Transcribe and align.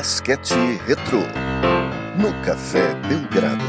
Basquete 0.00 0.54
Retrô 0.86 1.18
no 2.16 2.32
Café 2.42 2.94
Belgrado. 3.06 3.62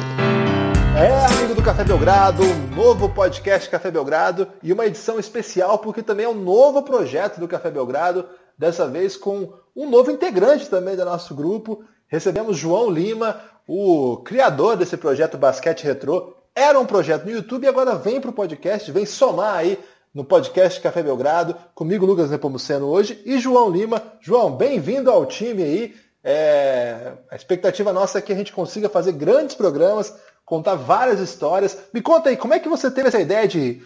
É, 0.97 1.25
amigo 1.25 1.53
do 1.53 1.61
Café 1.61 1.83
Belgrado, 1.83 2.41
um 2.41 2.73
novo 2.73 3.09
podcast 3.09 3.69
Café 3.69 3.91
Belgrado 3.91 4.47
e 4.63 4.71
uma 4.71 4.85
edição 4.85 5.19
especial 5.19 5.79
porque 5.79 6.01
também 6.01 6.25
é 6.25 6.29
um 6.29 6.41
novo 6.41 6.83
projeto 6.83 7.37
do 7.37 7.49
Café 7.49 7.69
Belgrado, 7.69 8.25
dessa 8.57 8.87
vez 8.87 9.17
com 9.17 9.51
um 9.75 9.89
novo 9.89 10.09
integrante 10.09 10.69
também 10.69 10.95
do 10.95 11.03
nosso 11.03 11.35
grupo. 11.35 11.83
Recebemos 12.07 12.55
João 12.55 12.89
Lima, 12.89 13.41
o 13.67 14.15
criador 14.23 14.77
desse 14.77 14.95
projeto 14.95 15.37
Basquete 15.37 15.83
Retrô. 15.83 16.33
Era 16.55 16.79
um 16.79 16.85
projeto 16.85 17.25
no 17.25 17.31
YouTube 17.31 17.65
e 17.65 17.67
agora 17.67 17.95
vem 17.95 18.21
para 18.21 18.29
o 18.29 18.33
podcast, 18.33 18.89
vem 18.89 19.05
somar 19.05 19.55
aí 19.55 19.77
no 20.13 20.23
podcast 20.23 20.79
Café 20.79 21.03
Belgrado, 21.03 21.57
comigo 21.75 22.05
Lucas 22.05 22.31
Nepomuceno 22.31 22.87
hoje 22.87 23.21
e 23.25 23.37
João 23.37 23.69
Lima. 23.69 24.01
João, 24.21 24.55
bem-vindo 24.55 25.11
ao 25.11 25.25
time 25.25 25.61
aí. 25.61 26.10
É... 26.23 27.13
A 27.29 27.35
expectativa 27.35 27.91
nossa 27.91 28.19
é 28.19 28.21
que 28.21 28.33
a 28.33 28.35
gente 28.35 28.53
consiga 28.53 28.89
fazer 28.89 29.13
grandes 29.13 29.55
programas, 29.55 30.13
contar 30.45 30.75
várias 30.75 31.19
histórias. 31.19 31.77
Me 31.93 32.01
conta 32.01 32.29
aí, 32.29 32.37
como 32.37 32.53
é 32.53 32.59
que 32.59 32.69
você 32.69 32.91
teve 32.91 33.07
essa 33.07 33.19
ideia 33.19 33.47
de 33.47 33.81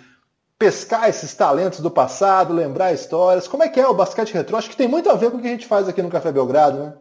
pescar 0.57 1.09
esses 1.09 1.33
talentos 1.33 1.79
do 1.79 1.91
passado, 1.91 2.53
lembrar 2.53 2.93
histórias? 2.93 3.47
Como 3.47 3.63
é 3.63 3.69
que 3.69 3.79
é 3.79 3.87
o 3.87 3.93
basquete 3.93 4.33
retrô? 4.33 4.57
Acho 4.57 4.69
que 4.69 4.75
tem 4.75 4.87
muito 4.87 5.09
a 5.09 5.15
ver 5.15 5.31
com 5.31 5.37
o 5.37 5.41
que 5.41 5.47
a 5.47 5.51
gente 5.51 5.67
faz 5.67 5.87
aqui 5.87 6.01
no 6.01 6.09
Café 6.09 6.31
Belgrado, 6.31 6.79
né? 6.79 6.93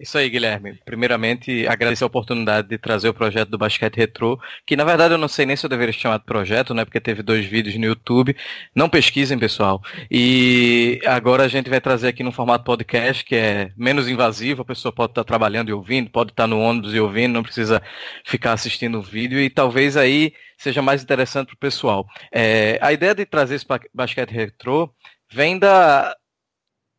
Isso 0.00 0.16
aí, 0.16 0.30
Guilherme. 0.30 0.78
Primeiramente, 0.84 1.66
agradecer 1.66 2.04
a 2.04 2.06
oportunidade 2.06 2.68
de 2.68 2.78
trazer 2.78 3.08
o 3.08 3.14
projeto 3.14 3.48
do 3.48 3.58
Basquete 3.58 3.96
Retrô, 3.96 4.38
que 4.64 4.76
na 4.76 4.84
verdade 4.84 5.14
eu 5.14 5.18
não 5.18 5.26
sei 5.26 5.44
nem 5.44 5.56
se 5.56 5.66
eu 5.66 5.70
deveria 5.70 5.92
chamar 5.92 6.18
de 6.18 6.24
projeto, 6.24 6.72
né? 6.72 6.84
Porque 6.84 7.00
teve 7.00 7.20
dois 7.20 7.44
vídeos 7.44 7.74
no 7.76 7.84
YouTube. 7.84 8.36
Não 8.72 8.88
pesquisem, 8.88 9.36
pessoal. 9.36 9.82
E 10.08 11.00
agora 11.04 11.42
a 11.42 11.48
gente 11.48 11.68
vai 11.68 11.80
trazer 11.80 12.06
aqui 12.06 12.22
no 12.22 12.30
formato 12.30 12.64
podcast, 12.64 13.24
que 13.24 13.34
é 13.34 13.72
menos 13.76 14.08
invasivo, 14.08 14.62
a 14.62 14.64
pessoa 14.64 14.92
pode 14.92 15.10
estar 15.10 15.24
trabalhando 15.24 15.70
e 15.70 15.72
ouvindo, 15.72 16.10
pode 16.10 16.30
estar 16.30 16.46
no 16.46 16.60
ônibus 16.60 16.94
e 16.94 17.00
ouvindo, 17.00 17.32
não 17.32 17.42
precisa 17.42 17.82
ficar 18.24 18.52
assistindo 18.52 18.98
o 18.98 19.02
vídeo, 19.02 19.40
e 19.40 19.50
talvez 19.50 19.96
aí 19.96 20.32
seja 20.56 20.80
mais 20.80 21.02
interessante 21.02 21.48
para 21.48 21.54
o 21.54 21.58
pessoal. 21.58 22.06
É, 22.32 22.78
a 22.80 22.92
ideia 22.92 23.16
de 23.16 23.26
trazer 23.26 23.56
esse 23.56 23.66
basquete 23.92 24.30
retrô 24.30 24.94
vem 25.32 25.58
da, 25.58 26.16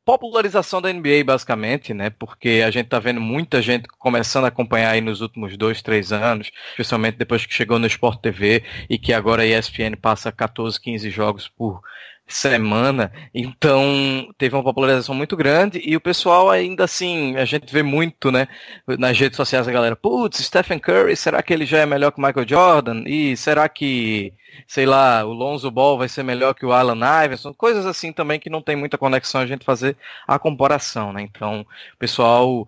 popularização 0.09 0.81
da 0.81 0.91
NBA, 0.91 1.23
basicamente, 1.23 1.93
né? 1.93 2.09
Porque 2.09 2.63
a 2.65 2.71
gente 2.71 2.87
tá 2.87 2.97
vendo 2.97 3.21
muita 3.21 3.61
gente 3.61 3.87
começando 3.99 4.45
a 4.45 4.47
acompanhar 4.47 4.89
aí 4.89 5.01
nos 5.01 5.21
últimos 5.21 5.55
dois, 5.55 5.83
três 5.83 6.11
anos, 6.11 6.49
especialmente 6.71 7.15
depois 7.15 7.45
que 7.45 7.53
chegou 7.53 7.77
no 7.77 7.85
Sport 7.85 8.19
TV 8.19 8.63
e 8.89 8.97
que 8.97 9.13
agora 9.13 9.43
a 9.43 9.45
ESPN 9.45 9.95
passa 10.01 10.31
14, 10.31 10.81
15 10.81 11.11
jogos 11.11 11.47
por 11.47 11.81
semana, 12.29 13.11
então 13.33 14.27
teve 14.37 14.55
uma 14.55 14.63
popularização 14.63 15.15
muito 15.15 15.35
grande 15.35 15.81
e 15.83 15.95
o 15.95 16.01
pessoal 16.01 16.49
ainda 16.49 16.83
assim, 16.83 17.35
a 17.35 17.43
gente 17.43 17.73
vê 17.73 17.81
muito, 17.81 18.31
né, 18.31 18.47
nas 18.87 19.17
redes 19.17 19.35
sociais 19.35 19.67
a 19.67 19.71
galera, 19.71 19.95
putz, 19.95 20.37
Stephen 20.45 20.79
Curry, 20.79 21.15
será 21.15 21.41
que 21.41 21.51
ele 21.51 21.65
já 21.65 21.79
é 21.79 21.85
melhor 21.85 22.11
que 22.11 22.19
o 22.19 22.25
Michael 22.25 22.47
Jordan? 22.47 23.03
E 23.07 23.35
será 23.35 23.67
que 23.67 24.31
sei 24.67 24.85
lá, 24.85 25.23
o 25.25 25.33
Lonzo 25.33 25.71
Ball 25.71 25.97
vai 25.97 26.09
ser 26.09 26.23
melhor 26.23 26.53
que 26.53 26.65
o 26.65 26.71
Alan 26.71 27.25
Iverson, 27.25 27.53
coisas 27.53 27.85
assim 27.85 28.11
também 28.11 28.39
que 28.39 28.49
não 28.49 28.61
tem 28.61 28.75
muita 28.75 28.97
conexão 28.97 29.41
a 29.41 29.45
gente 29.45 29.65
fazer 29.65 29.95
a 30.27 30.37
comparação, 30.37 31.13
né? 31.13 31.21
Então, 31.21 31.61
o 31.61 31.97
pessoal 31.97 32.67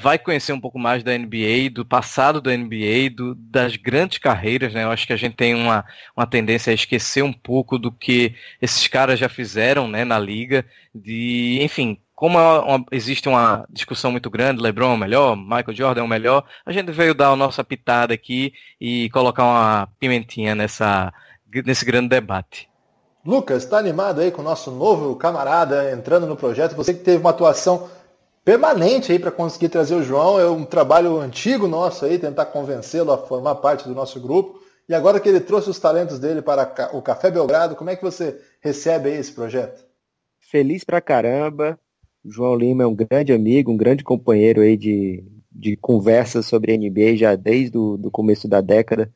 vai 0.00 0.18
conhecer 0.18 0.52
um 0.52 0.60
pouco 0.60 0.78
mais 0.78 1.02
da 1.02 1.16
NBA, 1.16 1.70
do 1.72 1.84
passado 1.84 2.40
da 2.40 2.56
NBA, 2.56 3.10
do, 3.14 3.34
das 3.34 3.76
grandes 3.76 4.18
carreiras, 4.18 4.74
né? 4.74 4.84
Eu 4.84 4.90
acho 4.90 5.06
que 5.06 5.12
a 5.12 5.16
gente 5.16 5.36
tem 5.36 5.54
uma, 5.54 5.84
uma 6.16 6.26
tendência 6.26 6.70
a 6.70 6.74
esquecer 6.74 7.22
um 7.22 7.32
pouco 7.32 7.78
do 7.78 7.92
que 7.92 8.34
esses 8.60 8.88
caras 8.88 9.18
já 9.18 9.28
fizeram, 9.28 9.86
né, 9.86 10.04
na 10.04 10.18
liga, 10.18 10.64
de, 10.94 11.58
enfim, 11.62 11.98
como 12.14 12.38
é 12.38 12.60
uma, 12.60 12.84
existe 12.90 13.28
uma 13.28 13.66
discussão 13.70 14.10
muito 14.10 14.28
grande, 14.30 14.62
LeBron 14.62 14.92
é 14.92 14.94
o 14.94 14.98
melhor, 14.98 15.36
Michael 15.36 15.74
Jordan 15.74 16.00
é 16.00 16.04
o 16.04 16.08
melhor, 16.08 16.44
a 16.64 16.72
gente 16.72 16.90
veio 16.90 17.14
dar 17.14 17.28
a 17.28 17.36
nossa 17.36 17.62
pitada 17.62 18.14
aqui 18.14 18.52
e 18.80 19.08
colocar 19.10 19.44
uma 19.44 19.88
pimentinha 19.98 20.54
nessa, 20.54 21.12
nesse 21.64 21.84
grande 21.84 22.08
debate. 22.08 22.68
Lucas, 23.24 23.64
está 23.64 23.78
animado 23.78 24.20
aí 24.20 24.30
com 24.30 24.42
o 24.42 24.44
nosso 24.44 24.70
novo 24.70 25.16
camarada 25.16 25.90
entrando 25.92 26.26
no 26.26 26.36
projeto? 26.36 26.76
Você 26.76 26.92
que 26.92 27.02
teve 27.02 27.18
uma 27.18 27.30
atuação 27.30 27.88
permanente 28.44 29.10
aí 29.10 29.18
para 29.18 29.30
conseguir 29.30 29.70
trazer 29.70 29.94
o 29.94 30.02
João, 30.02 30.38
é 30.38 30.48
um 30.48 30.64
trabalho 30.64 31.18
antigo 31.18 31.66
nosso 31.66 32.04
aí, 32.04 32.18
tentar 32.18 32.46
convencê-lo 32.46 33.10
a 33.10 33.18
formar 33.18 33.56
parte 33.56 33.88
do 33.88 33.94
nosso 33.94 34.20
grupo. 34.20 34.60
E 34.86 34.94
agora 34.94 35.18
que 35.18 35.28
ele 35.28 35.40
trouxe 35.40 35.70
os 35.70 35.78
talentos 35.78 36.18
dele 36.18 36.42
para 36.42 36.90
o 36.92 37.00
Café 37.00 37.30
Belgrado, 37.30 37.74
como 37.74 37.88
é 37.88 37.96
que 37.96 38.02
você 38.02 38.38
recebe 38.60 39.08
aí 39.08 39.16
esse 39.16 39.32
projeto? 39.32 39.82
Feliz 40.38 40.84
pra 40.84 41.00
caramba, 41.00 41.78
o 42.22 42.30
João 42.30 42.54
Lima 42.54 42.82
é 42.82 42.86
um 42.86 42.94
grande 42.94 43.32
amigo, 43.32 43.72
um 43.72 43.76
grande 43.78 44.04
companheiro 44.04 44.60
aí 44.60 44.76
de, 44.76 45.24
de 45.50 45.74
conversas 45.76 46.44
sobre 46.44 46.76
NBA 46.76 47.16
já 47.16 47.34
desde 47.34 47.78
o 47.78 47.96
do 47.96 48.10
começo 48.10 48.46
da 48.46 48.60
década. 48.60 49.10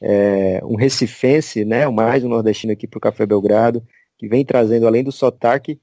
É, 0.00 0.60
um 0.64 0.74
recifense, 0.74 1.64
né, 1.64 1.86
mais 1.88 2.24
um 2.24 2.28
nordestino 2.28 2.72
aqui 2.72 2.88
para 2.88 2.98
o 2.98 3.00
Café 3.00 3.26
Belgrado, 3.26 3.82
que 4.18 4.26
vem 4.26 4.44
trazendo, 4.44 4.86
além 4.86 5.04
do 5.04 5.12
sotaque, 5.12 5.78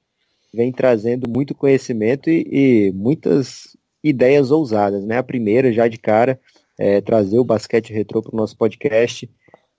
vem 0.53 0.71
trazendo 0.71 1.29
muito 1.29 1.55
conhecimento 1.55 2.29
e, 2.29 2.45
e 2.49 2.91
muitas 2.93 3.77
ideias 4.03 4.51
ousadas. 4.51 5.05
Né? 5.05 5.17
A 5.17 5.23
primeira, 5.23 5.71
já 5.71 5.87
de 5.87 5.97
cara, 5.97 6.39
é 6.77 7.01
trazer 7.01 7.39
o 7.39 7.43
basquete 7.43 7.93
retrô 7.93 8.21
para 8.21 8.33
o 8.33 8.37
nosso 8.37 8.57
podcast, 8.57 9.29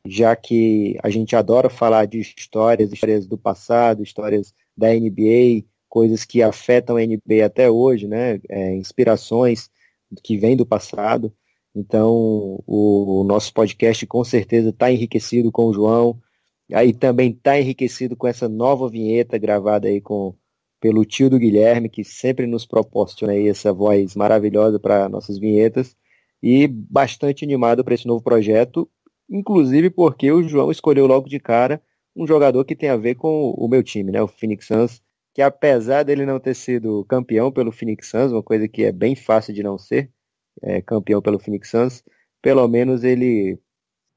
já 0.06 0.34
que 0.36 0.98
a 1.02 1.10
gente 1.10 1.34
adora 1.36 1.68
falar 1.68 2.06
de 2.06 2.20
histórias, 2.20 2.92
histórias 2.92 3.26
do 3.26 3.38
passado, 3.38 4.02
histórias 4.02 4.54
da 4.76 4.88
NBA, 4.88 5.64
coisas 5.88 6.24
que 6.24 6.42
afetam 6.42 6.96
a 6.96 7.00
NBA 7.00 7.44
até 7.44 7.70
hoje, 7.70 8.06
né? 8.06 8.40
É, 8.48 8.74
inspirações 8.74 9.70
que 10.22 10.36
vêm 10.36 10.56
do 10.56 10.66
passado. 10.66 11.32
Então, 11.74 12.62
o, 12.66 13.20
o 13.20 13.24
nosso 13.24 13.52
podcast 13.52 14.06
com 14.06 14.24
certeza 14.24 14.70
está 14.70 14.90
enriquecido 14.90 15.52
com 15.52 15.66
o 15.66 15.72
João. 15.72 16.18
Aí 16.72 16.92
também 16.92 17.30
está 17.30 17.58
enriquecido 17.58 18.16
com 18.16 18.26
essa 18.26 18.48
nova 18.48 18.88
vinheta 18.88 19.36
gravada 19.38 19.88
aí 19.88 20.00
com 20.00 20.34
pelo 20.80 21.04
tio 21.04 21.28
do 21.28 21.38
Guilherme, 21.38 21.88
que 21.88 22.02
sempre 22.04 22.46
nos 22.46 22.66
proporciona 22.66 23.34
aí 23.34 23.48
essa 23.48 23.72
voz 23.72 24.14
maravilhosa 24.16 24.78
para 24.78 25.08
nossas 25.08 25.38
vinhetas. 25.38 25.96
E 26.42 26.66
bastante 26.66 27.44
animado 27.44 27.84
para 27.84 27.94
esse 27.94 28.06
novo 28.06 28.22
projeto, 28.22 28.88
inclusive 29.28 29.90
porque 29.90 30.32
o 30.32 30.42
João 30.42 30.70
escolheu 30.70 31.06
logo 31.06 31.28
de 31.28 31.38
cara 31.38 31.82
um 32.16 32.26
jogador 32.26 32.64
que 32.64 32.74
tem 32.74 32.88
a 32.88 32.96
ver 32.96 33.14
com 33.14 33.50
o 33.50 33.68
meu 33.68 33.82
time, 33.82 34.10
né? 34.10 34.22
O 34.22 34.26
Phoenix 34.26 34.66
Suns 34.66 35.02
que 35.34 35.42
apesar 35.42 36.02
dele 36.02 36.26
não 36.26 36.40
ter 36.40 36.54
sido 36.54 37.04
campeão 37.04 37.52
pelo 37.52 37.72
Phoenix 37.72 38.08
Suns, 38.08 38.32
uma 38.32 38.42
coisa 38.42 38.68
que 38.68 38.84
é 38.84 38.92
bem 38.92 39.14
fácil 39.14 39.54
de 39.54 39.62
não 39.62 39.78
ser, 39.78 40.10
é, 40.62 40.82
campeão 40.82 41.22
pelo 41.22 41.38
Phoenix 41.38 41.70
Suns, 41.70 42.02
pelo 42.42 42.66
menos 42.68 43.04
ele 43.04 43.58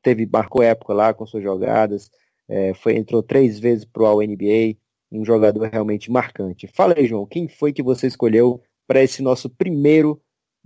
teve 0.01 0.25
marcou 0.25 0.61
época 0.63 0.93
lá 0.93 1.13
com 1.13 1.25
suas 1.25 1.43
jogadas, 1.43 2.09
é, 2.47 2.73
foi 2.73 2.97
entrou 2.97 3.21
três 3.23 3.59
vezes 3.59 3.85
pro 3.85 4.05
All 4.05 4.21
NBA, 4.21 4.75
um 5.19 5.25
jogador 5.25 5.69
realmente 5.69 6.11
marcante. 6.11 6.67
Fala 6.67 6.95
aí, 6.97 7.05
João, 7.05 7.25
quem 7.25 7.47
foi 7.47 7.71
que 7.71 7.83
você 7.83 8.07
escolheu 8.07 8.61
para 8.87 9.01
esse 9.01 9.21
nosso 9.21 9.49
primeiro 9.49 10.21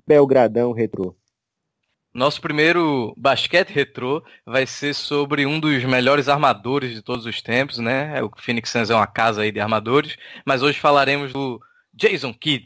Belgradão 0.05 0.71
Retrô? 0.71 1.15
Nosso 2.13 2.41
primeiro 2.41 3.13
basquete 3.15 3.69
retrô 3.69 4.23
vai 4.43 4.65
ser 4.65 4.95
sobre 4.95 5.45
um 5.45 5.59
dos 5.59 5.83
melhores 5.83 6.27
armadores 6.27 6.95
de 6.95 7.01
todos 7.03 7.27
os 7.27 7.43
tempos, 7.43 7.77
né? 7.77 8.23
O 8.23 8.31
Phoenix 8.37 8.71
Suns 8.71 8.89
é 8.89 8.95
uma 8.95 9.05
casa 9.05 9.41
aí 9.41 9.51
de 9.51 9.59
armadores, 9.59 10.17
mas 10.43 10.63
hoje 10.63 10.79
falaremos 10.79 11.31
do 11.31 11.61
Jason 11.93 12.33
Kidd. 12.33 12.65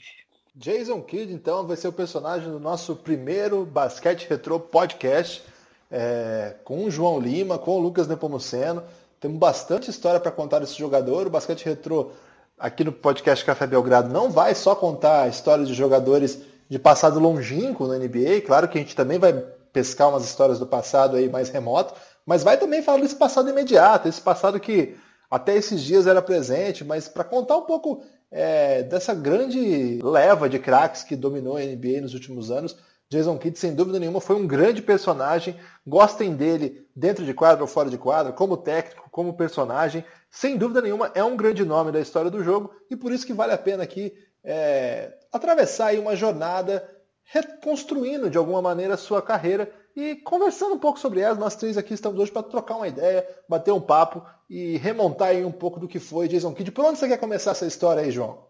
Jason 0.55 1.01
Kidd, 1.01 1.33
então, 1.33 1.67
vai 1.67 1.75
ser 1.75 1.89
o 1.89 1.91
personagem 1.91 2.49
do 2.49 2.59
nosso 2.61 2.95
primeiro 2.95 3.65
basquete 3.65 4.25
retrô 4.29 4.57
podcast, 4.57 5.43
é, 5.91 6.55
com 6.63 6.85
o 6.85 6.91
João 6.91 7.19
Lima, 7.19 7.57
com 7.57 7.71
o 7.71 7.81
Lucas 7.81 8.07
Nepomuceno. 8.07 8.81
Temos 9.21 9.37
bastante 9.37 9.91
história 9.91 10.19
para 10.19 10.31
contar 10.31 10.57
desse 10.57 10.75
jogador. 10.79 11.27
O 11.27 11.29
basquete 11.29 11.63
retrô 11.63 12.09
aqui 12.57 12.83
no 12.83 12.91
podcast 12.91 13.45
Café 13.45 13.67
Belgrado 13.67 14.11
não 14.11 14.31
vai 14.31 14.55
só 14.55 14.73
contar 14.73 15.29
histórias 15.29 15.67
de 15.67 15.75
jogadores 15.75 16.39
de 16.67 16.79
passado 16.79 17.19
longínquo 17.19 17.85
na 17.85 17.99
NBA. 17.99 18.41
Claro 18.43 18.67
que 18.67 18.79
a 18.79 18.81
gente 18.81 18.95
também 18.95 19.19
vai 19.19 19.31
pescar 19.71 20.09
umas 20.09 20.25
histórias 20.25 20.57
do 20.57 20.65
passado 20.65 21.17
aí 21.17 21.29
mais 21.29 21.49
remoto, 21.49 21.93
mas 22.25 22.41
vai 22.41 22.57
também 22.57 22.81
falar 22.81 22.99
desse 22.99 23.15
passado 23.15 23.47
imediato, 23.47 24.07
esse 24.07 24.19
passado 24.19 24.59
que 24.59 24.97
até 25.29 25.55
esses 25.55 25.81
dias 25.81 26.07
era 26.07 26.21
presente, 26.21 26.83
mas 26.83 27.07
para 27.07 27.23
contar 27.23 27.57
um 27.57 27.65
pouco 27.65 28.03
é, 28.31 28.81
dessa 28.81 29.13
grande 29.13 29.99
leva 30.01 30.49
de 30.49 30.57
craques 30.57 31.03
que 31.03 31.15
dominou 31.15 31.57
a 31.57 31.61
NBA 31.61 32.01
nos 32.01 32.15
últimos 32.15 32.49
anos. 32.49 32.75
Jason 33.11 33.37
Kidd, 33.37 33.59
sem 33.59 33.75
dúvida 33.75 33.99
nenhuma, 33.99 34.21
foi 34.21 34.37
um 34.37 34.47
grande 34.47 34.81
personagem. 34.81 35.59
Gostem 35.85 36.33
dele 36.33 36.87
dentro 36.95 37.25
de 37.25 37.33
quadra 37.33 37.61
ou 37.61 37.67
fora 37.67 37.89
de 37.89 37.97
quadra, 37.97 38.31
como 38.31 38.55
técnico, 38.55 39.09
como 39.11 39.33
personagem. 39.33 40.05
Sem 40.29 40.57
dúvida 40.57 40.81
nenhuma, 40.81 41.11
é 41.13 41.21
um 41.21 41.35
grande 41.35 41.65
nome 41.65 41.91
da 41.91 41.99
história 41.99 42.31
do 42.31 42.41
jogo 42.41 42.73
e 42.89 42.95
por 42.95 43.11
isso 43.11 43.25
que 43.25 43.33
vale 43.33 43.51
a 43.51 43.57
pena 43.57 43.83
aqui 43.83 44.13
é, 44.41 45.11
atravessar 45.29 45.93
uma 45.95 46.15
jornada 46.15 46.87
reconstruindo 47.25 48.29
de 48.29 48.37
alguma 48.37 48.61
maneira 48.61 48.93
a 48.93 48.97
sua 48.97 49.21
carreira 49.21 49.69
e 49.93 50.15
conversando 50.15 50.75
um 50.75 50.79
pouco 50.79 50.97
sobre 50.97 51.19
ela. 51.19 51.35
Nós 51.35 51.57
três 51.57 51.77
aqui 51.77 51.93
estamos 51.93 52.17
hoje 52.17 52.31
para 52.31 52.43
trocar 52.43 52.77
uma 52.77 52.87
ideia, 52.87 53.27
bater 53.47 53.73
um 53.73 53.81
papo 53.81 54.25
e 54.49 54.77
remontar 54.77 55.35
um 55.35 55.51
pouco 55.51 55.81
do 55.81 55.87
que 55.87 55.99
foi 55.99 56.29
Jason 56.29 56.53
Kidd. 56.53 56.71
Por 56.71 56.85
onde 56.85 56.97
você 56.97 57.09
quer 57.09 57.17
começar 57.17 57.51
essa 57.51 57.67
história 57.67 58.03
aí, 58.03 58.11
João? 58.11 58.47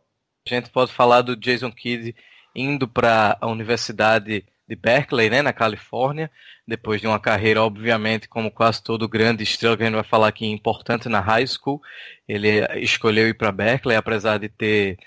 A 0.48 0.54
gente 0.54 0.69
pode 0.69 0.94
falar 0.94 1.24
do 1.24 1.36
Jason 1.36 1.72
Kidd 1.72 2.16
indo 2.56 2.88
para 2.88 3.38
a 3.42 3.48
Universidade 3.48 4.46
de 4.72 4.76
Berkeley, 4.78 5.30
né, 5.30 5.42
na 5.42 5.52
Califórnia, 5.52 6.32
depois 6.66 7.02
de 7.02 7.08
uma 7.08 7.20
carreira, 7.20 7.62
obviamente, 7.62 8.30
como 8.30 8.50
quase 8.50 8.82
todo 8.82 9.06
grande 9.06 9.44
estrela 9.44 9.76
que 9.76 9.84
a 9.84 9.86
gente 9.86 9.96
vai 9.96 10.04
falar 10.04 10.30
aqui, 10.30 10.46
importante 10.46 11.10
na 11.10 11.20
high 11.20 11.46
school. 11.46 11.82
Ele 12.26 12.66
escolheu 12.80 13.28
ir 13.28 13.34
para 13.34 13.52
Berkeley, 13.52 13.98
apesar 13.98 14.38
de 14.38 14.48
ter 14.48 14.98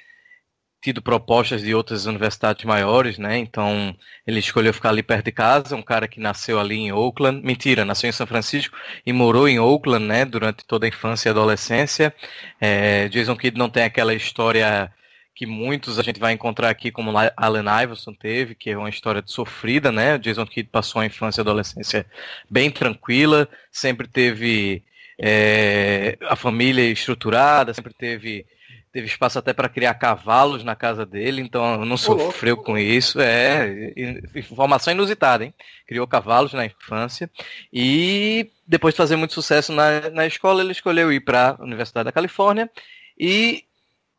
tido 0.82 1.00
propostas 1.00 1.62
de 1.62 1.74
outras 1.74 2.04
universidades 2.04 2.62
maiores, 2.66 3.16
né? 3.16 3.38
Então 3.38 3.96
ele 4.26 4.38
escolheu 4.38 4.74
ficar 4.74 4.90
ali 4.90 5.02
perto 5.02 5.24
de 5.24 5.32
casa, 5.32 5.74
um 5.74 5.82
cara 5.82 6.06
que 6.06 6.20
nasceu 6.20 6.60
ali 6.60 6.76
em 6.76 6.92
Oakland, 6.92 7.40
mentira, 7.42 7.86
nasceu 7.86 8.10
em 8.10 8.12
São 8.12 8.26
Francisco 8.26 8.76
e 9.06 9.14
morou 9.14 9.48
em 9.48 9.58
Oakland, 9.58 10.04
né? 10.04 10.26
Durante 10.26 10.62
toda 10.66 10.84
a 10.84 10.90
infância 10.90 11.30
e 11.30 11.32
adolescência. 11.32 12.14
É, 12.60 13.08
Jason 13.08 13.34
Kidd 13.34 13.56
não 13.58 13.70
tem 13.70 13.84
aquela 13.84 14.12
história 14.12 14.92
que 15.34 15.46
muitos 15.46 15.98
a 15.98 16.02
gente 16.02 16.20
vai 16.20 16.32
encontrar 16.32 16.70
aqui, 16.70 16.92
como 16.92 17.12
Allen 17.36 17.64
Iverson 17.82 18.14
teve, 18.14 18.54
que 18.54 18.70
é 18.70 18.78
uma 18.78 18.88
história 18.88 19.22
sofrida, 19.26 19.90
né? 19.90 20.16
Jason 20.16 20.46
Kidd 20.46 20.68
passou 20.70 21.02
a 21.02 21.06
infância 21.06 21.40
e 21.40 21.42
adolescência 21.42 22.06
bem 22.48 22.70
tranquila, 22.70 23.48
sempre 23.72 24.06
teve 24.06 24.84
é, 25.18 26.16
a 26.22 26.36
família 26.36 26.82
estruturada, 26.82 27.74
sempre 27.74 27.92
teve 27.92 28.46
teve 28.92 29.08
espaço 29.08 29.40
até 29.40 29.52
para 29.52 29.68
criar 29.68 29.94
cavalos 29.94 30.62
na 30.62 30.76
casa 30.76 31.04
dele, 31.04 31.42
então 31.42 31.84
não 31.84 31.96
sofreu 31.96 32.56
com 32.56 32.78
isso. 32.78 33.20
É 33.20 33.92
informação 34.36 34.92
inusitada, 34.92 35.44
hein? 35.44 35.52
Criou 35.84 36.06
cavalos 36.06 36.52
na 36.52 36.64
infância 36.64 37.28
e 37.72 38.48
depois 38.64 38.94
de 38.94 38.98
fazer 38.98 39.16
muito 39.16 39.34
sucesso 39.34 39.72
na, 39.72 40.10
na 40.10 40.26
escola, 40.28 40.62
ele 40.62 40.70
escolheu 40.70 41.12
ir 41.12 41.18
para 41.18 41.56
a 41.58 41.64
Universidade 41.64 42.04
da 42.04 42.12
Califórnia 42.12 42.70
e 43.18 43.64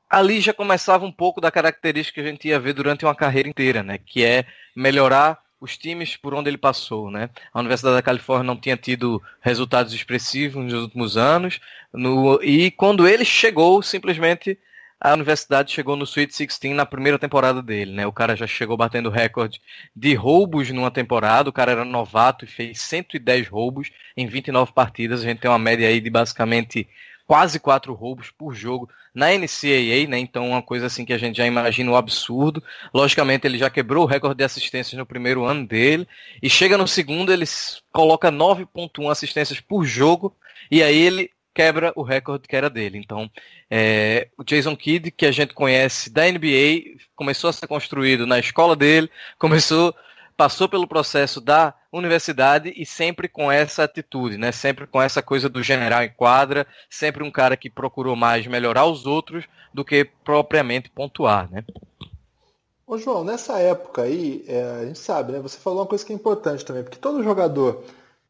ali 0.09 0.39
já 0.39 0.53
começava 0.53 1.05
um 1.05 1.11
pouco 1.11 1.41
da 1.41 1.51
característica 1.51 2.21
que 2.21 2.27
a 2.27 2.31
gente 2.31 2.47
ia 2.47 2.59
ver 2.59 2.73
durante 2.73 3.05
uma 3.05 3.15
carreira 3.15 3.49
inteira, 3.49 3.83
né? 3.83 3.97
Que 3.97 4.23
é 4.23 4.45
melhorar 4.75 5.39
os 5.59 5.77
times 5.77 6.15
por 6.15 6.33
onde 6.33 6.49
ele 6.49 6.57
passou, 6.57 7.09
né? 7.09 7.29
A 7.53 7.59
Universidade 7.59 7.95
da 7.95 8.01
Califórnia 8.01 8.45
não 8.45 8.59
tinha 8.59 8.77
tido 8.77 9.21
resultados 9.41 9.93
expressivos 9.93 10.63
nos 10.63 10.73
últimos 10.73 11.17
anos, 11.17 11.59
no, 11.93 12.41
e 12.43 12.71
quando 12.71 13.07
ele 13.07 13.25
chegou, 13.25 13.81
simplesmente 13.81 14.59
a 14.99 15.13
universidade 15.13 15.71
chegou 15.71 15.95
no 15.95 16.03
Sweet 16.03 16.31
16 16.31 16.75
na 16.75 16.85
primeira 16.85 17.19
temporada 17.19 17.61
dele, 17.61 17.91
né? 17.93 18.07
O 18.07 18.13
cara 18.13 18.35
já 18.35 18.47
chegou 18.47 18.77
batendo 18.77 19.09
recorde 19.09 19.61
de 19.95 20.13
roubos 20.13 20.69
numa 20.71 20.91
temporada, 20.91 21.49
o 21.49 21.53
cara 21.53 21.71
era 21.71 21.85
novato 21.85 22.45
e 22.45 22.47
fez 22.47 22.79
110 22.81 23.47
roubos 23.47 23.91
em 24.15 24.27
29 24.27 24.71
partidas, 24.73 25.21
a 25.21 25.23
gente 25.23 25.41
tem 25.41 25.51
uma 25.51 25.59
média 25.59 25.87
aí 25.87 25.99
de 25.99 26.09
basicamente 26.09 26.87
quase 27.27 27.59
quatro 27.59 27.93
roubos 27.93 28.31
por 28.31 28.53
jogo 28.53 28.89
na 29.15 29.31
NCAA, 29.31 30.07
né? 30.09 30.19
Então 30.19 30.49
uma 30.49 30.61
coisa 30.61 30.87
assim 30.87 31.05
que 31.05 31.13
a 31.13 31.17
gente 31.17 31.37
já 31.37 31.47
imagina 31.47 31.89
um 31.89 31.95
absurdo. 31.95 32.61
Logicamente 32.93 33.47
ele 33.47 33.57
já 33.57 33.69
quebrou 33.69 34.03
o 34.03 34.07
recorde 34.07 34.37
de 34.37 34.43
assistências 34.43 34.99
no 34.99 35.05
primeiro 35.05 35.45
ano 35.45 35.65
dele 35.65 36.05
e 36.43 36.49
chega 36.49 36.77
no 36.77 36.87
segundo 36.87 37.31
ele 37.31 37.45
coloca 37.91 38.29
9.1 38.29 39.09
assistências 39.09 39.61
por 39.61 39.85
jogo 39.85 40.35
e 40.69 40.83
aí 40.83 40.97
ele 40.97 41.31
quebra 41.53 41.93
o 41.95 42.03
recorde 42.03 42.47
que 42.49 42.55
era 42.55 42.69
dele. 42.69 42.97
Então, 42.97 43.31
é, 43.71 44.27
o 44.37 44.43
Jason 44.43 44.75
Kidd, 44.75 45.09
que 45.09 45.25
a 45.25 45.31
gente 45.31 45.53
conhece 45.53 46.09
da 46.09 46.29
NBA, 46.29 46.99
começou 47.15 47.49
a 47.49 47.53
ser 47.53 47.65
construído 47.65 48.27
na 48.27 48.37
escola 48.37 48.75
dele, 48.75 49.09
começou 49.39 49.95
passou 50.35 50.67
pelo 50.67 50.87
processo 50.87 51.39
da 51.39 51.73
universidade 51.91 52.73
e 52.75 52.85
sempre 52.85 53.27
com 53.27 53.51
essa 53.51 53.83
atitude, 53.83 54.37
né? 54.37 54.51
Sempre 54.51 54.85
com 54.85 55.01
essa 55.01 55.21
coisa 55.21 55.47
do 55.47 55.63
general 55.63 56.03
em 56.03 56.11
quadra, 56.11 56.67
sempre 56.89 57.23
um 57.23 57.31
cara 57.31 57.55
que 57.55 57.69
procurou 57.69 58.15
mais 58.15 58.45
melhorar 58.45 58.85
os 58.85 59.05
outros 59.05 59.45
do 59.73 59.85
que 59.85 60.05
propriamente 60.23 60.89
pontuar, 60.89 61.49
né? 61.49 61.63
Ô 62.87 62.97
João, 62.97 63.23
nessa 63.23 63.57
época 63.59 64.03
aí, 64.03 64.45
é, 64.47 64.79
a 64.81 64.85
gente 64.85 64.99
sabe, 64.99 65.31
né? 65.31 65.39
Você 65.39 65.57
falou 65.57 65.79
uma 65.79 65.87
coisa 65.87 66.05
que 66.05 66.13
é 66.13 66.15
importante 66.15 66.63
também, 66.63 66.83
porque 66.83 66.99
todo 66.99 67.23
jogador 67.23 67.83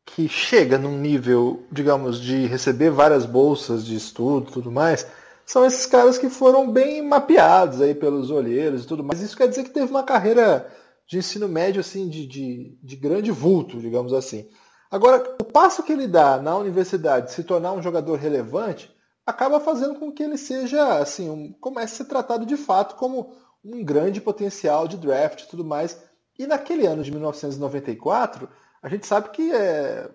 que 0.06 0.30
chega 0.30 0.78
num 0.78 0.98
nível, 0.98 1.64
digamos, 1.72 2.22
de 2.22 2.46
receber 2.46 2.92
várias 2.92 3.26
bolsas 3.26 3.86
de 3.86 3.96
estudo 3.96 4.50
e 4.50 4.54
tudo 4.54 4.72
mais, 4.72 5.08
são 5.46 5.66
esses 5.66 5.86
caras 5.86 6.18
que 6.18 6.30
foram 6.30 6.72
bem 6.72 7.02
mapeados 7.02 7.82
aí 7.82 7.94
pelos 7.94 8.30
olheiros 8.30 8.84
e 8.84 8.88
tudo 8.88 9.04
mais. 9.04 9.22
Isso 9.22 9.36
quer 9.36 9.48
dizer 9.48 9.64
que 9.64 9.72
teve 9.72 9.90
uma 9.90 10.04
carreira 10.04 10.72
de 11.08 11.18
ensino 11.18 11.48
médio 11.48 11.82
assim 11.82 12.10
de, 12.10 12.26
de, 12.26 12.78
de 12.82 12.96
grande 12.96 13.32
vulto, 13.32 13.80
digamos 13.80 14.14
assim. 14.14 14.50
Agora, 14.90 15.36
o 15.42 15.44
passo 15.44 15.84
que 15.84 15.92
ele 15.92 16.08
dá 16.08 16.38
na 16.38 16.56
universidade 16.58 17.28
de 17.28 17.34
se 17.34 17.44
tornar 17.44 17.74
um 17.74 17.82
jogador 17.82 18.16
relevante 18.18 18.94
acaba 19.26 19.60
fazendo 19.60 20.00
com 20.00 20.12
que 20.12 20.24
ele 20.24 20.38
seja 20.38 21.00
assim, 21.00 21.30
um, 21.30 21.52
comece 21.54 21.96
a 21.96 21.98
ser 21.98 22.06
tratado 22.06 22.46
de 22.46 22.56
fato 22.56 22.96
como 22.96 23.34
um 23.64 23.84
grande 23.84 24.22
potencial 24.22 24.88
de 24.88 24.98
draft 24.98 25.42
e 25.42 25.48
tudo 25.48 25.66
mais. 25.66 26.02
E 26.38 26.46
naquele 26.46 26.86
ano 26.86 27.04
de 27.04 27.12
1994, 27.12 28.48
a 28.82 28.90
gente 28.90 29.08
sabe 29.08 29.30
que 29.30 29.52
é, 29.52 30.10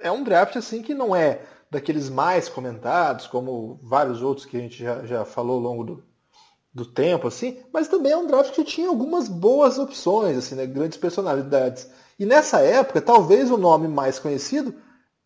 é 0.00 0.10
um 0.10 0.24
draft 0.24 0.56
assim 0.56 0.82
que 0.82 0.94
não 0.94 1.14
é 1.14 1.42
daqueles 1.70 2.08
mais 2.08 2.48
comentados, 2.48 3.26
como 3.26 3.78
vários 3.82 4.22
outros 4.22 4.46
que 4.46 4.56
a 4.56 4.60
gente 4.60 4.82
já, 4.82 5.04
já 5.04 5.24
falou 5.24 5.56
ao 5.56 5.62
longo 5.62 5.84
do, 5.84 6.04
do 6.74 6.84
tempo, 6.84 7.28
assim, 7.28 7.58
mas 7.72 7.86
também 7.86 8.12
é 8.12 8.16
um 8.16 8.26
draft 8.26 8.52
que 8.52 8.64
tinha 8.64 8.88
algumas 8.88 9.28
boas 9.28 9.78
opções, 9.78 10.36
assim, 10.36 10.56
né, 10.56 10.66
grandes 10.66 10.98
personalidades. 10.98 11.88
E 12.18 12.26
nessa 12.26 12.60
época, 12.60 13.00
talvez 13.00 13.50
o 13.50 13.56
nome 13.56 13.86
mais 13.86 14.18
conhecido 14.18 14.74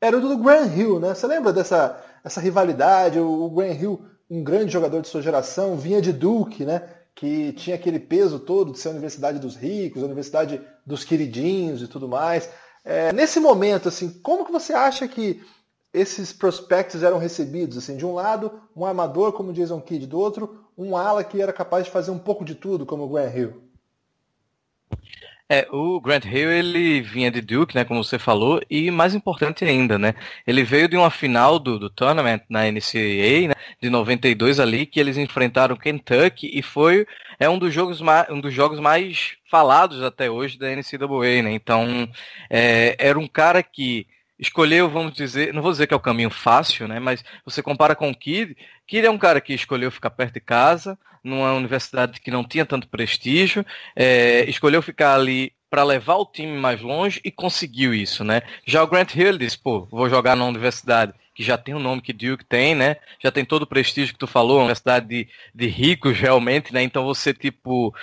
era 0.01 0.17
o 0.17 0.21
do 0.21 0.37
Grant 0.37 0.77
Hill, 0.77 1.01
né? 1.01 1.15
Você 1.15 1.27
lembra 1.27 1.53
dessa 1.53 2.03
essa 2.23 2.41
rivalidade? 2.41 3.19
O, 3.19 3.49
Grant 3.51 3.81
Hill, 3.81 4.05
um 4.31 4.43
grande 4.43 4.73
jogador 4.73 5.01
de 5.01 5.09
sua 5.09 5.23
geração, 5.23 5.77
vinha 5.77 6.01
de 6.01 6.13
Duke, 6.13 6.65
né? 6.65 6.83
Que 7.15 7.53
tinha 7.53 7.77
aquele 7.77 7.99
peso 7.99 8.39
todo 8.39 8.73
de 8.73 8.79
ser 8.79 8.89
a 8.89 8.93
universidade 8.93 9.39
dos 9.39 9.57
ricos, 9.57 10.03
a 10.03 10.07
universidade 10.07 10.61
dos 10.87 11.05
queridinhos 11.05 11.83
e 11.83 11.89
tudo 11.89 12.07
mais. 12.09 12.49
É, 12.85 13.13
nesse 13.13 13.41
momento, 13.41 13.89
assim, 13.89 14.09
como 14.23 14.45
que 14.45 14.53
você 14.53 14.73
acha 14.73 15.09
que 15.09 15.43
esses 15.93 16.33
prospectos 16.33 17.03
eram 17.03 17.19
recebidos? 17.19 17.77
Assim, 17.77 17.97
de 17.97 18.07
um 18.07 18.15
lado, 18.15 18.53
um 18.77 18.85
armador 18.85 19.33
como 19.33 19.53
Jason 19.53 19.81
Kidd, 19.81 20.07
do 20.07 20.19
outro, 20.19 20.68
um 20.79 20.97
ala 20.97 21.25
que 21.25 21.43
era 21.43 21.53
capaz 21.53 21.85
de 21.85 21.91
fazer 21.91 22.13
um 22.13 22.19
pouco 22.19 22.45
de 22.45 22.55
tudo, 22.55 22.87
como 22.87 23.03
o 23.03 23.09
Grant 23.09 23.35
Hill? 23.35 23.69
É, 25.51 25.67
o 25.73 25.99
Grant 26.01 26.27
Hill, 26.27 26.53
ele 26.53 27.01
vinha 27.01 27.31
de 27.31 27.41
Duke, 27.41 27.75
né, 27.75 27.83
como 27.83 28.05
você 28.05 28.19
falou, 28.19 28.61
e 28.71 28.91
mais 28.91 29.15
importante 29.15 29.65
ainda, 29.65 29.99
né, 29.99 30.15
ele 30.47 30.63
veio 30.63 30.87
de 30.87 30.97
uma 30.97 31.11
final 31.11 31.59
do, 31.59 31.79
do 31.79 31.89
tournament 31.89 32.43
na 32.51 32.71
NCAA, 32.71 33.49
né, 33.49 33.55
de 33.81 33.89
92 33.89 34.61
ali, 34.61 34.85
que 34.85 35.01
eles 35.01 35.17
enfrentaram 35.17 35.75
Kentucky, 35.75 36.51
e 36.53 36.63
foi, 36.63 37.07
é 37.41 37.49
um 37.49 37.59
dos 37.59 37.73
jogos 37.73 38.01
mais, 38.03 38.29
um 38.29 38.41
dos 38.41 38.53
jogos 38.53 38.79
mais 38.79 39.37
falados 39.51 40.03
até 40.03 40.31
hoje 40.31 40.59
da 40.59 40.69
NCAA, 40.69 41.43
né, 41.43 41.53
então, 41.53 42.07
é, 42.51 42.95
era 42.99 43.19
um 43.19 43.27
cara 43.27 43.63
que 43.63 44.07
escolheu, 44.39 44.89
vamos 44.89 45.13
dizer, 45.13 45.53
não 45.53 45.63
vou 45.63 45.73
dizer 45.73 45.87
que 45.87 45.95
é 45.95 45.97
o 45.97 46.01
caminho 46.01 46.31
fácil, 46.31 46.87
né? 46.87 46.99
Mas 46.99 47.25
você 47.45 47.63
compara 47.63 47.95
com 47.95 48.11
o 48.11 48.15
Kid, 48.15 48.57
Kid 48.87 49.07
é 49.07 49.11
um 49.11 49.19
cara 49.19 49.41
que 49.41 49.53
escolheu 49.53 49.91
ficar 49.91 50.11
perto 50.11 50.35
de 50.35 50.41
casa, 50.41 50.99
numa 51.23 51.53
universidade 51.53 52.21
que 52.21 52.31
não 52.31 52.45
tinha 52.45 52.65
tanto 52.65 52.89
prestígio, 52.89 53.65
é, 53.95 54.49
escolheu 54.49 54.81
ficar 54.81 55.15
ali 55.15 55.53
para 55.71 55.85
levar 55.85 56.17
o 56.17 56.27
time 56.27 56.57
mais 56.57 56.81
longe 56.81 57.21
e 57.25 57.31
conseguiu 57.31 57.93
isso, 57.93 58.25
né? 58.25 58.43
Já 58.65 58.83
o 58.83 58.87
Grant 58.87 59.15
Hill 59.15 59.37
disse, 59.37 59.59
pô, 59.59 59.87
vou 59.91 60.09
jogar 60.09 60.35
numa 60.35 60.49
universidade 60.49 61.13
que 61.35 61.45
já 61.45 61.57
tem 61.57 61.73
o 61.73 61.79
nome 61.79 62.03
que 62.03 62.13
Duke 62.13 62.45
tem, 62.45 62.75
né? 62.75 62.97
Já 63.23 63.31
tem 63.31 63.45
todo 63.45 63.63
o 63.63 63.67
prestígio 63.67 64.13
que 64.13 64.19
tu 64.19 64.27
falou, 64.27 64.57
uma 64.57 64.63
universidade 64.63 65.07
de, 65.07 65.29
de 65.55 65.67
ricos 65.69 66.19
realmente, 66.19 66.73
né? 66.73 66.83
Então 66.83 67.05
você, 67.05 67.33
tipo, 67.33 67.95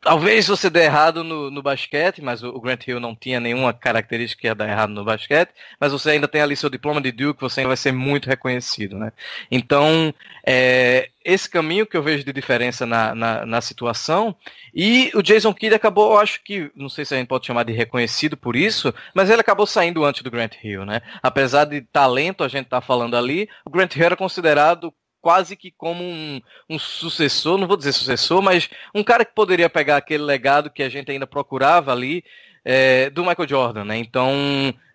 Talvez 0.00 0.46
você 0.46 0.70
dê 0.70 0.84
errado 0.84 1.24
no, 1.24 1.50
no 1.50 1.60
basquete, 1.60 2.22
mas 2.22 2.42
o, 2.44 2.60
Grant 2.60 2.86
Hill 2.86 3.00
não 3.00 3.16
tinha 3.16 3.40
nenhuma 3.40 3.72
característica 3.72 4.40
que 4.40 4.46
ia 4.46 4.54
dar 4.54 4.68
errado 4.68 4.90
no 4.90 5.04
basquete, 5.04 5.50
mas 5.80 5.90
você 5.90 6.10
ainda 6.10 6.28
tem 6.28 6.40
ali 6.40 6.54
seu 6.54 6.70
diploma 6.70 7.00
de 7.00 7.10
Duke, 7.10 7.40
você 7.40 7.60
ainda 7.60 7.68
vai 7.68 7.76
ser 7.76 7.90
muito 7.92 8.28
reconhecido, 8.28 8.96
né? 8.96 9.12
Então, 9.50 10.14
é, 10.46 11.10
esse 11.24 11.50
caminho 11.50 11.84
que 11.84 11.96
eu 11.96 12.02
vejo 12.02 12.24
de 12.24 12.32
diferença 12.32 12.86
na, 12.86 13.12
na, 13.12 13.44
na, 13.44 13.60
situação, 13.60 14.36
e 14.72 15.10
o 15.14 15.22
Jason 15.22 15.52
Kidd 15.52 15.74
acabou, 15.74 16.12
eu 16.12 16.18
acho 16.18 16.42
que, 16.44 16.70
não 16.76 16.88
sei 16.88 17.04
se 17.04 17.14
a 17.14 17.18
gente 17.18 17.28
pode 17.28 17.46
chamar 17.46 17.64
de 17.64 17.72
reconhecido 17.72 18.36
por 18.36 18.54
isso, 18.54 18.94
mas 19.12 19.28
ele 19.28 19.40
acabou 19.40 19.66
saindo 19.66 20.04
antes 20.04 20.22
do 20.22 20.30
Grant 20.30 20.54
Hill, 20.62 20.86
né? 20.86 21.02
Apesar 21.20 21.64
de 21.64 21.80
talento, 21.80 22.44
a 22.44 22.48
gente 22.48 22.66
tá 22.66 22.80
falando 22.80 23.16
ali, 23.16 23.48
o 23.64 23.70
Grant 23.70 23.96
Hill 23.96 24.06
era 24.06 24.16
considerado 24.16 24.94
quase 25.20 25.56
que 25.56 25.70
como 25.70 26.02
um, 26.02 26.40
um, 26.68 26.78
sucessor, 26.78 27.58
não 27.58 27.66
vou 27.66 27.76
dizer 27.76 27.92
sucessor, 27.92 28.40
mas 28.42 28.68
um 28.94 29.02
cara 29.02 29.24
que 29.24 29.34
poderia 29.34 29.68
pegar 29.68 29.96
aquele 29.96 30.22
legado 30.22 30.70
que 30.70 30.82
a 30.82 30.88
gente 30.88 31.10
ainda 31.10 31.26
procurava 31.26 31.92
ali 31.92 32.24
é, 32.64 33.10
do 33.10 33.24
Michael 33.24 33.48
Jordan, 33.48 33.84
né? 33.84 33.96
Então, 33.98 34.32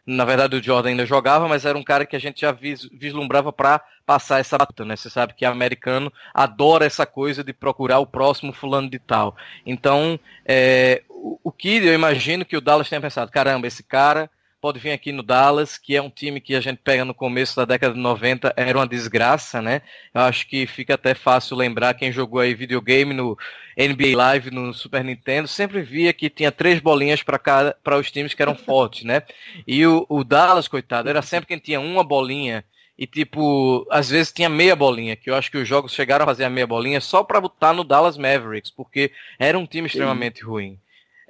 na 0.06 0.26
verdade, 0.26 0.56
o 0.56 0.64
Jordan 0.64 0.90
ainda 0.90 1.06
jogava, 1.06 1.48
mas 1.48 1.66
era 1.66 1.78
um 1.78 1.84
cara 1.84 2.06
que 2.06 2.16
a 2.16 2.20
gente 2.20 2.42
já 2.42 2.52
vis, 2.52 2.88
vislumbrava 2.92 3.54
para 3.54 3.82
passar 4.06 4.40
essa 4.40 4.58
batuta, 4.58 4.84
né? 4.84 4.96
Você 4.96 5.10
sabe 5.10 5.34
que 5.34 5.46
americano 5.46 6.12
adora 6.34 6.86
essa 6.86 7.06
coisa 7.06 7.44
de 7.44 7.54
procurar 7.54 8.00
o 8.00 8.08
próximo 8.08 8.52
fulano 8.52 8.90
de 8.90 9.00
tal. 9.00 9.36
Então, 9.66 10.20
é, 10.46 11.04
o, 11.10 11.40
o 11.44 11.52
que 11.52 11.78
eu 11.78 11.94
imagino 11.94 12.44
que 12.44 12.58
o 12.58 12.62
Dallas 12.62 12.90
tenha 12.90 13.02
pensado, 13.02 13.32
caramba, 13.32 13.68
esse 13.68 13.82
cara 13.82 14.30
pode 14.64 14.80
vir 14.80 14.92
aqui 14.92 15.12
no 15.12 15.22
Dallas, 15.22 15.78
que 15.78 15.94
é 15.94 16.02
um 16.02 16.10
time 16.10 16.40
que 16.40 16.56
a 16.56 16.62
gente 16.62 16.78
pega 16.78 17.04
no 17.04 17.14
começo 17.14 17.54
da 17.54 17.66
década 17.66 17.94
de 17.94 18.00
90, 18.00 18.54
era 18.56 18.78
uma 18.78 18.88
desgraça, 18.88 19.62
né? 19.62 19.82
Eu 20.14 20.22
acho 20.22 20.48
que 20.48 20.66
fica 20.66 20.94
até 20.94 21.14
fácil 21.14 21.58
lembrar 21.58 21.94
quem 21.96 22.14
jogou 22.14 22.40
aí 22.40 22.54
videogame 22.54 23.14
no 23.14 23.38
NBA 23.78 24.16
Live 24.16 24.52
no 24.52 24.74
Super 24.74 25.04
Nintendo, 25.04 25.50
sempre 25.50 25.82
via 25.82 26.14
que 26.14 26.30
tinha 26.30 26.50
três 26.50 26.80
bolinhas 26.80 27.22
para 27.22 28.00
os 28.00 28.10
times 28.10 28.34
que 28.34 28.42
eram 28.42 28.56
fortes, 28.56 29.04
né? 29.04 29.24
E 29.68 29.86
o, 29.86 30.06
o 30.08 30.24
Dallas, 30.24 30.70
coitado, 30.70 31.10
era 31.10 31.22
sempre 31.22 31.48
quem 31.48 31.60
tinha 31.60 31.82
uma 31.82 32.02
bolinha 32.02 32.64
e 32.98 33.06
tipo, 33.06 33.86
às 33.92 34.12
vezes 34.12 34.32
tinha 34.32 34.48
meia 34.48 34.78
bolinha, 34.78 35.18
que 35.18 35.30
eu 35.30 35.36
acho 35.36 35.52
que 35.52 35.58
os 35.58 35.68
jogos 35.68 35.92
chegaram 35.92 36.24
a 36.24 36.28
fazer 36.28 36.46
a 36.46 36.50
meia 36.50 36.66
bolinha 36.66 37.02
só 37.02 37.22
para 37.22 37.42
botar 37.42 37.74
no 37.74 37.84
Dallas 37.84 38.18
Mavericks, 38.18 38.72
porque 38.72 39.12
era 39.38 39.60
um 39.60 39.66
time 39.66 39.88
extremamente 39.88 40.40
Sim. 40.40 40.46
ruim. 40.46 40.80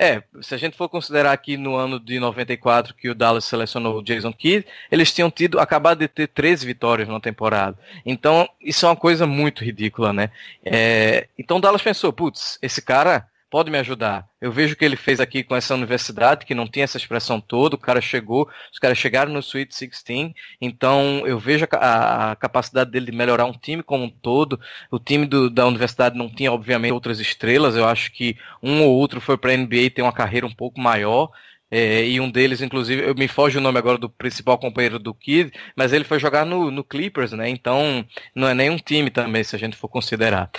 É, 0.04 0.22
se 0.42 0.54
a 0.54 0.58
gente 0.58 0.76
for 0.76 0.90
considerar 0.90 1.32
aqui 1.32 1.56
no 1.56 1.76
ano 1.76 1.98
de 1.98 2.20
94 2.20 2.94
que 2.94 3.08
o 3.08 3.16
Dallas 3.16 3.46
selecionou 3.46 4.00
o 4.00 4.04
Jason 4.04 4.34
Kidd, 4.34 4.68
eles 4.92 5.14
tinham 5.14 5.32
tido, 5.32 5.62
acabado 5.62 6.00
de 6.00 6.10
ter 6.10 6.28
13 6.28 6.66
vitórias 6.66 7.08
na 7.08 7.22
temporada. 7.22 7.78
Então, 8.06 8.50
isso 8.60 8.86
é 8.86 8.90
uma 8.90 8.98
coisa 8.98 9.26
muito 9.26 9.64
ridícula, 9.64 10.12
né? 10.12 10.30
É, 10.66 11.30
então 11.40 11.56
o 11.56 11.62
Dallas 11.62 11.82
pensou, 11.82 12.12
putz, 12.12 12.60
esse 12.62 12.82
cara 12.82 13.26
pode 13.54 13.70
me 13.70 13.78
ajudar. 13.78 14.28
Eu 14.42 14.52
vejo 14.52 14.74
o 14.74 14.76
que 14.76 14.84
ele 14.84 14.96
fez 14.96 15.20
aqui 15.20 15.44
com 15.44 15.56
essa 15.56 15.76
universidade, 15.76 16.44
que 16.44 16.56
não 16.56 16.68
tinha 16.68 16.86
essa 16.86 16.98
expressão 16.98 17.40
toda, 17.40 17.76
o 17.76 17.78
cara 17.78 18.02
chegou, 18.02 18.50
os 18.72 18.80
caras 18.80 18.98
chegaram 18.98 19.32
no 19.32 19.42
Sweet 19.42 19.70
16, 19.70 20.32
então 20.60 21.22
eu 21.28 21.38
vejo 21.38 21.68
a, 21.74 22.32
a 22.32 22.36
capacidade 22.36 22.90
dele 22.90 23.12
de 23.12 23.16
melhorar 23.16 23.46
um 23.46 23.54
time 23.54 23.84
como 23.84 24.06
um 24.06 24.10
todo. 24.10 24.60
O 24.90 24.98
time 24.98 25.28
do, 25.28 25.52
da 25.52 25.68
universidade 25.68 26.18
não 26.18 26.34
tinha, 26.34 26.52
obviamente, 26.52 26.94
outras 26.94 27.20
estrelas, 27.20 27.76
eu 27.76 27.86
acho 27.86 28.12
que 28.12 28.36
um 28.60 28.82
ou 28.82 28.92
outro 28.92 29.22
foi 29.22 29.38
para 29.38 29.52
a 29.54 29.56
NBA 29.56 29.92
tem 29.94 30.04
uma 30.04 30.12
carreira 30.12 30.48
um 30.48 30.56
pouco 30.56 30.82
maior, 30.82 31.30
é, 31.76 32.06
e 32.06 32.22
um 32.22 32.30
deles, 32.30 32.62
inclusive, 32.62 33.02
eu 33.02 33.16
me 33.16 33.28
foge 33.28 33.58
o 33.58 33.62
nome 33.62 33.80
agora 33.80 33.98
do 33.98 34.08
principal 34.08 34.60
companheiro 34.60 35.00
do 35.00 35.12
Kid, 35.12 35.52
mas 35.76 35.92
ele 35.92 36.04
foi 36.04 36.20
jogar 36.20 36.46
no, 36.46 36.70
no 36.70 36.84
Clippers, 36.84 37.32
né? 37.32 37.50
Então 37.50 38.06
não 38.36 38.48
é 38.48 38.54
nem 38.54 38.70
um 38.70 38.78
time 38.78 39.10
também, 39.10 39.44
se 39.44 39.56
a 39.56 39.60
gente 39.60 39.76
for 39.76 39.88
considerar. 39.88 40.52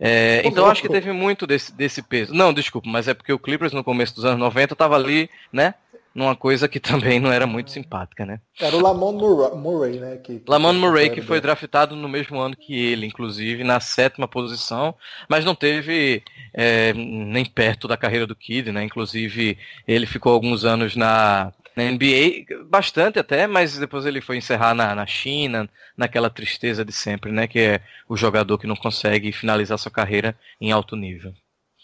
É, 0.00 0.42
então 0.44 0.66
acho 0.66 0.82
que 0.82 0.88
teve 0.88 1.12
muito 1.12 1.46
desse, 1.46 1.72
desse 1.72 2.02
peso. 2.02 2.34
Não, 2.34 2.52
desculpa, 2.52 2.88
mas 2.90 3.06
é 3.06 3.14
porque 3.14 3.32
o 3.32 3.38
Clippers 3.38 3.72
no 3.72 3.84
começo 3.84 4.16
dos 4.16 4.24
anos 4.24 4.40
90 4.40 4.72
estava 4.72 4.96
ali, 4.96 5.30
né? 5.52 5.74
Numa 6.16 6.34
coisa 6.34 6.66
que 6.66 6.80
também 6.80 7.20
não 7.20 7.30
era 7.30 7.46
muito 7.46 7.70
simpática, 7.70 8.24
né? 8.24 8.40
Era 8.58 8.74
o 8.74 8.80
Lamont 8.80 9.18
Murray, 9.54 10.00
né? 10.00 10.16
Que, 10.16 10.42
Lamont 10.48 10.78
Murray, 10.78 11.10
que 11.10 11.20
foi 11.20 11.40
draftado 11.40 11.94
no 11.94 12.08
mesmo 12.08 12.40
ano 12.40 12.56
que 12.56 12.74
ele, 12.74 13.06
inclusive, 13.06 13.62
na 13.62 13.78
sétima 13.78 14.26
posição, 14.26 14.94
mas 15.28 15.44
não 15.44 15.54
teve 15.54 16.22
é, 16.54 16.94
nem 16.94 17.44
perto 17.44 17.86
da 17.86 17.96
carreira 17.96 18.26
do 18.26 18.34
Kid, 18.34 18.72
né? 18.72 18.82
Inclusive, 18.82 19.58
ele 19.86 20.06
ficou 20.06 20.32
alguns 20.32 20.64
anos 20.64 20.96
na, 20.96 21.52
na 21.76 21.84
NBA, 21.84 22.64
bastante 22.70 23.18
até, 23.18 23.46
mas 23.46 23.76
depois 23.76 24.06
ele 24.06 24.22
foi 24.22 24.38
encerrar 24.38 24.74
na, 24.74 24.94
na 24.94 25.06
China, 25.06 25.68
naquela 25.94 26.30
tristeza 26.30 26.82
de 26.82 26.92
sempre, 26.92 27.30
né? 27.30 27.46
Que 27.46 27.60
é 27.60 27.80
o 28.08 28.16
jogador 28.16 28.56
que 28.56 28.66
não 28.66 28.76
consegue 28.76 29.30
finalizar 29.32 29.78
sua 29.78 29.92
carreira 29.92 30.34
em 30.58 30.72
alto 30.72 30.96
nível. 30.96 31.34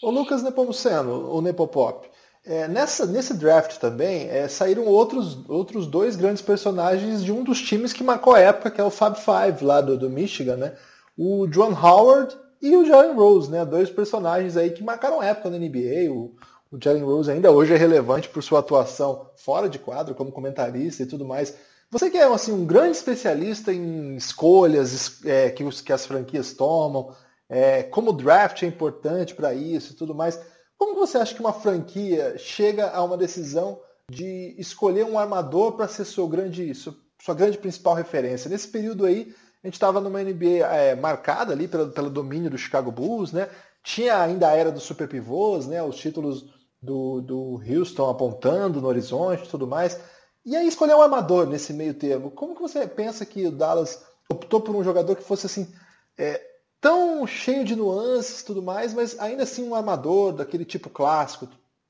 O 0.01 0.09
Lucas 0.09 0.43
Nepomuceno, 0.43 1.31
o 1.31 1.41
Nepopop, 1.41 2.09
é, 2.45 2.67
nessa, 2.67 3.05
nesse 3.05 3.33
draft 3.35 3.77
também 3.77 4.29
é, 4.29 4.47
saíram 4.49 4.85
outros, 4.85 5.37
outros 5.47 5.87
dois 5.87 6.15
grandes 6.15 6.41
personagens 6.41 7.23
de 7.23 7.31
um 7.31 7.43
dos 7.43 7.61
times 7.61 7.93
que 7.93 8.03
marcou 8.03 8.35
a 8.35 8.39
época, 8.39 8.69
que 8.69 8.81
é 8.81 8.83
o 8.83 8.89
Fab 8.89 9.17
Five 9.17 9.63
lá 9.63 9.79
do, 9.79 9.97
do 9.97 10.09
Michigan, 10.09 10.57
né? 10.57 10.75
O 11.17 11.47
John 11.47 11.71
Howard 11.71 12.35
e 12.61 12.75
o 12.75 12.85
Jalen 12.85 13.15
Rose, 13.15 13.49
né? 13.49 13.63
Dois 13.65 13.89
personagens 13.89 14.57
aí 14.57 14.71
que 14.71 14.83
marcaram 14.83 15.21
a 15.21 15.25
época 15.25 15.49
na 15.49 15.57
NBA. 15.57 16.11
O, 16.11 16.35
o 16.69 16.77
Jalen 16.81 17.03
Rose 17.03 17.31
ainda 17.31 17.49
hoje 17.49 17.73
é 17.73 17.77
relevante 17.77 18.27
por 18.27 18.43
sua 18.43 18.59
atuação 18.59 19.29
fora 19.37 19.69
de 19.69 19.79
quadro, 19.79 20.13
como 20.13 20.31
comentarista 20.31 21.03
e 21.03 21.05
tudo 21.05 21.23
mais. 21.23 21.55
Você 21.89 22.09
que 22.09 22.17
é 22.17 22.25
assim, 22.25 22.51
um 22.51 22.65
grande 22.65 22.97
especialista 22.97 23.71
em 23.71 24.15
escolhas 24.15 25.23
é, 25.23 25.49
que, 25.49 25.63
os, 25.63 25.79
que 25.79 25.93
as 25.93 26.05
franquias 26.05 26.51
tomam, 26.51 27.15
é, 27.47 27.83
como 27.83 28.09
o 28.09 28.13
draft 28.13 28.63
é 28.63 28.65
importante 28.65 29.33
para 29.33 29.53
isso 29.53 29.93
e 29.93 29.95
tudo 29.95 30.13
mais. 30.13 30.39
Como 30.83 30.95
você 30.95 31.17
acha 31.17 31.33
que 31.33 31.39
uma 31.39 31.53
franquia 31.53 32.37
chega 32.37 32.89
a 32.89 33.01
uma 33.01 33.15
decisão 33.15 33.79
de 34.11 34.53
escolher 34.57 35.05
um 35.05 35.17
armador 35.17 35.77
para 35.77 35.87
ser 35.87 36.03
seu 36.03 36.27
grande, 36.27 36.73
sua 36.75 37.33
grande 37.33 37.57
principal 37.57 37.93
referência? 37.93 38.49
Nesse 38.49 38.67
período 38.67 39.05
aí, 39.05 39.33
a 39.63 39.67
gente 39.67 39.75
estava 39.75 40.01
numa 40.01 40.21
NBA 40.21 40.67
é, 40.75 40.93
marcada 40.93 41.53
ali 41.53 41.69
pelo, 41.69 41.89
pelo 41.91 42.09
domínio 42.09 42.49
do 42.49 42.57
Chicago 42.57 42.91
Bulls, 42.91 43.31
né? 43.31 43.49
Tinha 43.81 44.21
ainda 44.21 44.49
a 44.49 44.57
era 44.57 44.73
dos 44.73 44.83
super 44.83 45.07
pivôs, 45.07 45.67
né? 45.67 45.81
Os 45.81 45.95
títulos 45.95 46.53
do, 46.81 47.21
do 47.21 47.61
Houston 47.65 48.09
apontando 48.09 48.81
no 48.81 48.87
horizonte 48.89 49.45
e 49.45 49.49
tudo 49.49 49.65
mais. 49.65 49.97
E 50.45 50.53
aí 50.53 50.67
escolher 50.67 50.95
um 50.95 51.01
armador 51.01 51.47
nesse 51.47 51.71
meio 51.71 51.93
termo. 51.93 52.29
Como 52.29 52.55
que 52.55 52.61
você 52.61 52.85
pensa 52.85 53.25
que 53.25 53.47
o 53.47 53.51
Dallas 53.53 54.05
optou 54.29 54.59
por 54.59 54.75
um 54.75 54.83
jogador 54.83 55.15
que 55.15 55.23
fosse 55.23 55.45
assim 55.45 55.73
é, 56.17 56.41
tão 56.83 57.25
cheio 57.25 57.63
de 57.63 57.77
nuances 57.77 58.41
e 58.41 58.45
tudo 58.45 58.61
mais, 58.61 58.93
mas 58.93 59.17
ainda 59.17 59.43
assim 59.43 59.63
um 59.63 59.73
armador 59.73 60.33
daquele 60.33 60.65
tipo 60.65 60.89
clássico. 60.89 61.47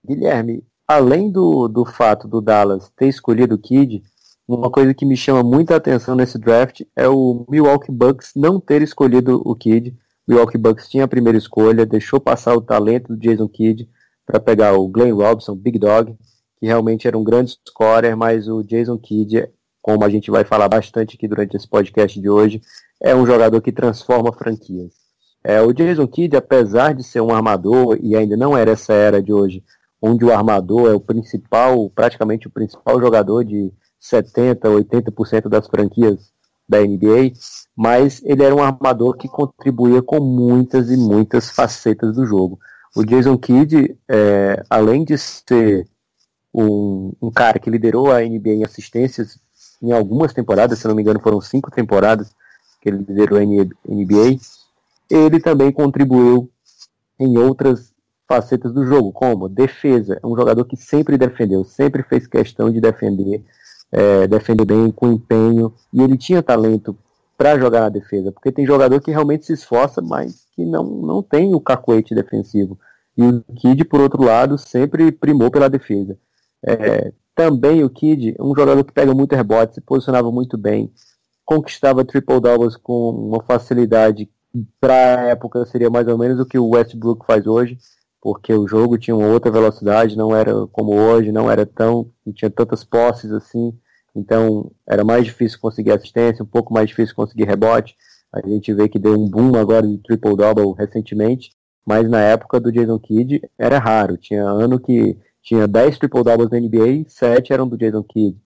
Guilherme, 0.07 0.63
além 0.87 1.31
do, 1.31 1.67
do 1.67 1.83
fato 1.83 2.27
do 2.27 2.39
Dallas 2.39 2.91
ter 2.95 3.07
escolhido 3.07 3.55
o 3.55 3.57
Kid, 3.57 4.03
uma 4.47 4.69
coisa 4.69 4.93
que 4.93 5.03
me 5.03 5.17
chama 5.17 5.41
muita 5.41 5.75
atenção 5.75 6.15
nesse 6.15 6.37
draft 6.37 6.81
é 6.95 7.07
o 7.09 7.43
Milwaukee 7.49 7.91
Bucks 7.91 8.33
não 8.35 8.59
ter 8.59 8.83
escolhido 8.83 9.41
o 9.43 9.55
Kid. 9.55 9.97
Milwaukee 10.27 10.59
Bucks 10.59 10.87
tinha 10.87 11.05
a 11.05 11.07
primeira 11.07 11.39
escolha, 11.39 11.87
deixou 11.87 12.19
passar 12.19 12.53
o 12.55 12.61
talento 12.61 13.07
do 13.07 13.17
Jason 13.17 13.47
Kidd 13.47 13.89
para 14.27 14.39
pegar 14.39 14.73
o 14.73 14.87
Glenn 14.87 15.15
Robinson, 15.15 15.55
Big 15.55 15.79
Dog, 15.79 16.15
que 16.59 16.67
realmente 16.67 17.07
era 17.07 17.17
um 17.17 17.23
grande 17.23 17.57
scorer, 17.67 18.15
mas 18.15 18.47
o 18.47 18.61
Jason 18.61 18.97
Kidd, 18.99 19.49
como 19.83 20.05
a 20.05 20.09
gente 20.09 20.31
vai 20.31 20.45
falar 20.45 20.69
bastante 20.69 21.17
aqui 21.17 21.27
durante 21.27 21.57
esse 21.57 21.67
podcast 21.67 22.19
de 22.19 22.29
hoje, 22.29 22.61
é 23.01 23.13
um 23.13 23.25
jogador 23.25 23.61
que 23.61 23.71
transforma 23.71 24.31
franquias. 24.31 24.93
É, 25.43 25.61
o 25.61 25.73
Jason 25.73 26.07
Kidd, 26.07 26.37
apesar 26.37 26.93
de 26.93 27.03
ser 27.03 27.19
um 27.19 27.35
armador, 27.35 27.99
e 28.01 28.15
ainda 28.15 28.37
não 28.37 28.57
era 28.57 28.71
essa 28.71 28.93
era 28.93 29.21
de 29.21 29.33
hoje, 29.33 29.61
onde 30.01 30.23
o 30.23 30.31
armador 30.31 30.89
é 30.89 30.93
o 30.93 31.01
principal, 31.01 31.89
praticamente 31.89 32.47
o 32.47 32.49
principal 32.49 32.97
jogador 32.97 33.43
de 33.43 33.73
70%, 34.01 34.59
80% 34.61 35.49
das 35.49 35.67
franquias 35.67 36.31
da 36.67 36.79
NBA, 36.79 37.33
mas 37.75 38.21
ele 38.23 38.41
era 38.41 38.55
um 38.55 38.63
armador 38.63 39.17
que 39.17 39.27
contribuía 39.27 40.01
com 40.01 40.21
muitas 40.21 40.89
e 40.89 40.95
muitas 40.95 41.49
facetas 41.49 42.15
do 42.15 42.25
jogo. 42.25 42.57
O 42.95 43.03
Jason 43.03 43.37
Kidd, 43.37 43.97
é, 44.09 44.63
além 44.69 45.03
de 45.03 45.17
ser 45.17 45.85
um, 46.53 47.11
um, 47.21 47.31
cara 47.31 47.59
que 47.59 47.69
liderou 47.69 48.11
a 48.11 48.21
NBA 48.21 48.49
em 48.49 48.63
assistências 48.63 49.39
em 49.83 49.91
algumas 49.91 50.31
temporadas, 50.31 50.79
se 50.79 50.87
não 50.87 50.95
me 50.95 51.01
engano 51.01 51.19
foram 51.19 51.41
cinco 51.41 51.69
temporadas, 51.69 52.33
que 52.81 52.89
ele 52.89 52.99
liderou 52.99 53.37
a 53.37 53.43
NBA, 53.43 54.39
ele 55.09 55.39
também 55.41 55.71
contribuiu 55.71 56.49
em 57.19 57.37
outras 57.37 57.93
facetas 58.27 58.73
do 58.73 58.85
jogo, 58.85 59.11
como 59.11 59.49
defesa, 59.49 60.19
é 60.23 60.25
um 60.25 60.35
jogador 60.35 60.63
que 60.65 60.77
sempre 60.77 61.17
defendeu, 61.17 61.65
sempre 61.65 62.01
fez 62.01 62.25
questão 62.25 62.71
de 62.71 62.79
defender, 62.79 63.43
é, 63.91 64.25
defender 64.25 64.65
bem, 64.65 64.89
com 64.89 65.11
empenho, 65.11 65.73
e 65.91 66.01
ele 66.01 66.17
tinha 66.17 66.41
talento 66.41 66.97
para 67.37 67.59
jogar 67.59 67.81
na 67.81 67.89
defesa, 67.89 68.31
porque 68.31 68.51
tem 68.51 68.65
jogador 68.65 69.01
que 69.01 69.11
realmente 69.11 69.45
se 69.45 69.53
esforça, 69.53 70.01
mas 70.01 70.45
que 70.55 70.65
não, 70.65 70.83
não 70.83 71.21
tem 71.21 71.53
o 71.53 71.59
cacoete 71.59 72.15
defensivo. 72.15 72.79
E 73.17 73.23
o 73.23 73.43
Kid, 73.55 73.83
por 73.85 73.99
outro 73.99 74.23
lado, 74.23 74.57
sempre 74.57 75.11
primou 75.11 75.51
pela 75.51 75.69
defesa. 75.69 76.17
É, 76.65 77.11
também 77.35 77.83
o 77.83 77.89
Kid, 77.89 78.35
um 78.39 78.55
jogador 78.55 78.83
que 78.83 78.93
pega 78.93 79.13
muito 79.13 79.35
rebote, 79.35 79.75
se 79.75 79.81
posicionava 79.81 80.31
muito 80.31 80.57
bem, 80.57 80.91
conquistava 81.45 82.05
triple 82.05 82.39
doubles 82.39 82.75
com 82.75 83.09
uma 83.09 83.43
facilidade 83.43 84.29
para 84.79 85.21
a 85.21 85.23
época 85.29 85.65
seria 85.65 85.89
mais 85.89 86.07
ou 86.07 86.17
menos 86.17 86.39
o 86.39 86.45
que 86.45 86.59
o 86.59 86.69
Westbrook 86.69 87.25
faz 87.25 87.47
hoje, 87.47 87.77
porque 88.21 88.53
o 88.53 88.67
jogo 88.67 88.97
tinha 88.97 89.15
uma 89.15 89.27
outra 89.27 89.51
velocidade, 89.51 90.15
não 90.15 90.35
era 90.35 90.67
como 90.67 90.95
hoje, 90.95 91.31
não 91.31 91.49
era 91.49 91.65
tão, 91.65 92.11
não 92.25 92.33
tinha 92.33 92.49
tantas 92.49 92.83
posses 92.83 93.31
assim, 93.31 93.73
então 94.15 94.71
era 94.87 95.03
mais 95.03 95.25
difícil 95.25 95.59
conseguir 95.59 95.91
assistência, 95.91 96.43
um 96.43 96.47
pouco 96.47 96.73
mais 96.73 96.87
difícil 96.87 97.15
conseguir 97.15 97.45
rebote. 97.45 97.95
A 98.31 98.47
gente 98.47 98.73
vê 98.73 98.87
que 98.87 98.99
deu 98.99 99.13
um 99.13 99.29
boom 99.29 99.55
agora 99.55 99.87
de 99.87 99.97
triple 99.97 100.35
double 100.35 100.73
recentemente, 100.77 101.51
mas 101.85 102.09
na 102.09 102.21
época 102.21 102.59
do 102.59 102.71
Jason 102.71 102.99
Kidd 102.99 103.41
era 103.57 103.79
raro. 103.79 104.17
Tinha 104.17 104.43
ano 104.43 104.79
que 104.79 105.17
tinha 105.43 105.67
10 105.67 105.97
triple 105.99 106.23
doubles 106.23 106.49
na 106.49 106.59
NBA, 106.59 107.05
7 107.07 107.51
eram 107.51 107.67
do 107.67 107.77
Jason 107.77 108.01
Kidd. 108.03 108.37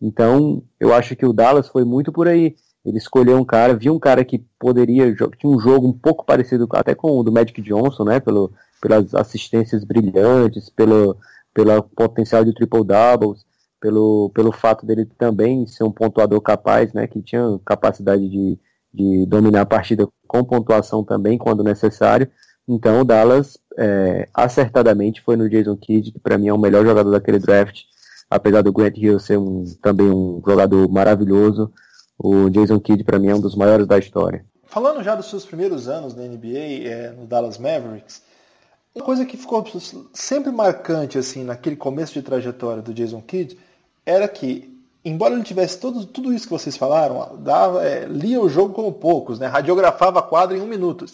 Então, 0.00 0.62
eu 0.80 0.94
acho 0.94 1.14
que 1.14 1.26
o 1.26 1.32
Dallas 1.32 1.68
foi 1.68 1.84
muito 1.84 2.10
por 2.10 2.26
aí. 2.26 2.56
Ele 2.84 2.96
escolheu 2.96 3.36
um 3.36 3.44
cara, 3.44 3.74
viu 3.74 3.94
um 3.94 3.98
cara 3.98 4.24
que 4.24 4.38
poderia, 4.58 5.14
tinha 5.14 5.52
um 5.52 5.60
jogo 5.60 5.86
um 5.86 5.92
pouco 5.92 6.24
parecido 6.24 6.66
até 6.72 6.94
com 6.94 7.18
o 7.18 7.22
do 7.22 7.30
Magic 7.30 7.60
Johnson, 7.60 8.04
né? 8.04 8.18
Pelo, 8.18 8.50
pelas 8.80 9.14
assistências 9.14 9.84
brilhantes, 9.84 10.70
pelo, 10.70 11.16
pelo 11.52 11.82
potencial 11.82 12.44
de 12.44 12.54
triple 12.54 12.84
doubles, 12.84 13.44
pelo, 13.80 14.30
pelo 14.30 14.52
fato 14.52 14.86
dele 14.86 15.04
também 15.04 15.66
ser 15.66 15.84
um 15.84 15.92
pontuador 15.92 16.40
capaz, 16.40 16.92
né? 16.94 17.06
Que 17.06 17.20
tinha 17.20 17.60
capacidade 17.64 18.26
de, 18.28 18.58
de 18.94 19.26
dominar 19.26 19.62
a 19.62 19.66
partida 19.66 20.08
com 20.26 20.44
pontuação 20.44 21.04
também 21.04 21.36
quando 21.36 21.62
necessário. 21.62 22.30
Então 22.66 23.00
o 23.00 23.04
Dallas 23.04 23.58
é, 23.78 24.28
acertadamente 24.34 25.22
foi 25.22 25.36
no 25.36 25.48
Jason 25.48 25.76
Kidd, 25.76 26.12
que 26.12 26.18
para 26.18 26.36
mim 26.36 26.48
é 26.48 26.52
o 26.52 26.58
melhor 26.58 26.84
jogador 26.84 27.10
daquele 27.10 27.38
draft 27.38 27.84
apesar 28.30 28.62
do 28.62 28.72
Grant 28.72 28.96
Hill 28.96 29.18
ser 29.18 29.38
um, 29.38 29.64
também 29.80 30.10
um 30.10 30.42
jogador 30.46 30.88
maravilhoso, 30.88 31.72
o 32.18 32.50
Jason 32.50 32.80
Kidd 32.80 33.04
para 33.04 33.18
mim 33.18 33.28
é 33.28 33.34
um 33.34 33.40
dos 33.40 33.54
maiores 33.54 33.86
da 33.86 33.98
história. 33.98 34.44
Falando 34.66 35.02
já 35.02 35.14
dos 35.14 35.30
seus 35.30 35.46
primeiros 35.46 35.88
anos 35.88 36.14
na 36.14 36.24
NBA, 36.24 36.88
é, 36.88 37.10
no 37.10 37.26
Dallas 37.26 37.58
Mavericks, 37.58 38.22
uma 38.94 39.04
coisa 39.04 39.24
que 39.24 39.36
ficou 39.36 39.64
sempre 40.12 40.50
marcante 40.50 41.16
assim 41.16 41.44
naquele 41.44 41.76
começo 41.76 42.12
de 42.12 42.22
trajetória 42.22 42.82
do 42.82 42.92
Jason 42.92 43.22
Kidd 43.22 43.58
era 44.04 44.26
que, 44.26 44.76
embora 45.04 45.34
ele 45.34 45.44
tivesse 45.44 45.78
todo, 45.78 46.04
tudo 46.04 46.32
isso 46.32 46.46
que 46.46 46.52
vocês 46.52 46.76
falaram, 46.76 47.38
dava, 47.38 47.84
é, 47.84 48.06
lia 48.06 48.40
o 48.40 48.48
jogo 48.48 48.74
como 48.74 48.92
poucos, 48.92 49.38
né? 49.38 49.46
radiografava 49.46 50.18
a 50.18 50.22
quadra 50.22 50.56
em 50.56 50.60
um 50.60 50.66
minuto. 50.66 51.06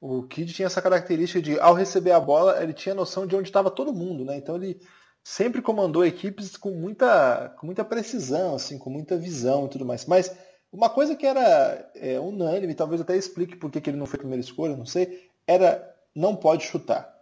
O 0.00 0.22
Kidd 0.22 0.52
tinha 0.52 0.66
essa 0.66 0.82
característica 0.82 1.42
de, 1.42 1.58
ao 1.58 1.74
receber 1.74 2.12
a 2.12 2.20
bola, 2.20 2.62
ele 2.62 2.72
tinha 2.72 2.94
noção 2.94 3.26
de 3.26 3.34
onde 3.34 3.48
estava 3.48 3.70
todo 3.70 3.92
mundo, 3.92 4.24
né? 4.24 4.36
Então 4.36 4.56
ele 4.56 4.80
sempre 5.24 5.60
comandou 5.60 6.06
equipes 6.06 6.56
com 6.56 6.70
muita, 6.70 7.54
com 7.58 7.66
muita 7.66 7.84
precisão, 7.84 8.54
assim, 8.54 8.78
com 8.78 8.90
muita 8.90 9.16
visão 9.16 9.66
e 9.66 9.68
tudo 9.68 9.84
mais. 9.84 10.06
Mas 10.06 10.34
uma 10.72 10.88
coisa 10.88 11.16
que 11.16 11.26
era 11.26 11.90
é, 11.94 12.18
unânime, 12.20 12.74
talvez 12.74 13.00
até 13.00 13.16
explique 13.16 13.56
por 13.56 13.70
que 13.70 13.90
ele 13.90 13.96
não 13.96 14.06
foi 14.06 14.18
primeira 14.18 14.40
escolha, 14.40 14.76
não 14.76 14.86
sei, 14.86 15.28
era 15.46 15.94
não 16.14 16.36
pode 16.36 16.64
chutar. 16.64 17.16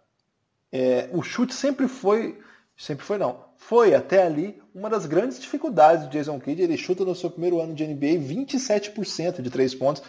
É, 0.71 1.09
o 1.13 1.21
chute 1.21 1.53
sempre 1.53 1.87
foi, 1.87 2.39
sempre 2.75 3.05
foi 3.05 3.17
não, 3.17 3.45
foi 3.57 3.93
até 3.93 4.23
ali 4.23 4.61
uma 4.73 4.89
das 4.89 5.05
grandes 5.05 5.39
dificuldades 5.39 6.05
do 6.05 6.11
Jason 6.11 6.39
Kidd. 6.39 6.61
Ele 6.61 6.77
chuta 6.77 7.03
no 7.03 7.15
seu 7.15 7.29
primeiro 7.29 7.59
ano 7.59 7.73
de 7.73 7.85
NBA 7.85 8.19
27% 8.19 9.41
de 9.41 9.49
três 9.49 9.73
pontos. 9.73 10.03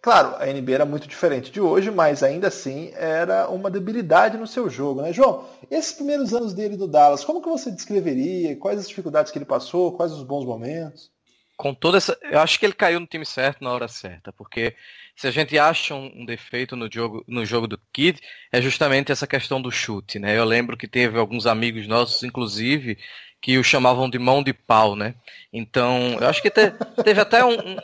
Claro, 0.00 0.36
a 0.36 0.46
NBA 0.46 0.72
era 0.72 0.86
muito 0.86 1.06
diferente 1.06 1.50
de 1.50 1.60
hoje, 1.60 1.90
mas 1.90 2.22
ainda 2.22 2.48
assim 2.48 2.92
era 2.94 3.48
uma 3.48 3.70
debilidade 3.70 4.38
no 4.38 4.46
seu 4.46 4.70
jogo, 4.70 5.02
né, 5.02 5.12
João? 5.12 5.46
Esses 5.70 5.92
primeiros 5.92 6.32
anos 6.32 6.54
dele 6.54 6.76
no 6.76 6.88
Dallas, 6.88 7.24
como 7.24 7.42
que 7.42 7.48
você 7.48 7.70
descreveria? 7.70 8.56
Quais 8.56 8.78
as 8.78 8.88
dificuldades 8.88 9.30
que 9.30 9.38
ele 9.38 9.44
passou? 9.44 9.92
Quais 9.92 10.12
os 10.12 10.22
bons 10.22 10.46
momentos? 10.46 11.10
Com 11.56 11.74
toda 11.74 11.98
essa, 11.98 12.16
eu 12.22 12.38
acho 12.38 12.58
que 12.58 12.66
ele 12.66 12.72
caiu 12.72 13.00
no 13.00 13.06
time 13.06 13.24
certo 13.24 13.64
na 13.64 13.72
hora 13.72 13.88
certa, 13.88 14.32
porque 14.32 14.74
se 15.16 15.26
a 15.26 15.30
gente 15.30 15.58
acha 15.58 15.94
um, 15.94 16.24
defeito 16.24 16.76
no 16.76 16.88
jogo, 16.92 17.24
no 17.26 17.44
jogo 17.44 17.66
do 17.66 17.80
Kid, 17.92 18.20
é 18.52 18.60
justamente 18.60 19.10
essa 19.10 19.26
questão 19.26 19.60
do 19.60 19.70
chute, 19.70 20.18
né? 20.18 20.38
Eu 20.38 20.44
lembro 20.44 20.76
que 20.76 20.86
teve 20.86 21.18
alguns 21.18 21.46
amigos 21.46 21.86
nossos, 21.86 22.22
inclusive, 22.22 22.98
que 23.40 23.58
o 23.58 23.64
chamavam 23.64 24.08
de 24.08 24.18
mão 24.18 24.42
de 24.42 24.52
pau, 24.52 24.94
né? 24.94 25.14
Então, 25.52 26.18
eu 26.20 26.28
acho 26.28 26.42
que 26.42 26.50
te, 26.50 26.70
teve 27.02 27.20
até 27.20 27.42
um 27.42 27.76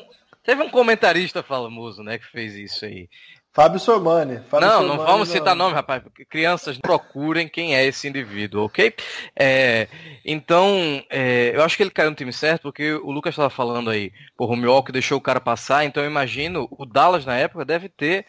Teve 0.42 0.62
um 0.62 0.68
comentarista 0.68 1.42
famoso, 1.42 2.02
né, 2.02 2.18
que 2.18 2.26
fez 2.26 2.54
isso 2.54 2.84
aí. 2.84 3.08
Fábio 3.52 3.78
Sormani. 3.78 4.40
Fábio 4.48 4.66
não, 4.66 4.82
não 4.82 4.96
vamos 4.96 5.28
não. 5.28 5.34
citar 5.36 5.54
nome, 5.54 5.74
rapaz. 5.74 6.02
Crianças, 6.28 6.78
procurem 6.78 7.46
quem 7.46 7.76
é 7.76 7.84
esse 7.84 8.08
indivíduo, 8.08 8.64
ok? 8.64 8.94
É, 9.36 9.88
então, 10.24 11.04
é, 11.10 11.52
eu 11.54 11.62
acho 11.62 11.76
que 11.76 11.82
ele 11.82 11.90
caiu 11.90 12.10
no 12.10 12.16
time 12.16 12.32
certo, 12.32 12.62
porque 12.62 12.94
o 12.94 13.10
Lucas 13.10 13.34
estava 13.34 13.50
falando 13.50 13.90
aí, 13.90 14.10
por 14.36 14.50
o 14.50 14.56
Milwaukee 14.56 14.90
deixou 14.90 15.18
o 15.18 15.22
cara 15.22 15.38
passar, 15.38 15.84
então 15.84 16.02
eu 16.02 16.08
imagino, 16.08 16.66
o 16.70 16.86
Dallas 16.86 17.26
na 17.26 17.36
época 17.36 17.64
deve 17.64 17.90
ter 17.90 18.26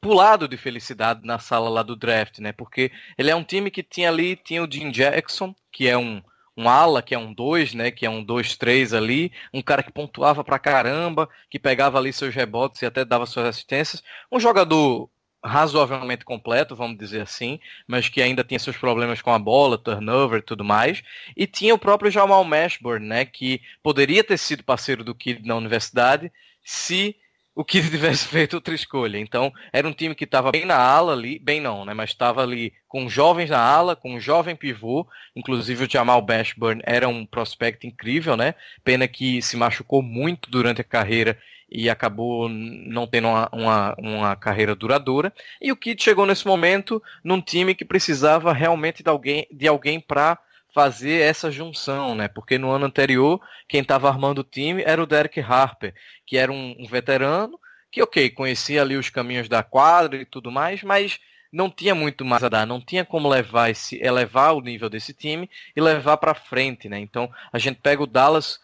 pulado 0.00 0.48
de 0.48 0.56
felicidade 0.56 1.20
na 1.24 1.38
sala 1.38 1.68
lá 1.68 1.82
do 1.82 1.94
draft, 1.94 2.38
né? 2.38 2.52
Porque 2.52 2.90
ele 3.18 3.30
é 3.30 3.36
um 3.36 3.44
time 3.44 3.70
que 3.70 3.82
tinha 3.82 4.08
ali, 4.08 4.34
tinha 4.34 4.64
o 4.64 4.70
Jim 4.70 4.90
Jackson, 4.90 5.54
que 5.70 5.86
é 5.86 5.96
um 5.96 6.22
um 6.58 6.68
ala, 6.68 7.00
que 7.00 7.14
é 7.14 7.18
um 7.18 7.32
2, 7.32 7.72
né? 7.74 7.92
Que 7.92 8.04
é 8.04 8.10
um 8.10 8.24
2-3 8.24 8.92
ali, 8.92 9.32
um 9.54 9.62
cara 9.62 9.80
que 9.80 9.92
pontuava 9.92 10.42
pra 10.42 10.58
caramba, 10.58 11.28
que 11.48 11.56
pegava 11.56 11.98
ali 11.98 12.12
seus 12.12 12.34
rebotes 12.34 12.82
e 12.82 12.86
até 12.86 13.04
dava 13.04 13.26
suas 13.26 13.46
assistências. 13.46 14.02
Um 14.30 14.40
jogador 14.40 15.08
razoavelmente 15.42 16.24
completo, 16.24 16.74
vamos 16.74 16.98
dizer 16.98 17.20
assim, 17.20 17.60
mas 17.86 18.08
que 18.08 18.20
ainda 18.20 18.42
tinha 18.42 18.58
seus 18.58 18.76
problemas 18.76 19.22
com 19.22 19.32
a 19.32 19.38
bola, 19.38 19.78
turnover 19.78 20.40
e 20.40 20.42
tudo 20.42 20.64
mais. 20.64 21.00
E 21.36 21.46
tinha 21.46 21.72
o 21.72 21.78
próprio 21.78 22.10
Jamal 22.10 22.42
Mashburn, 22.42 23.06
né? 23.06 23.24
Que 23.24 23.62
poderia 23.80 24.24
ter 24.24 24.36
sido 24.36 24.64
parceiro 24.64 25.04
do 25.04 25.14
Kid 25.14 25.46
na 25.46 25.54
universidade 25.54 26.32
se 26.64 27.14
o 27.58 27.64
que 27.64 27.82
tivesse 27.90 28.28
feito 28.28 28.54
outra 28.54 28.72
escolha. 28.72 29.18
Então, 29.18 29.52
era 29.72 29.88
um 29.88 29.92
time 29.92 30.14
que 30.14 30.22
estava 30.22 30.52
bem 30.52 30.64
na 30.64 30.76
ala 30.76 31.12
ali, 31.12 31.40
bem 31.40 31.60
não, 31.60 31.84
né? 31.84 31.92
Mas 31.92 32.10
estava 32.10 32.40
ali 32.40 32.72
com 32.86 33.08
jovens 33.08 33.50
na 33.50 33.58
ala, 33.58 33.96
com 33.96 34.14
um 34.14 34.20
jovem 34.20 34.54
pivô, 34.54 35.04
inclusive 35.34 35.84
o 35.84 35.90
Jamal 35.90 36.22
Bashburn 36.22 36.80
era 36.86 37.08
um 37.08 37.26
prospect 37.26 37.84
incrível, 37.84 38.36
né? 38.36 38.54
Pena 38.84 39.08
que 39.08 39.42
se 39.42 39.56
machucou 39.56 40.00
muito 40.00 40.48
durante 40.48 40.80
a 40.80 40.84
carreira 40.84 41.36
e 41.68 41.90
acabou 41.90 42.48
não 42.48 43.08
tendo 43.08 43.26
uma, 43.26 43.48
uma, 43.52 43.94
uma 43.98 44.36
carreira 44.36 44.76
duradoura. 44.76 45.32
E 45.60 45.72
o 45.72 45.76
Kid 45.76 46.00
chegou 46.00 46.24
nesse 46.24 46.46
momento 46.46 47.02
num 47.24 47.40
time 47.40 47.74
que 47.74 47.84
precisava 47.84 48.52
realmente 48.52 49.02
de 49.02 49.10
alguém, 49.10 49.48
de 49.50 49.66
alguém 49.66 49.98
para 49.98 50.38
fazer 50.74 51.22
essa 51.22 51.50
junção, 51.50 52.14
né? 52.14 52.28
Porque 52.28 52.58
no 52.58 52.70
ano 52.70 52.86
anterior, 52.86 53.40
quem 53.66 53.80
estava 53.80 54.08
armando 54.08 54.40
o 54.40 54.44
time 54.44 54.82
era 54.84 55.02
o 55.02 55.06
Derek 55.06 55.40
Harper, 55.40 55.94
que 56.26 56.36
era 56.36 56.52
um, 56.52 56.76
um, 56.78 56.86
veterano, 56.86 57.58
que, 57.90 58.02
ok, 58.02 58.30
conhecia 58.30 58.82
ali 58.82 58.96
os 58.96 59.10
caminhos 59.10 59.48
da 59.48 59.62
quadra 59.62 60.20
e 60.20 60.24
tudo 60.24 60.50
mais, 60.50 60.82
mas 60.82 61.18
não 61.50 61.70
tinha 61.70 61.94
muito 61.94 62.24
mais 62.24 62.44
a 62.44 62.48
dar, 62.48 62.66
não 62.66 62.80
tinha 62.80 63.04
como 63.04 63.28
levar 63.28 63.70
esse, 63.70 63.98
elevar 64.02 64.54
o 64.54 64.60
nível 64.60 64.90
desse 64.90 65.14
time 65.14 65.48
e 65.74 65.80
levar 65.80 66.18
para 66.18 66.34
frente, 66.34 66.88
né? 66.88 66.98
Então, 66.98 67.30
a 67.52 67.58
gente 67.58 67.80
pega 67.80 68.02
o 68.02 68.06
Dallas, 68.06 68.60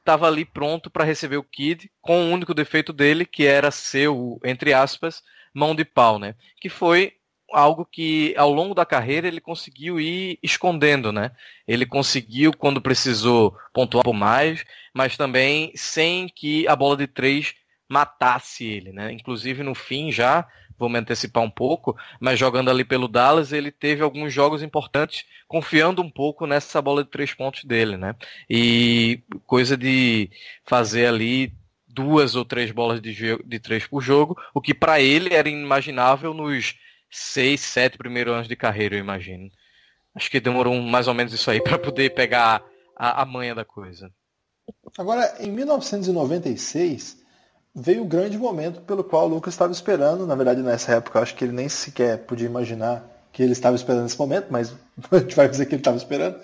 estava 0.00 0.26
ali 0.26 0.44
pronto 0.44 0.90
para 0.90 1.04
receber 1.04 1.36
o 1.36 1.44
Kid, 1.44 1.90
com 2.02 2.24
o 2.24 2.30
único 2.32 2.52
defeito 2.52 2.92
dele, 2.92 3.24
que 3.24 3.46
era 3.46 3.70
ser 3.70 4.08
o, 4.08 4.40
entre 4.44 4.72
aspas, 4.72 5.22
mão 5.52 5.74
de 5.74 5.84
pau, 5.84 6.18
né? 6.18 6.34
Que 6.60 6.68
foi 6.68 7.14
algo 7.54 7.86
que 7.86 8.34
ao 8.36 8.52
longo 8.52 8.74
da 8.74 8.84
carreira 8.84 9.28
ele 9.28 9.40
conseguiu 9.40 10.00
ir 10.00 10.38
escondendo, 10.42 11.12
né? 11.12 11.30
Ele 11.66 11.86
conseguiu 11.86 12.52
quando 12.52 12.80
precisou 12.80 13.56
pontuar 13.72 14.04
por 14.04 14.12
mais, 14.12 14.64
mas 14.92 15.16
também 15.16 15.72
sem 15.74 16.28
que 16.28 16.66
a 16.68 16.76
bola 16.76 16.96
de 16.96 17.06
três 17.06 17.54
matasse 17.88 18.64
ele, 18.64 18.92
né? 18.92 19.12
Inclusive 19.12 19.62
no 19.62 19.74
fim 19.74 20.10
já, 20.10 20.46
vou 20.78 20.88
me 20.88 20.98
antecipar 20.98 21.42
um 21.42 21.50
pouco, 21.50 21.96
mas 22.20 22.38
jogando 22.38 22.70
ali 22.70 22.84
pelo 22.84 23.08
Dallas 23.08 23.52
ele 23.52 23.70
teve 23.70 24.02
alguns 24.02 24.32
jogos 24.32 24.62
importantes, 24.62 25.24
confiando 25.46 26.02
um 26.02 26.10
pouco 26.10 26.46
nessa 26.46 26.82
bola 26.82 27.04
de 27.04 27.10
três 27.10 27.32
pontos 27.32 27.64
dele, 27.64 27.96
né? 27.96 28.14
E 28.50 29.22
coisa 29.46 29.76
de 29.76 30.30
fazer 30.64 31.06
ali 31.06 31.52
duas 31.86 32.34
ou 32.34 32.44
três 32.44 32.72
bolas 32.72 33.00
de, 33.00 33.14
de 33.44 33.58
três 33.60 33.86
por 33.86 34.02
jogo, 34.02 34.36
o 34.52 34.60
que 34.60 34.74
para 34.74 35.00
ele 35.00 35.32
era 35.32 35.48
inimaginável 35.48 36.34
nos 36.34 36.74
seis, 37.14 37.60
sete 37.60 37.96
primeiros 37.96 38.34
anos 38.34 38.48
de 38.48 38.56
carreira, 38.56 38.96
eu 38.96 39.00
imagino. 39.00 39.48
Acho 40.14 40.30
que 40.30 40.40
demorou 40.40 40.74
mais 40.80 41.06
ou 41.06 41.14
menos 41.14 41.32
isso 41.32 41.50
aí 41.50 41.62
para 41.62 41.78
poder 41.78 42.12
pegar 42.12 42.62
a, 42.96 43.22
a 43.22 43.24
manha 43.24 43.54
da 43.54 43.64
coisa. 43.64 44.10
Agora, 44.98 45.36
em 45.38 45.50
1996, 45.50 47.18
veio 47.74 48.02
o 48.02 48.06
grande 48.06 48.36
momento 48.36 48.80
pelo 48.80 49.04
qual 49.04 49.26
o 49.26 49.28
Lucas 49.28 49.54
estava 49.54 49.72
esperando. 49.72 50.26
Na 50.26 50.34
verdade, 50.34 50.62
nessa 50.62 50.94
época, 50.94 51.20
acho 51.20 51.34
que 51.34 51.44
ele 51.44 51.52
nem 51.52 51.68
sequer 51.68 52.18
podia 52.18 52.46
imaginar 52.46 53.08
que 53.32 53.42
ele 53.42 53.52
estava 53.52 53.76
esperando 53.76 54.06
esse 54.06 54.18
momento, 54.18 54.46
mas 54.50 54.72
a 55.10 55.18
gente 55.18 55.36
vai 55.36 55.48
dizer 55.48 55.66
que 55.66 55.74
ele 55.74 55.80
estava 55.80 55.96
esperando. 55.96 56.38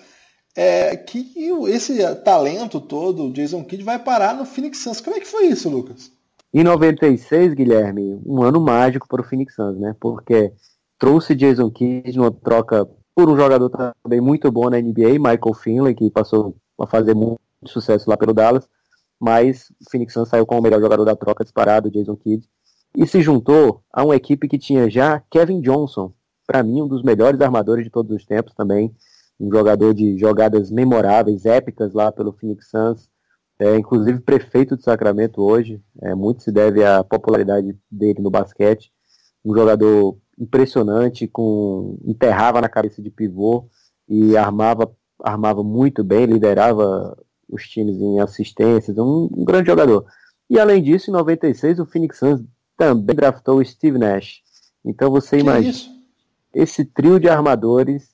É 0.55 0.95
que 0.97 1.33
esse 1.69 2.15
talento 2.23 2.79
todo, 2.81 3.27
o 3.27 3.33
Jason 3.33 3.63
Kidd, 3.63 3.83
vai 3.83 3.99
parar 3.99 4.33
no 4.33 4.45
Phoenix 4.45 4.79
Suns. 4.79 4.99
Como 4.99 5.15
é 5.15 5.19
que 5.19 5.27
foi 5.27 5.47
isso, 5.47 5.69
Lucas? 5.69 6.11
Em 6.53 6.63
96, 6.63 7.53
Guilherme, 7.53 8.21
um 8.25 8.43
ano 8.43 8.59
mágico 8.59 9.07
para 9.07 9.21
o 9.21 9.23
Phoenix 9.23 9.55
Suns, 9.55 9.77
né? 9.79 9.95
Porque 9.97 10.51
trouxe 10.99 11.33
Jason 11.33 11.71
Kidd 11.71 12.17
numa 12.17 12.29
troca 12.29 12.85
por 13.15 13.29
um 13.29 13.37
jogador 13.37 13.69
também 14.03 14.19
muito 14.19 14.51
bom 14.51 14.69
na 14.69 14.77
NBA, 14.77 15.13
Michael 15.13 15.53
Finley, 15.55 15.95
que 15.95 16.11
passou 16.11 16.55
a 16.77 16.85
fazer 16.85 17.13
muito 17.13 17.39
sucesso 17.65 18.09
lá 18.09 18.17
pelo 18.17 18.33
Dallas, 18.33 18.67
mas 19.17 19.69
o 19.81 19.89
Phoenix 19.89 20.13
Suns 20.13 20.27
saiu 20.27 20.45
com 20.45 20.57
o 20.57 20.61
melhor 20.61 20.81
jogador 20.81 21.05
da 21.05 21.15
troca 21.15 21.43
disparado, 21.43 21.89
Jason 21.89 22.15
Kidd, 22.17 22.45
e 22.97 23.07
se 23.07 23.21
juntou 23.21 23.81
a 23.91 24.03
uma 24.03 24.15
equipe 24.15 24.47
que 24.47 24.57
tinha 24.57 24.89
já 24.89 25.21
Kevin 25.29 25.61
Johnson, 25.61 26.11
para 26.45 26.63
mim 26.63 26.81
um 26.81 26.87
dos 26.87 27.01
melhores 27.01 27.39
armadores 27.39 27.85
de 27.85 27.89
todos 27.89 28.13
os 28.13 28.25
tempos 28.25 28.53
também, 28.53 28.93
um 29.39 29.49
jogador 29.49 29.93
de 29.93 30.17
jogadas 30.17 30.69
memoráveis, 30.69 31.45
épicas 31.45 31.93
lá 31.93 32.11
pelo 32.11 32.33
Phoenix 32.33 32.69
Suns, 32.69 33.09
é, 33.61 33.77
inclusive 33.77 34.19
prefeito 34.19 34.75
de 34.75 34.83
Sacramento 34.83 35.39
hoje, 35.39 35.79
é, 36.01 36.15
muito 36.15 36.41
se 36.41 36.51
deve 36.51 36.83
à 36.83 37.03
popularidade 37.03 37.77
dele 37.91 38.19
no 38.19 38.31
basquete, 38.31 38.91
um 39.45 39.53
jogador 39.53 40.17
impressionante, 40.39 41.27
com 41.27 41.95
enterrava 42.03 42.59
na 42.59 42.67
cabeça 42.67 43.03
de 43.03 43.11
pivô 43.11 43.69
e 44.09 44.35
armava, 44.35 44.91
armava 45.23 45.63
muito 45.63 46.03
bem, 46.03 46.25
liderava 46.25 47.15
os 47.47 47.69
times 47.69 47.97
em 47.97 48.19
assistências, 48.19 48.97
um, 48.97 49.29
um 49.31 49.45
grande 49.45 49.67
jogador. 49.67 50.07
E 50.49 50.59
além 50.59 50.81
disso, 50.81 51.11
em 51.11 51.13
96 51.13 51.77
o 51.79 51.85
Phoenix 51.85 52.17
Suns 52.17 52.41
também 52.75 53.15
draftou 53.15 53.59
o 53.59 53.63
Steve 53.65 53.99
Nash. 53.99 54.41
Então 54.83 55.11
você 55.11 55.37
que 55.37 55.43
imagina 55.43 55.77
esse 56.51 56.83
trio 56.83 57.19
de 57.19 57.29
armadores 57.29 58.09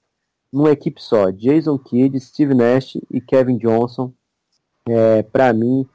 numa 0.51 0.71
equipe 0.71 1.01
só, 1.01 1.31
Jason 1.31 1.77
Kidd, 1.77 2.19
Steve 2.19 2.53
Nash 2.53 2.97
e 3.09 3.21
Kevin 3.21 3.57
Johnson, 3.57 4.13
é, 4.87 5.23
para 5.23 5.53
mim, 5.53 5.85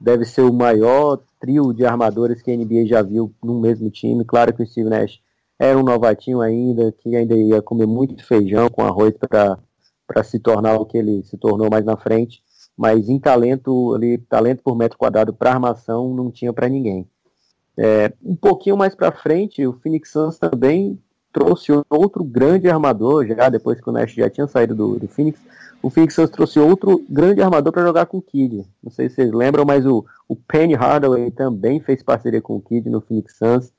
deve 0.00 0.24
ser 0.24 0.42
o 0.42 0.52
maior 0.52 1.20
trio 1.40 1.72
de 1.72 1.84
armadores 1.84 2.42
que 2.42 2.50
a 2.50 2.56
NBA 2.56 2.86
já 2.86 3.02
viu 3.02 3.32
no 3.42 3.60
mesmo 3.60 3.90
time. 3.90 4.24
Claro 4.24 4.54
que 4.54 4.62
o 4.62 4.66
Steve 4.66 4.88
Nash 4.88 5.20
era 5.58 5.78
um 5.78 5.82
novatinho 5.82 6.40
ainda, 6.40 6.92
que 6.92 7.14
ainda 7.14 7.34
ia 7.34 7.62
comer 7.62 7.86
muito 7.86 8.24
feijão 8.26 8.68
com 8.68 8.82
arroz 8.82 9.14
para 9.16 10.24
se 10.24 10.38
tornar 10.38 10.74
o 10.74 10.86
que 10.86 10.98
ele 10.98 11.22
se 11.22 11.36
tornou 11.36 11.70
mais 11.70 11.84
na 11.84 11.96
frente, 11.96 12.42
mas 12.76 13.08
em 13.08 13.18
talento, 13.18 13.94
ali, 13.94 14.18
talento 14.18 14.62
por 14.62 14.76
metro 14.76 14.98
quadrado 14.98 15.32
para 15.32 15.52
armação 15.52 16.12
não 16.14 16.30
tinha 16.30 16.52
para 16.52 16.68
ninguém. 16.68 17.08
É, 17.76 18.12
um 18.22 18.36
pouquinho 18.36 18.76
mais 18.76 18.94
para 18.94 19.12
frente, 19.12 19.66
o 19.66 19.72
Phoenix 19.72 20.10
Suns 20.10 20.38
também 20.38 20.98
trouxe 21.32 21.72
outro 21.88 22.22
grande 22.22 22.68
armador, 22.68 23.26
já 23.26 23.48
depois 23.48 23.80
que 23.80 23.88
o 23.88 23.92
Nash 23.92 24.12
já 24.12 24.28
tinha 24.28 24.46
saído 24.46 24.74
do, 24.74 24.98
do 24.98 25.08
Phoenix, 25.08 25.40
o 25.82 25.90
Phoenix 25.90 26.14
Suns 26.14 26.30
trouxe 26.30 26.60
outro 26.60 27.04
grande 27.10 27.42
armador 27.42 27.72
para 27.72 27.84
jogar 27.84 28.06
com 28.06 28.18
o 28.18 28.22
Kid. 28.22 28.64
Não 28.82 28.90
sei 28.90 29.08
se 29.08 29.16
vocês 29.16 29.32
lembram, 29.32 29.64
mas 29.64 29.84
o, 29.84 30.04
o 30.28 30.36
Penny 30.36 30.74
Hardaway 30.74 31.30
também 31.30 31.80
fez 31.80 32.02
parceria 32.02 32.40
com 32.40 32.56
o 32.56 32.60
Kid 32.60 32.88
no 32.88 33.00
Phoenix 33.00 33.36
Suns. 33.36 33.72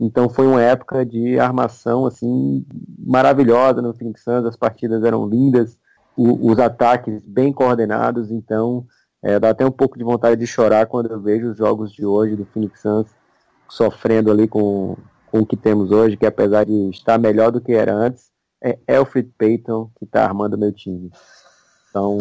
Então 0.00 0.28
foi 0.28 0.46
uma 0.46 0.62
época 0.62 1.04
de 1.04 1.38
armação 1.40 2.06
assim 2.06 2.64
maravilhosa 2.98 3.82
no 3.82 3.92
Phoenix 3.92 4.22
Suns. 4.22 4.44
As 4.44 4.56
partidas 4.56 5.02
eram 5.02 5.28
lindas, 5.28 5.76
o, 6.16 6.50
os 6.50 6.58
ataques 6.60 7.20
bem 7.26 7.52
coordenados. 7.52 8.30
Então 8.30 8.86
é, 9.20 9.40
dá 9.40 9.50
até 9.50 9.66
um 9.66 9.72
pouco 9.72 9.98
de 9.98 10.04
vontade 10.04 10.40
de 10.40 10.46
chorar 10.46 10.86
quando 10.86 11.10
eu 11.10 11.20
vejo 11.20 11.50
os 11.50 11.56
jogos 11.56 11.92
de 11.92 12.06
hoje 12.06 12.36
do 12.36 12.46
Phoenix 12.46 12.80
Suns 12.80 13.08
sofrendo 13.68 14.30
ali 14.30 14.46
com, 14.46 14.96
com 15.26 15.40
o 15.40 15.46
que 15.46 15.56
temos 15.56 15.90
hoje, 15.90 16.16
que 16.16 16.24
apesar 16.24 16.64
de 16.64 16.88
estar 16.90 17.18
melhor 17.18 17.50
do 17.50 17.60
que 17.60 17.72
era 17.72 17.92
antes, 17.92 18.30
é 18.62 18.78
Alfred 18.96 19.30
Payton 19.36 19.90
que 19.98 20.04
está 20.04 20.24
armando 20.24 20.58
meu 20.58 20.72
time. 20.72 21.10
Então, 21.88 22.18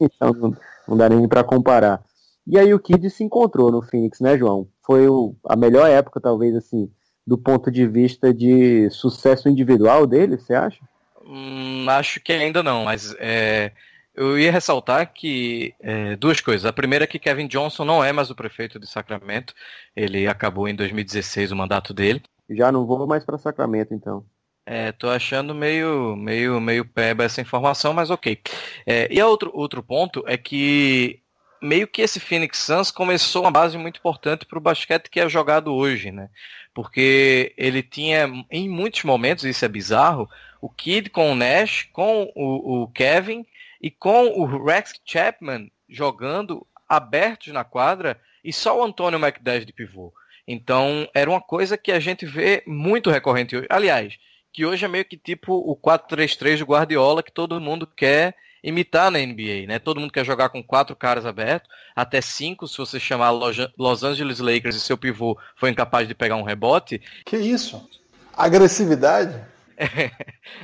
então 0.00 0.32
não, 0.32 0.56
não, 0.88 0.96
dá 0.96 1.08
nem 1.08 1.26
para 1.28 1.44
comparar. 1.44 2.02
E 2.46 2.58
aí 2.58 2.72
o 2.72 2.80
Kid 2.80 3.08
se 3.10 3.22
encontrou 3.22 3.70
no 3.70 3.82
Phoenix, 3.82 4.20
né, 4.20 4.36
João? 4.36 4.68
Foi 4.82 5.08
o, 5.08 5.34
a 5.44 5.54
melhor 5.54 5.88
época, 5.88 6.20
talvez, 6.20 6.54
assim, 6.54 6.90
do 7.26 7.38
ponto 7.38 7.70
de 7.70 7.86
vista 7.86 8.32
de 8.34 8.90
sucesso 8.90 9.48
individual 9.48 10.06
dele, 10.06 10.36
você 10.36 10.54
acha? 10.54 10.80
Hum, 11.24 11.86
acho 11.88 12.20
que 12.20 12.32
ainda 12.32 12.62
não, 12.62 12.84
mas 12.84 13.14
é, 13.18 13.72
eu 14.14 14.38
ia 14.38 14.50
ressaltar 14.50 15.12
que 15.12 15.74
é, 15.80 16.16
duas 16.16 16.40
coisas. 16.40 16.66
A 16.66 16.72
primeira 16.72 17.04
é 17.04 17.06
que 17.06 17.18
Kevin 17.18 17.46
Johnson 17.46 17.84
não 17.84 18.02
é 18.02 18.12
mais 18.12 18.30
o 18.30 18.34
prefeito 18.34 18.78
de 18.78 18.86
Sacramento. 18.86 19.54
Ele 19.94 20.26
acabou 20.26 20.66
em 20.66 20.74
2016 20.74 21.52
o 21.52 21.56
mandato 21.56 21.94
dele. 21.94 22.22
Já 22.48 22.72
não 22.72 22.84
vou 22.84 23.06
mais 23.06 23.24
para 23.24 23.38
Sacramento, 23.38 23.94
então. 23.94 24.24
É, 24.72 24.92
tô 24.92 25.10
achando 25.10 25.52
meio, 25.52 26.14
meio, 26.14 26.60
meio 26.60 26.84
peba 26.84 27.24
essa 27.24 27.40
informação, 27.40 27.92
mas 27.92 28.08
ok. 28.08 28.40
É, 28.86 29.12
e 29.12 29.20
outro, 29.20 29.50
outro 29.52 29.82
ponto 29.82 30.22
é 30.28 30.36
que 30.36 31.20
meio 31.60 31.88
que 31.88 32.00
esse 32.00 32.20
Phoenix 32.20 32.58
Suns 32.58 32.92
começou 32.92 33.42
uma 33.42 33.50
base 33.50 33.76
muito 33.76 33.98
importante 33.98 34.46
para 34.46 34.56
o 34.56 34.60
basquete 34.60 35.10
que 35.10 35.18
é 35.18 35.28
jogado 35.28 35.74
hoje, 35.74 36.12
né? 36.12 36.30
Porque 36.72 37.52
ele 37.56 37.82
tinha, 37.82 38.30
em 38.48 38.68
muitos 38.68 39.02
momentos, 39.02 39.42
isso 39.42 39.64
é 39.64 39.68
bizarro, 39.68 40.30
o 40.60 40.70
Kid 40.70 41.10
com 41.10 41.32
o 41.32 41.34
Nash, 41.34 41.88
com 41.92 42.30
o, 42.36 42.84
o 42.84 42.88
Kevin 42.92 43.44
e 43.82 43.90
com 43.90 44.28
o 44.28 44.64
Rex 44.64 45.00
Chapman 45.04 45.68
jogando 45.88 46.64
abertos 46.88 47.52
na 47.52 47.64
quadra 47.64 48.20
e 48.44 48.52
só 48.52 48.78
o 48.78 48.84
Antônio 48.84 49.18
McDash 49.18 49.66
de 49.66 49.72
pivô. 49.72 50.14
Então, 50.46 51.08
era 51.12 51.28
uma 51.28 51.40
coisa 51.40 51.76
que 51.76 51.90
a 51.90 51.98
gente 51.98 52.24
vê 52.24 52.62
muito 52.68 53.10
recorrente 53.10 53.56
hoje. 53.56 53.66
Aliás, 53.68 54.16
que 54.52 54.64
hoje 54.64 54.84
é 54.84 54.88
meio 54.88 55.04
que 55.04 55.16
tipo 55.16 55.54
o 55.54 55.76
4-3-3 55.76 56.58
do 56.58 56.64
Guardiola 56.64 57.22
que 57.22 57.32
todo 57.32 57.60
mundo 57.60 57.86
quer 57.86 58.34
imitar 58.62 59.10
na 59.10 59.18
NBA, 59.18 59.66
né? 59.66 59.78
Todo 59.78 60.00
mundo 60.00 60.12
quer 60.12 60.24
jogar 60.24 60.50
com 60.50 60.62
quatro 60.62 60.94
caras 60.94 61.24
abertos, 61.24 61.70
até 61.96 62.20
cinco 62.20 62.68
se 62.68 62.76
você 62.76 63.00
chamar 63.00 63.30
Los 63.30 64.04
Angeles 64.04 64.38
Lakers 64.38 64.76
e 64.76 64.80
seu 64.80 64.98
pivô 64.98 65.38
foi 65.56 65.70
incapaz 65.70 66.06
de 66.06 66.14
pegar 66.14 66.36
um 66.36 66.42
rebote. 66.42 67.00
Que 67.24 67.36
isso? 67.36 67.88
Agressividade? 68.36 69.50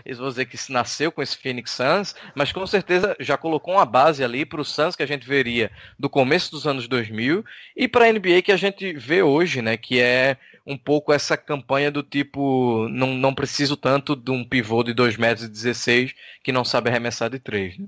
eles 0.04 0.18
vão 0.18 0.28
dizer 0.28 0.44
que 0.44 0.58
nasceu 0.70 1.10
com 1.10 1.22
esse 1.22 1.36
Phoenix 1.36 1.70
Suns, 1.70 2.14
mas 2.34 2.52
com 2.52 2.66
certeza 2.66 3.16
já 3.18 3.36
colocou 3.36 3.74
uma 3.74 3.86
base 3.86 4.22
ali 4.22 4.44
para 4.44 4.60
o 4.60 4.64
Suns 4.64 4.94
que 4.94 5.02
a 5.02 5.06
gente 5.06 5.26
veria 5.26 5.70
do 5.98 6.08
começo 6.08 6.50
dos 6.50 6.66
anos 6.66 6.86
2000 6.86 7.44
e 7.74 7.88
para 7.88 8.06
a 8.06 8.12
NBA 8.12 8.42
que 8.42 8.52
a 8.52 8.56
gente 8.56 8.92
vê 8.92 9.22
hoje, 9.22 9.62
né? 9.62 9.76
Que 9.76 10.00
é 10.00 10.36
um 10.66 10.76
pouco 10.76 11.12
essa 11.12 11.36
campanha 11.36 11.90
do 11.90 12.02
tipo, 12.02 12.88
não, 12.88 13.14
não 13.14 13.34
preciso 13.34 13.76
tanto 13.76 14.16
de 14.16 14.30
um 14.30 14.44
pivô 14.44 14.82
de 14.82 14.92
2 14.92 15.16
metros 15.16 15.48
16 15.48 16.14
que 16.42 16.50
não 16.50 16.64
sabe 16.64 16.90
arremessar 16.90 17.30
de 17.30 17.38
3. 17.38 17.78
Né? 17.78 17.86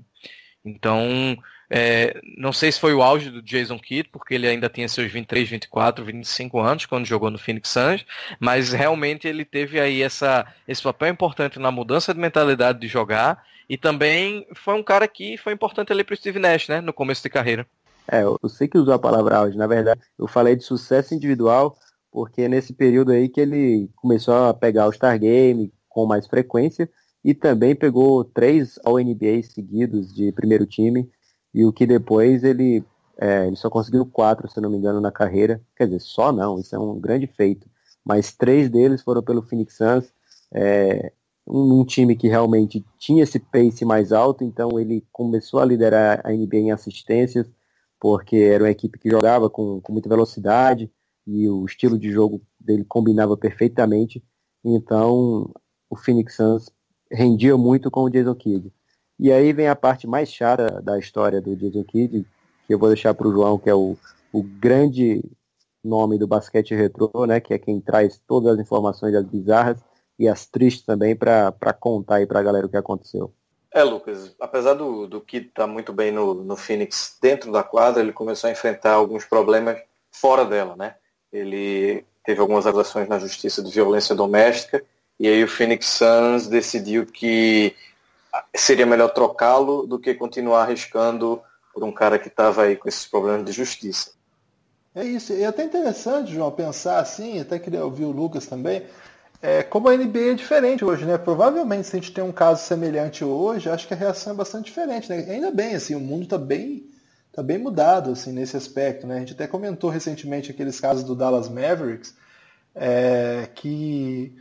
Então, 0.63 1.37
é, 1.69 2.19
não 2.37 2.51
sei 2.51 2.71
se 2.71 2.79
foi 2.79 2.93
o 2.93 3.03
auge 3.03 3.29
do 3.29 3.41
Jason 3.41 3.77
Kidd, 3.77 4.09
porque 4.09 4.33
ele 4.33 4.47
ainda 4.47 4.69
tinha 4.69 4.87
seus 4.87 5.11
23, 5.11 5.49
24, 5.49 6.03
25 6.03 6.59
anos 6.59 6.85
quando 6.85 7.05
jogou 7.05 7.29
no 7.29 7.37
Phoenix 7.37 7.69
Suns, 7.69 8.05
mas 8.39 8.71
realmente 8.71 9.27
ele 9.27 9.43
teve 9.43 9.79
aí 9.79 10.01
essa, 10.01 10.47
esse 10.67 10.81
papel 10.81 11.09
importante 11.09 11.59
na 11.59 11.71
mudança 11.71 12.13
de 12.13 12.19
mentalidade 12.19 12.79
de 12.79 12.87
jogar 12.87 13.43
e 13.69 13.77
também 13.77 14.47
foi 14.55 14.73
um 14.73 14.83
cara 14.83 15.07
que 15.07 15.37
foi 15.37 15.53
importante 15.53 15.91
ali 15.91 16.03
para 16.03 16.13
o 16.13 16.17
Steve 16.17 16.39
Nash, 16.39 16.67
né, 16.67 16.81
no 16.81 16.93
começo 16.93 17.21
de 17.21 17.29
carreira. 17.29 17.67
É, 18.11 18.23
eu 18.23 18.39
sei 18.49 18.67
que 18.67 18.77
usou 18.77 18.95
a 18.95 18.99
palavra 18.99 19.37
auge, 19.37 19.55
na 19.55 19.67
verdade, 19.67 20.01
eu 20.17 20.27
falei 20.27 20.55
de 20.55 20.63
sucesso 20.63 21.13
individual, 21.13 21.77
porque 22.11 22.43
é 22.43 22.47
nesse 22.47 22.73
período 22.73 23.11
aí 23.11 23.29
que 23.29 23.41
ele 23.41 23.89
começou 23.95 24.33
a 24.33 24.53
pegar 24.53 24.87
o 24.87 24.91
Star 24.91 25.17
Game 25.19 25.71
com 25.87 26.05
mais 26.05 26.27
frequência 26.27 26.89
e 27.23 27.33
também 27.33 27.75
pegou 27.75 28.23
três 28.23 28.79
All-NBA 28.83 29.43
seguidos 29.43 30.13
de 30.13 30.31
primeiro 30.31 30.65
time 30.65 31.09
e 31.53 31.65
o 31.65 31.73
que 31.73 31.85
depois 31.85 32.43
ele, 32.43 32.83
é, 33.17 33.47
ele 33.47 33.55
só 33.55 33.69
conseguiu 33.69 34.05
quatro, 34.05 34.49
se 34.49 34.61
não 34.61 34.69
me 34.69 34.77
engano, 34.77 35.01
na 35.01 35.11
carreira. 35.11 35.61
Quer 35.75 35.85
dizer, 35.85 35.99
só 35.99 36.31
não, 36.31 36.59
isso 36.59 36.75
é 36.75 36.79
um 36.79 36.99
grande 36.99 37.27
feito. 37.27 37.67
Mas 38.05 38.31
três 38.31 38.69
deles 38.69 39.01
foram 39.01 39.21
pelo 39.21 39.41
Phoenix 39.41 39.75
Suns, 39.75 40.11
é, 40.53 41.11
um, 41.45 41.81
um 41.81 41.85
time 41.85 42.15
que 42.15 42.27
realmente 42.27 42.85
tinha 42.97 43.23
esse 43.23 43.39
pace 43.39 43.83
mais 43.83 44.11
alto, 44.11 44.43
então 44.43 44.79
ele 44.79 45.05
começou 45.11 45.59
a 45.59 45.65
liderar 45.65 46.21
a 46.23 46.31
NBA 46.31 46.57
em 46.57 46.71
assistências, 46.71 47.47
porque 47.99 48.37
era 48.37 48.63
uma 48.63 48.71
equipe 48.71 48.97
que 48.97 49.09
jogava 49.09 49.49
com, 49.49 49.81
com 49.81 49.91
muita 49.91 50.07
velocidade, 50.07 50.91
e 51.29 51.47
o 51.47 51.63
estilo 51.63 51.97
de 51.97 52.11
jogo 52.11 52.41
dele 52.59 52.83
combinava 52.83 53.37
perfeitamente. 53.37 54.23
Então, 54.65 55.53
o 55.87 55.95
Phoenix 55.95 56.35
Suns 56.35 56.71
rendia 57.11 57.55
muito 57.55 57.91
com 57.91 58.01
o 58.01 58.09
Jason 58.09 58.33
Kidd. 58.33 58.73
E 59.19 59.31
aí 59.31 59.53
vem 59.53 59.67
a 59.67 59.75
parte 59.75 60.07
mais 60.07 60.31
chata 60.31 60.81
da 60.81 60.97
história 60.97 61.39
do 61.39 61.55
Jason 61.55 61.83
Kidd, 61.83 62.25
que 62.65 62.73
eu 62.73 62.79
vou 62.79 62.89
deixar 62.89 63.13
para 63.13 63.27
o 63.27 63.31
João, 63.31 63.59
que 63.59 63.69
é 63.69 63.75
o, 63.75 63.95
o 64.33 64.41
grande 64.41 65.23
nome 65.83 66.17
do 66.17 66.27
basquete 66.27 66.73
retrô, 66.73 67.25
né, 67.27 67.39
que 67.39 67.53
é 67.53 67.59
quem 67.59 67.79
traz 67.79 68.19
todas 68.27 68.53
as 68.53 68.59
informações 68.59 69.13
as 69.13 69.25
bizarras 69.25 69.79
e 70.17 70.27
as 70.27 70.45
tristes 70.45 70.83
também 70.83 71.15
para 71.15 71.51
contar 71.79 72.25
para 72.27 72.39
a 72.39 72.43
galera 72.43 72.65
o 72.65 72.69
que 72.69 72.77
aconteceu. 72.77 73.33
É, 73.71 73.83
Lucas, 73.83 74.35
apesar 74.41 74.73
do, 74.73 75.05
do 75.05 75.21
Kidd 75.21 75.47
estar 75.47 75.67
tá 75.67 75.71
muito 75.71 75.93
bem 75.93 76.11
no, 76.11 76.33
no 76.33 76.57
Phoenix 76.57 77.17
dentro 77.21 77.51
da 77.51 77.63
quadra, 77.63 78.01
ele 78.01 78.11
começou 78.11 78.47
a 78.47 78.51
enfrentar 78.51 78.93
alguns 78.93 79.25
problemas 79.25 79.79
fora 80.11 80.43
dela, 80.43 80.75
né? 80.75 80.95
Ele 81.31 82.03
teve 82.25 82.39
algumas 82.39 82.65
acusações 82.65 83.07
na 83.07 83.19
justiça 83.19 83.61
de 83.61 83.71
violência 83.71 84.15
doméstica 84.15 84.83
e 85.19 85.27
aí 85.27 85.43
o 85.43 85.47
Phoenix 85.47 85.85
Suns 85.85 86.47
decidiu 86.47 87.05
que 87.05 87.75
seria 88.55 88.85
melhor 88.85 89.09
trocá-lo 89.09 89.85
do 89.85 89.99
que 89.99 90.13
continuar 90.13 90.63
arriscando 90.63 91.41
por 91.73 91.83
um 91.83 91.91
cara 91.91 92.17
que 92.17 92.27
estava 92.27 92.63
aí 92.63 92.75
com 92.75 92.87
esses 92.87 93.05
problemas 93.05 93.45
de 93.45 93.51
justiça. 93.51 94.11
É 94.95 95.03
isso. 95.03 95.33
E 95.33 95.43
é 95.43 95.47
até 95.47 95.63
interessante, 95.63 96.33
João, 96.33 96.51
pensar 96.51 96.99
assim, 96.99 97.39
até 97.39 97.59
queria 97.59 97.83
ouvir 97.83 98.05
o 98.05 98.11
Lucas 98.11 98.47
também, 98.47 98.83
é, 99.41 99.63
como 99.63 99.87
a 99.87 99.95
NBA 99.95 100.31
é 100.31 100.33
diferente 100.33 100.83
hoje, 100.83 101.05
né? 101.05 101.17
Provavelmente 101.17 101.87
se 101.87 101.95
a 101.95 101.99
gente 101.99 102.11
tem 102.11 102.23
um 102.23 102.31
caso 102.31 102.65
semelhante 102.65 103.23
hoje, 103.23 103.69
acho 103.69 103.87
que 103.87 103.93
a 103.93 103.97
reação 103.97 104.33
é 104.33 104.35
bastante 104.35 104.65
diferente, 104.65 105.09
né? 105.09 105.25
Ainda 105.29 105.51
bem, 105.51 105.75
assim, 105.75 105.95
o 105.95 105.99
mundo 105.99 106.23
está 106.23 106.37
bem 106.37 106.83
tá 107.31 107.43
bem 107.43 107.57
mudado 107.57 108.11
assim 108.11 108.31
nesse 108.31 108.57
aspecto, 108.57 109.07
né? 109.07 109.17
A 109.17 109.19
gente 109.19 109.33
até 109.33 109.47
comentou 109.47 109.89
recentemente 109.89 110.51
aqueles 110.51 110.79
casos 110.79 111.03
do 111.03 111.15
Dallas 111.15 111.49
Mavericks, 111.49 112.15
é, 112.75 113.49
que 113.55 114.35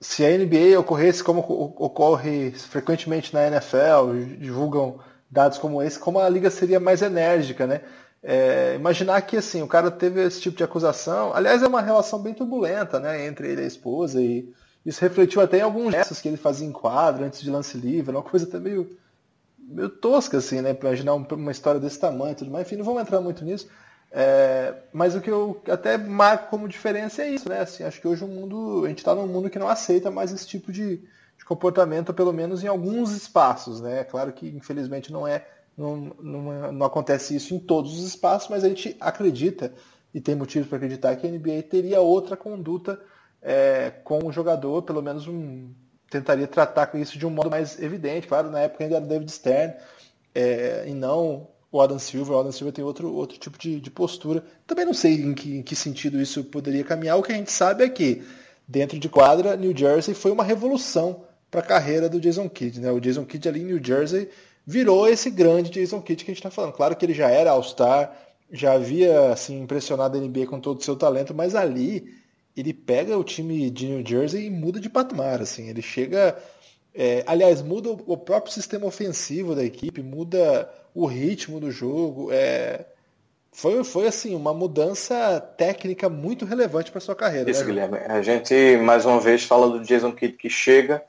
se 0.00 0.24
a 0.24 0.36
NBA 0.36 0.78
ocorresse 0.78 1.22
como 1.22 1.40
ocorre 1.40 2.52
frequentemente 2.52 3.34
na 3.34 3.46
NFL, 3.46 4.36
divulgam 4.38 5.00
dados 5.30 5.58
como 5.58 5.82
esse, 5.82 5.98
como 5.98 6.18
a 6.18 6.28
liga 6.28 6.50
seria 6.50 6.80
mais 6.80 7.02
enérgica, 7.02 7.66
né? 7.66 7.82
É, 8.22 8.74
imaginar 8.74 9.20
que 9.22 9.36
assim 9.36 9.62
o 9.62 9.68
cara 9.68 9.90
teve 9.90 10.24
esse 10.24 10.40
tipo 10.40 10.56
de 10.56 10.64
acusação, 10.64 11.32
aliás 11.32 11.62
é 11.62 11.68
uma 11.68 11.80
relação 11.80 12.20
bem 12.20 12.34
turbulenta, 12.34 12.98
né, 12.98 13.26
entre 13.26 13.48
ele 13.48 13.60
e 13.60 13.64
a 13.64 13.68
esposa 13.68 14.20
e 14.20 14.52
isso 14.84 15.00
refletiu 15.00 15.40
até 15.40 15.58
em 15.58 15.62
alguns 15.62 15.92
gestos 15.92 16.20
que 16.20 16.26
ele 16.26 16.36
fazia 16.36 16.66
em 16.66 16.72
quadro 16.72 17.24
antes 17.24 17.40
de 17.40 17.48
lance 17.48 17.78
livre, 17.78 18.10
uma 18.10 18.22
coisa 18.22 18.44
até 18.44 18.58
meio 18.58 18.96
meio 19.68 19.88
tosca, 19.88 20.38
assim, 20.38 20.60
né? 20.60 20.76
Imaginar 20.80 21.14
uma 21.14 21.52
história 21.52 21.80
desse 21.80 21.98
tamanho 21.98 22.32
e 22.32 22.34
tudo 22.34 22.50
mais. 22.50 22.66
Enfim, 22.66 22.76
não 22.76 22.84
vamos 22.84 23.02
entrar 23.02 23.20
muito 23.20 23.44
nisso. 23.44 23.68
É, 24.10 24.74
mas 24.92 25.14
o 25.14 25.20
que 25.20 25.30
eu 25.30 25.62
até 25.70 25.98
marco 25.98 26.48
como 26.48 26.66
diferença 26.66 27.22
é 27.22 27.30
isso, 27.30 27.48
né? 27.48 27.60
Assim, 27.60 27.84
acho 27.84 28.00
que 28.00 28.08
hoje 28.08 28.24
o 28.24 28.28
mundo, 28.28 28.84
a 28.84 28.88
gente 28.88 28.98
está 28.98 29.14
num 29.14 29.26
mundo 29.26 29.50
que 29.50 29.58
não 29.58 29.68
aceita 29.68 30.10
mais 30.10 30.32
esse 30.32 30.46
tipo 30.46 30.72
de, 30.72 30.96
de, 31.36 31.44
comportamento, 31.44 32.14
pelo 32.14 32.32
menos 32.32 32.64
em 32.64 32.66
alguns 32.66 33.12
espaços, 33.12 33.80
né? 33.82 34.04
Claro 34.04 34.32
que 34.32 34.48
infelizmente 34.48 35.12
não 35.12 35.28
é, 35.28 35.46
não, 35.76 36.16
não, 36.20 36.52
é, 36.52 36.72
não 36.72 36.86
acontece 36.86 37.36
isso 37.36 37.54
em 37.54 37.58
todos 37.58 37.98
os 37.98 38.06
espaços, 38.06 38.48
mas 38.48 38.64
a 38.64 38.68
gente 38.68 38.96
acredita 38.98 39.74
e 40.14 40.20
tem 40.20 40.34
motivos 40.34 40.68
para 40.68 40.78
acreditar 40.78 41.14
que 41.16 41.26
a 41.26 41.30
NBA 41.30 41.64
teria 41.68 42.00
outra 42.00 42.34
conduta 42.34 42.98
é, 43.42 43.90
com 43.90 44.26
o 44.26 44.32
jogador, 44.32 44.82
pelo 44.82 45.02
menos 45.02 45.28
um, 45.28 45.70
tentaria 46.10 46.46
tratar 46.46 46.86
com 46.86 46.98
isso 46.98 47.18
de 47.18 47.26
um 47.26 47.30
modo 47.30 47.50
mais 47.50 47.80
evidente. 47.80 48.26
Claro, 48.26 48.50
na 48.50 48.60
época 48.60 48.84
ainda 48.84 48.96
era 48.96 49.04
David 49.04 49.30
Stern 49.30 49.74
é, 50.34 50.84
e 50.86 50.94
não 50.94 51.48
o 51.70 51.80
Adam 51.80 51.98
Silver. 51.98 52.36
O 52.36 52.40
Adam 52.40 52.52
Silver 52.52 52.72
tem 52.72 52.84
outro, 52.84 53.12
outro 53.14 53.38
tipo 53.38 53.58
de, 53.58 53.80
de 53.80 53.90
postura. 53.90 54.42
Também 54.66 54.84
não 54.84 54.94
sei 54.94 55.14
em 55.14 55.34
que, 55.34 55.56
em 55.58 55.62
que 55.62 55.76
sentido 55.76 56.20
isso 56.20 56.44
poderia 56.44 56.84
caminhar. 56.84 57.18
O 57.18 57.22
que 57.22 57.32
a 57.32 57.36
gente 57.36 57.52
sabe 57.52 57.84
é 57.84 57.88
que, 57.88 58.22
dentro 58.66 58.98
de 58.98 59.08
quadra, 59.08 59.56
New 59.56 59.76
Jersey 59.76 60.14
foi 60.14 60.30
uma 60.30 60.44
revolução 60.44 61.24
para 61.50 61.60
a 61.60 61.64
carreira 61.64 62.08
do 62.08 62.20
Jason 62.20 62.48
Kidd. 62.48 62.80
Né? 62.80 62.90
O 62.90 63.00
Jason 63.00 63.24
Kidd 63.24 63.48
ali 63.48 63.60
em 63.60 63.66
New 63.66 63.80
Jersey 63.82 64.28
virou 64.66 65.08
esse 65.08 65.30
grande 65.30 65.70
Jason 65.70 66.00
Kidd 66.00 66.24
que 66.24 66.30
a 66.30 66.34
gente 66.34 66.40
está 66.40 66.50
falando. 66.50 66.72
Claro 66.72 66.96
que 66.96 67.04
ele 67.04 67.14
já 67.14 67.28
era 67.30 67.50
All-Star, 67.50 68.14
já 68.50 68.72
havia 68.72 69.32
assim, 69.32 69.60
impressionado 69.60 70.16
a 70.16 70.20
NBA 70.20 70.46
com 70.46 70.60
todo 70.60 70.80
o 70.80 70.84
seu 70.84 70.96
talento, 70.96 71.34
mas 71.34 71.54
ali 71.54 72.14
ele 72.60 72.74
pega 72.74 73.16
o 73.16 73.24
time 73.24 73.70
de 73.70 73.86
New 73.86 74.06
Jersey 74.06 74.46
e 74.46 74.50
muda 74.50 74.80
de 74.80 74.90
patamar. 74.90 75.40
Assim. 75.40 75.68
Ele 75.68 75.82
chega. 75.82 76.36
É, 76.94 77.22
aliás, 77.26 77.62
muda 77.62 77.90
o 77.90 78.16
próprio 78.16 78.52
sistema 78.52 78.86
ofensivo 78.86 79.54
da 79.54 79.64
equipe, 79.64 80.02
muda 80.02 80.68
o 80.94 81.06
ritmo 81.06 81.60
do 81.60 81.70
jogo. 81.70 82.30
É, 82.32 82.84
foi, 83.52 83.84
foi 83.84 84.08
assim, 84.08 84.34
uma 84.34 84.52
mudança 84.52 85.40
técnica 85.56 86.08
muito 86.08 86.44
relevante 86.44 86.90
para 86.90 87.00
sua 87.00 87.14
carreira. 87.14 87.50
Isso, 87.50 87.60
né? 87.60 87.66
Guilherme. 87.66 87.98
A 87.98 88.20
gente, 88.22 88.76
mais 88.78 89.06
uma 89.06 89.20
vez, 89.20 89.44
fala 89.44 89.68
do 89.68 89.84
Jason 89.84 90.12
Kidd 90.12 90.34
que 90.34 90.50
chega 90.50 91.02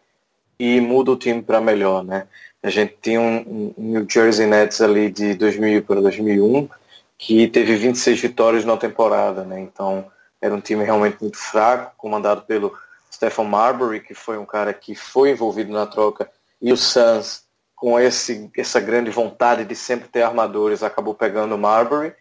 e 0.59 0.79
muda 0.79 1.11
o 1.11 1.17
time 1.17 1.41
para 1.41 1.61
melhor, 1.61 2.03
né? 2.03 2.27
A 2.61 2.69
gente 2.69 2.95
tinha 3.01 3.21
um, 3.21 3.37
um, 3.47 3.73
New 3.77 4.05
Jersey 4.07 4.45
Nets 4.45 4.81
ali 4.81 5.09
de 5.09 5.33
2000 5.33 5.83
para 5.83 6.01
2001 6.01 6.67
que 7.17 7.47
teve 7.47 7.75
26 7.75 8.19
vitórias 8.19 8.65
na 8.65 8.77
temporada, 8.77 9.43
né? 9.43 9.59
Então 9.59 10.05
era 10.41 10.53
um 10.53 10.61
time 10.61 10.83
realmente 10.83 11.17
muito 11.21 11.37
fraco, 11.37 11.93
comandado 11.97 12.41
pelo 12.43 12.77
Stephen 13.11 13.45
Marbury, 13.45 13.99
que 13.99 14.13
foi 14.13 14.37
um 14.37 14.45
cara 14.45 14.73
que 14.73 14.95
foi 14.95 15.31
envolvido 15.31 15.71
na 15.71 15.85
troca, 15.85 16.29
e 16.61 16.71
o 16.71 16.77
Suns, 16.77 17.43
com 17.75 17.99
esse, 17.99 18.49
essa 18.57 18.79
grande 18.79 19.09
vontade 19.09 19.63
de 19.63 19.75
sempre 19.75 20.09
ter 20.09 20.21
armadores, 20.21 20.83
acabou 20.83 21.13
pegando 21.13 21.55
o 21.55 21.57
Marbury. 21.57 22.13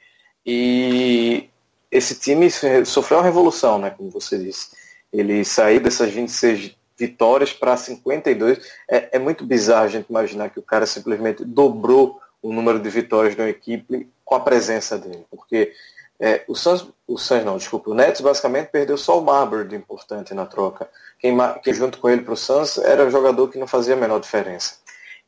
E 0.47 1.49
esse 1.91 2.15
time 2.15 2.49
sofreu 2.87 3.19
uma 3.19 3.25
revolução, 3.25 3.79
né, 3.79 3.91
como 3.91 4.11
você 4.11 4.39
disse. 4.39 4.71
Ele 5.13 5.45
saiu 5.45 5.81
dessas 5.81 6.13
26 6.13 6.77
vitórias 6.97 7.53
para 7.53 7.77
52. 7.77 8.61
É, 8.89 9.17
é 9.17 9.19
muito 9.19 9.45
bizarro 9.45 9.85
a 9.85 9.89
gente 9.89 10.09
imaginar 10.09 10.51
que 10.51 10.59
o 10.59 10.63
cara 10.63 10.87
simplesmente 10.87 11.45
dobrou 11.45 12.21
o 12.41 12.53
número 12.53 12.79
de 12.79 12.89
vitórias 12.89 13.35
de 13.35 13.43
uma 13.43 13.49
equipe 13.49 14.09
com 14.25 14.35
a 14.35 14.41
presença 14.41 14.97
dele. 14.97 15.25
Porque 15.31 15.73
é, 16.21 16.45
o 16.49 16.55
Suns, 16.55 16.89
o 17.07 17.17
Suns 17.17 17.45
não, 17.45 17.57
desculpa, 17.57 17.91
o 17.91 17.95
Nets 17.95 18.21
basicamente 18.21 18.69
perdeu 18.69 18.97
só 18.97 19.19
o 19.19 19.25
Marbury 19.25 19.69
de 19.69 19.77
importante 19.77 20.35
na 20.35 20.47
troca. 20.47 20.89
Quem, 21.19 21.37
junto 21.73 21.99
com 21.99 22.11
ele 22.11 22.23
para 22.23 22.35
o 22.35 22.37
Suns 22.37 22.79
era 22.79 23.07
o 23.07 23.11
jogador 23.11 23.49
que 23.49 23.59
não 23.59 23.67
fazia 23.67 23.95
a 23.95 23.97
menor 23.97 24.21
diferença. 24.21 24.77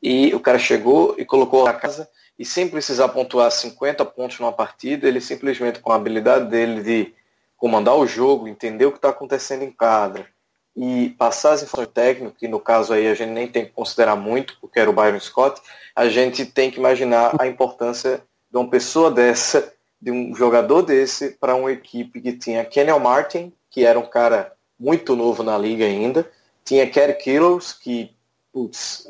E 0.02 0.34
o 0.34 0.40
cara 0.40 0.58
chegou 0.58 1.14
e 1.18 1.24
colocou 1.24 1.66
a 1.66 1.72
casa 1.72 2.08
e 2.38 2.44
sem 2.44 2.68
precisar 2.68 3.08
pontuar 3.10 3.50
50 3.50 4.04
pontos 4.06 4.40
numa 4.40 4.52
partida, 4.52 5.06
ele 5.06 5.20
simplesmente 5.20 5.78
com 5.78 5.92
a 5.92 5.96
habilidade 5.96 6.48
dele 6.48 6.82
de 6.82 7.14
comandar 7.56 7.94
o 7.94 8.06
jogo, 8.06 8.48
entender 8.48 8.86
o 8.86 8.92
que 8.92 8.96
está 8.96 9.10
acontecendo 9.10 9.62
em 9.62 9.70
quadra, 9.70 10.26
e 10.74 11.10
passar 11.18 11.52
as 11.52 11.62
informações 11.62 11.92
técnicas, 11.92 12.38
que 12.38 12.48
no 12.48 12.58
caso 12.58 12.94
aí 12.94 13.06
a 13.06 13.14
gente 13.14 13.30
nem 13.30 13.46
tem 13.46 13.66
que 13.66 13.72
considerar 13.72 14.16
muito, 14.16 14.56
porque 14.58 14.80
era 14.80 14.88
o 14.88 14.92
Byron 14.94 15.20
Scott, 15.20 15.60
a 15.94 16.08
gente 16.08 16.46
tem 16.46 16.70
que 16.70 16.78
imaginar 16.78 17.36
a 17.38 17.46
importância 17.46 18.22
de 18.50 18.56
uma 18.56 18.68
pessoa 18.68 19.10
dessa, 19.10 19.70
de 20.00 20.10
um 20.10 20.34
jogador 20.34 20.82
desse, 20.82 21.30
para 21.30 21.54
uma 21.54 21.70
equipe 21.70 22.20
que 22.20 22.32
tinha 22.32 22.64
Kenny 22.64 22.92
Martin, 22.98 23.52
que 23.70 23.84
era 23.84 23.98
um 23.98 24.06
cara 24.06 24.52
muito 24.78 25.14
novo 25.14 25.42
na 25.42 25.58
liga 25.58 25.84
ainda, 25.84 26.28
tinha 26.64 26.88
Kerry 26.88 27.14
Killers, 27.14 27.72
que 27.72 28.10
putz, 28.52 29.06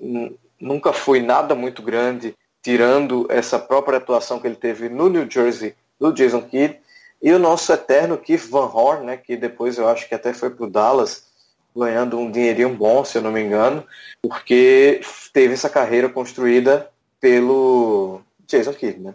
nunca 0.61 0.93
foi 0.93 1.21
nada 1.21 1.55
muito 1.55 1.83
grande, 1.83 2.35
tirando 2.63 3.27
essa 3.31 3.59
própria 3.59 3.99
atuação 3.99 4.39
que 4.41 4.47
ele 4.47 4.57
teve 4.57 4.89
no 4.89 5.09
New 5.09 5.31
Jersey, 5.31 5.75
do 5.99 6.13
Jason 6.13 6.43
Kidd, 6.43 6.79
e 7.23 7.33
o 7.33 7.39
nosso 7.39 7.73
eterno 7.73 8.19
Keith 8.19 8.49
Van 8.49 8.67
Horn, 8.67 9.07
né, 9.07 9.17
que 9.17 9.37
depois 9.37 9.79
eu 9.79 9.89
acho 9.89 10.09
que 10.09 10.15
até 10.15 10.33
foi 10.33 10.51
para 10.51 10.65
o 10.65 10.71
Dallas, 10.71 11.27
ganhando 11.77 12.19
um 12.19 12.31
dinheirinho 12.31 12.75
bom, 12.75 13.05
se 13.05 13.17
eu 13.17 13.23
não 13.23 13.31
me 13.31 13.41
engano, 13.41 13.85
porque 14.23 15.01
teve 15.33 15.55
essa 15.55 15.69
carreira 15.69 16.09
construída 16.09 16.91
pelo 17.21 18.23
Jason 18.47 18.73
Kidd, 18.73 19.01
né? 19.01 19.15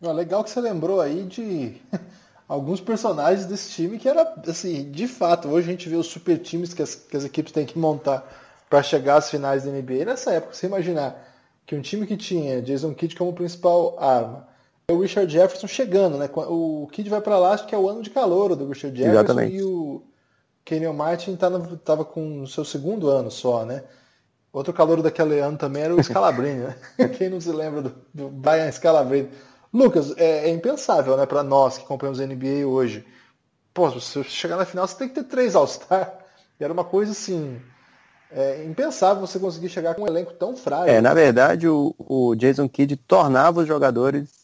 Legal 0.00 0.44
que 0.44 0.50
você 0.50 0.60
lembrou 0.60 1.00
aí 1.00 1.24
de 1.24 1.76
alguns 2.48 2.80
personagens 2.80 3.46
desse 3.46 3.70
time 3.70 3.98
que 3.98 4.08
era, 4.08 4.34
assim, 4.46 4.90
de 4.90 5.06
fato, 5.06 5.48
hoje 5.48 5.68
a 5.68 5.70
gente 5.72 5.88
vê 5.88 5.96
os 5.96 6.06
super 6.06 6.38
times 6.38 6.72
que 6.72 6.82
as, 6.82 6.94
que 6.94 7.16
as 7.16 7.24
equipes 7.24 7.52
têm 7.52 7.66
que 7.66 7.78
montar 7.78 8.26
para 8.70 8.82
chegar 8.82 9.16
às 9.16 9.30
finais 9.30 9.64
da 9.64 9.70
NBA. 9.70 10.04
Nessa 10.04 10.32
época, 10.32 10.54
você 10.54 10.66
imaginar 10.66 11.26
que 11.66 11.74
um 11.74 11.82
time 11.82 12.06
que 12.06 12.16
tinha 12.16 12.62
Jason 12.62 12.94
Kidd 12.94 13.14
como 13.16 13.32
principal 13.32 13.96
arma, 13.98 14.48
o 14.90 15.00
Richard 15.00 15.30
Jefferson 15.30 15.66
chegando, 15.66 16.16
né? 16.16 16.30
O 16.34 16.88
Kidd 16.90 17.10
vai 17.10 17.20
para 17.20 17.38
lá, 17.38 17.52
acho 17.52 17.66
que 17.66 17.74
é 17.74 17.78
o 17.78 17.88
ano 17.88 18.02
de 18.02 18.08
calor 18.08 18.56
do 18.56 18.68
Richard 18.68 18.96
Jefferson 18.96 19.20
Exatamente. 19.20 19.56
e 19.56 19.62
o 19.62 20.02
Kenyon 20.64 20.94
Martin 20.94 21.32
estava 21.34 21.60
tá 21.76 22.04
com 22.04 22.42
o 22.42 22.46
seu 22.46 22.64
segundo 22.64 23.08
ano 23.08 23.30
só, 23.30 23.64
né? 23.64 23.84
Outro 24.50 24.72
calor 24.72 25.02
daquele 25.02 25.38
ano 25.38 25.58
também 25.58 25.82
era 25.82 25.94
o 25.94 26.00
Scalabrini, 26.02 26.60
né? 26.60 27.08
Quem 27.18 27.28
não 27.28 27.40
se 27.40 27.50
lembra 27.52 27.82
do, 27.82 27.94
do 28.14 28.28
Brian 28.28 28.70
Scalabrini? 28.72 29.28
Lucas, 29.72 30.14
é, 30.16 30.48
é 30.48 30.50
impensável, 30.50 31.16
né, 31.16 31.26
para 31.26 31.42
nós 31.42 31.78
que 31.78 31.84
acompanhamos 31.84 32.20
a 32.20 32.26
NBA 32.26 32.66
hoje. 32.66 33.04
Pô, 33.72 33.90
se 33.90 34.00
você 34.00 34.24
chegar 34.24 34.56
na 34.56 34.64
final, 34.64 34.86
você 34.86 34.96
tem 34.96 35.08
que 35.08 35.14
ter 35.14 35.24
três 35.24 35.54
All-Star. 35.54 36.18
Era 36.58 36.72
uma 36.72 36.84
coisa 36.84 37.12
assim. 37.12 37.60
É 38.30 38.64
impensável 38.64 39.26
você 39.26 39.38
conseguir 39.38 39.68
chegar 39.68 39.94
com 39.94 40.02
um 40.02 40.06
elenco 40.06 40.32
tão 40.34 40.56
frágil. 40.56 40.88
É, 40.88 41.00
na 41.00 41.14
verdade, 41.14 41.68
o, 41.68 41.94
o 41.98 42.34
Jason 42.34 42.68
Kidd 42.68 42.96
tornava 42.96 43.60
os 43.60 43.68
jogadores 43.68 44.38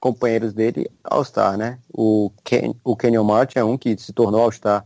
companheiros 0.00 0.54
dele 0.54 0.90
All-Star, 1.04 1.56
né? 1.56 1.78
O, 1.92 2.32
Ken, 2.42 2.74
o 2.82 2.96
Kenyon 2.96 3.22
Martin 3.22 3.58
é 3.58 3.64
um 3.64 3.76
que 3.76 3.96
se 3.98 4.12
tornou 4.12 4.40
All-Star 4.40 4.84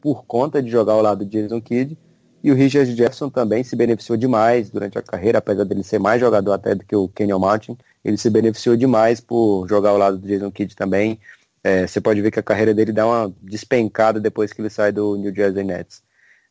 por 0.00 0.24
conta 0.24 0.62
de 0.62 0.68
jogar 0.70 0.94
ao 0.94 1.02
lado 1.02 1.24
de 1.24 1.42
Jason 1.42 1.60
Kidd. 1.60 1.96
E 2.42 2.52
o 2.52 2.54
Richard 2.54 2.90
Jefferson 2.94 3.30
também 3.30 3.64
se 3.64 3.74
beneficiou 3.74 4.16
demais 4.16 4.70
durante 4.70 4.98
a 4.98 5.02
carreira, 5.02 5.38
apesar 5.38 5.64
dele 5.64 5.82
ser 5.82 5.98
mais 5.98 6.20
jogador 6.20 6.52
até 6.52 6.74
do 6.74 6.84
que 6.84 6.94
o 6.94 7.08
Kenyon 7.08 7.38
Martin. 7.38 7.76
Ele 8.08 8.16
se 8.16 8.30
beneficiou 8.30 8.76
demais 8.76 9.20
por 9.20 9.66
jogar 9.68 9.90
ao 9.90 9.98
lado 9.98 10.18
do 10.18 10.26
Jason 10.26 10.50
Kidd 10.50 10.74
também. 10.74 11.20
É, 11.62 11.86
você 11.86 12.00
pode 12.00 12.20
ver 12.22 12.30
que 12.30 12.40
a 12.40 12.42
carreira 12.42 12.72
dele 12.72 12.92
dá 12.92 13.06
uma 13.06 13.34
despencada 13.42 14.18
depois 14.18 14.52
que 14.52 14.60
ele 14.60 14.70
sai 14.70 14.92
do 14.92 15.16
New 15.16 15.34
Jersey 15.34 15.64
Nets. 15.64 16.02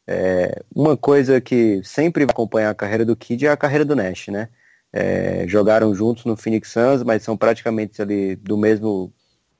É, 0.05 0.61
uma 0.73 0.95
coisa 0.95 1.41
que 1.41 1.81
sempre 1.83 2.25
vai 2.25 2.31
acompanhar 2.31 2.69
a 2.69 2.75
carreira 2.75 3.03
do 3.03 3.15
Kidd 3.15 3.45
é 3.45 3.49
a 3.49 3.57
carreira 3.57 3.83
do 3.83 3.95
Nash, 3.95 4.27
né? 4.29 4.47
É, 4.93 5.45
jogaram 5.47 5.93
juntos 5.93 6.23
no 6.23 6.37
Phoenix 6.37 6.71
Suns, 6.71 7.03
mas 7.03 7.23
são 7.23 7.35
praticamente 7.35 8.01
ali 8.01 8.35
do 8.37 8.57
mesmo, 8.57 9.11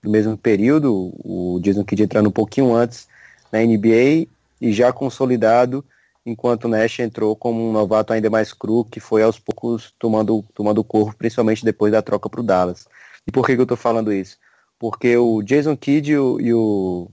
do 0.02 0.10
mesmo 0.10 0.38
período. 0.38 1.12
O 1.24 1.60
Jason 1.62 1.84
Kidd 1.84 2.04
entrando 2.04 2.30
um 2.30 2.32
pouquinho 2.32 2.74
antes 2.74 3.08
na 3.52 3.60
NBA 3.60 4.28
e 4.62 4.72
já 4.72 4.94
consolidado, 4.94 5.84
enquanto 6.28 6.68
Nash 6.68 7.00
entrou 7.00 7.36
como 7.36 7.70
um 7.70 7.72
novato 7.72 8.12
ainda 8.12 8.30
mais 8.30 8.52
cru, 8.52 8.84
que 8.84 9.00
foi 9.00 9.24
aos 9.24 9.40
poucos 9.40 9.94
tomando, 9.98 10.44
tomando 10.54 10.84
corpo, 10.84 11.16
principalmente 11.18 11.64
depois 11.64 11.92
da 11.92 12.02
troca 12.02 12.30
para 12.30 12.42
o 12.42 12.44
Dallas. 12.44 12.86
E 13.26 13.32
por 13.32 13.46
que, 13.46 13.56
que 13.56 13.62
eu 13.62 13.64
estou 13.64 13.78
falando 13.78 14.12
isso? 14.12 14.38
Porque 14.78 15.16
o 15.16 15.42
Jason 15.42 15.76
Kidd 15.78 16.12
e 16.12 16.18
o, 16.18 16.42
e 16.42 16.54
o 16.54 17.10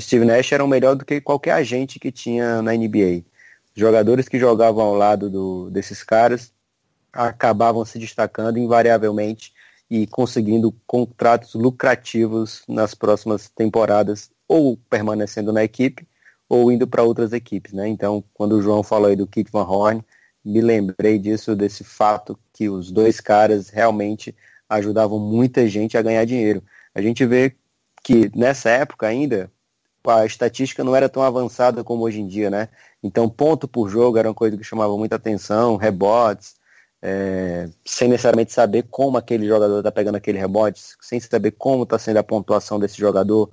Steve 0.00 0.24
Nash 0.24 0.52
eram 0.52 0.66
melhor 0.66 0.96
do 0.96 1.04
que 1.04 1.20
qualquer 1.20 1.52
agente 1.52 1.98
que 1.98 2.10
tinha 2.10 2.62
na 2.62 2.72
NBA. 2.72 3.24
Jogadores 3.74 4.26
que 4.26 4.38
jogavam 4.38 4.82
ao 4.82 4.94
lado 4.94 5.28
do, 5.28 5.70
desses 5.70 6.02
caras 6.02 6.50
acabavam 7.12 7.84
se 7.84 7.98
destacando 7.98 8.58
invariavelmente 8.58 9.52
e 9.90 10.06
conseguindo 10.06 10.74
contratos 10.86 11.54
lucrativos 11.54 12.62
nas 12.66 12.94
próximas 12.94 13.50
temporadas 13.50 14.30
ou 14.48 14.78
permanecendo 14.88 15.52
na 15.52 15.62
equipe 15.62 16.06
ou 16.48 16.70
indo 16.70 16.86
para 16.86 17.02
outras 17.02 17.32
equipes, 17.32 17.72
né? 17.72 17.88
Então, 17.88 18.22
quando 18.34 18.52
o 18.52 18.62
João 18.62 18.82
falou 18.82 19.08
aí 19.08 19.16
do 19.16 19.26
Kit 19.26 19.50
Van 19.50 19.64
Horn, 19.64 20.04
me 20.44 20.60
lembrei 20.60 21.18
disso, 21.18 21.56
desse 21.56 21.82
fato 21.82 22.38
que 22.52 22.68
os 22.68 22.90
dois 22.90 23.20
caras 23.20 23.68
realmente 23.68 24.34
ajudavam 24.68 25.18
muita 25.18 25.66
gente 25.68 25.96
a 25.98 26.02
ganhar 26.02 26.24
dinheiro. 26.24 26.62
A 26.94 27.02
gente 27.02 27.24
vê 27.26 27.54
que 28.02 28.30
nessa 28.36 28.70
época 28.70 29.06
ainda 29.06 29.50
a 30.06 30.24
estatística 30.24 30.84
não 30.84 30.94
era 30.94 31.08
tão 31.08 31.22
avançada 31.22 31.82
como 31.82 32.04
hoje 32.04 32.20
em 32.20 32.28
dia, 32.28 32.48
né? 32.48 32.68
Então, 33.02 33.28
ponto 33.28 33.66
por 33.66 33.88
jogo 33.88 34.18
era 34.18 34.28
uma 34.28 34.34
coisa 34.34 34.56
que 34.56 34.62
chamava 34.62 34.96
muita 34.96 35.16
atenção, 35.16 35.76
rebotes, 35.76 36.54
é, 37.02 37.68
sem 37.84 38.08
necessariamente 38.08 38.52
saber 38.52 38.84
como 38.90 39.18
aquele 39.18 39.46
jogador 39.46 39.78
está 39.78 39.92
pegando 39.92 40.16
aquele 40.16 40.38
rebote, 40.38 40.80
sem 41.00 41.20
saber 41.20 41.52
como 41.52 41.82
está 41.82 41.98
sendo 41.98 42.18
a 42.18 42.22
pontuação 42.22 42.78
desse 42.78 42.98
jogador, 42.98 43.50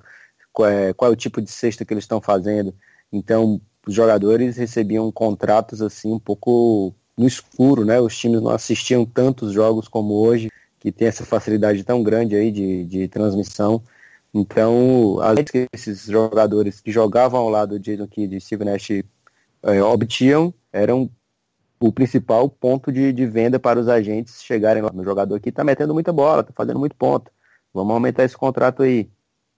qual 0.53 0.69
é, 0.69 0.93
qual 0.93 1.11
é 1.11 1.13
o 1.13 1.17
tipo 1.17 1.41
de 1.41 1.51
cesta 1.51 1.83
que 1.83 1.93
eles 1.93 2.05
estão 2.05 2.21
fazendo. 2.21 2.73
Então, 3.11 3.59
os 3.85 3.93
jogadores 3.93 4.55
recebiam 4.57 5.11
contratos 5.11 5.81
assim 5.81 6.13
um 6.13 6.19
pouco 6.19 6.95
no 7.17 7.27
escuro, 7.27 7.83
né? 7.83 7.99
Os 7.99 8.17
times 8.17 8.41
não 8.41 8.51
assistiam 8.51 9.05
tantos 9.05 9.51
jogos 9.51 9.87
como 9.87 10.13
hoje, 10.13 10.49
que 10.79 10.91
tem 10.91 11.07
essa 11.07 11.25
facilidade 11.25 11.83
tão 11.83 12.03
grande 12.03 12.35
aí 12.35 12.51
de, 12.51 12.85
de 12.85 13.07
transmissão. 13.07 13.81
Então, 14.33 15.19
além 15.21 15.45
que 15.45 15.67
esses 15.73 16.05
jogadores 16.05 16.81
que 16.81 16.91
jogavam 16.91 17.39
ao 17.39 17.49
lado 17.49 17.79
de 17.79 17.91
Jason 17.91 18.07
Kidd 18.07 18.35
e 18.35 18.41
Steve 18.41 18.65
Nash 18.65 18.89
é, 19.63 19.81
obtinham 19.83 20.53
eram 20.71 21.09
o 21.79 21.91
principal 21.91 22.49
ponto 22.49 22.91
de, 22.91 23.11
de 23.11 23.25
venda 23.25 23.59
para 23.59 23.79
os 23.79 23.87
agentes 23.87 24.41
chegarem 24.41 24.81
lá. 24.81 24.91
O 24.93 25.03
jogador 25.03 25.35
aqui 25.35 25.49
está 25.49 25.63
metendo 25.63 25.93
muita 25.93 26.13
bola, 26.13 26.41
está 26.41 26.53
fazendo 26.53 26.79
muito 26.79 26.95
ponto. 26.95 27.31
Vamos 27.73 27.93
aumentar 27.93 28.23
esse 28.23 28.37
contrato 28.37 28.83
aí. 28.83 29.09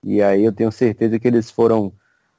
E 0.06 0.22
aí 0.22 0.46
eu 0.46 0.54
tenho 0.54 0.72
certeza 0.72 1.18
que 1.18 1.28
eles 1.28 1.50
foram 1.50 1.92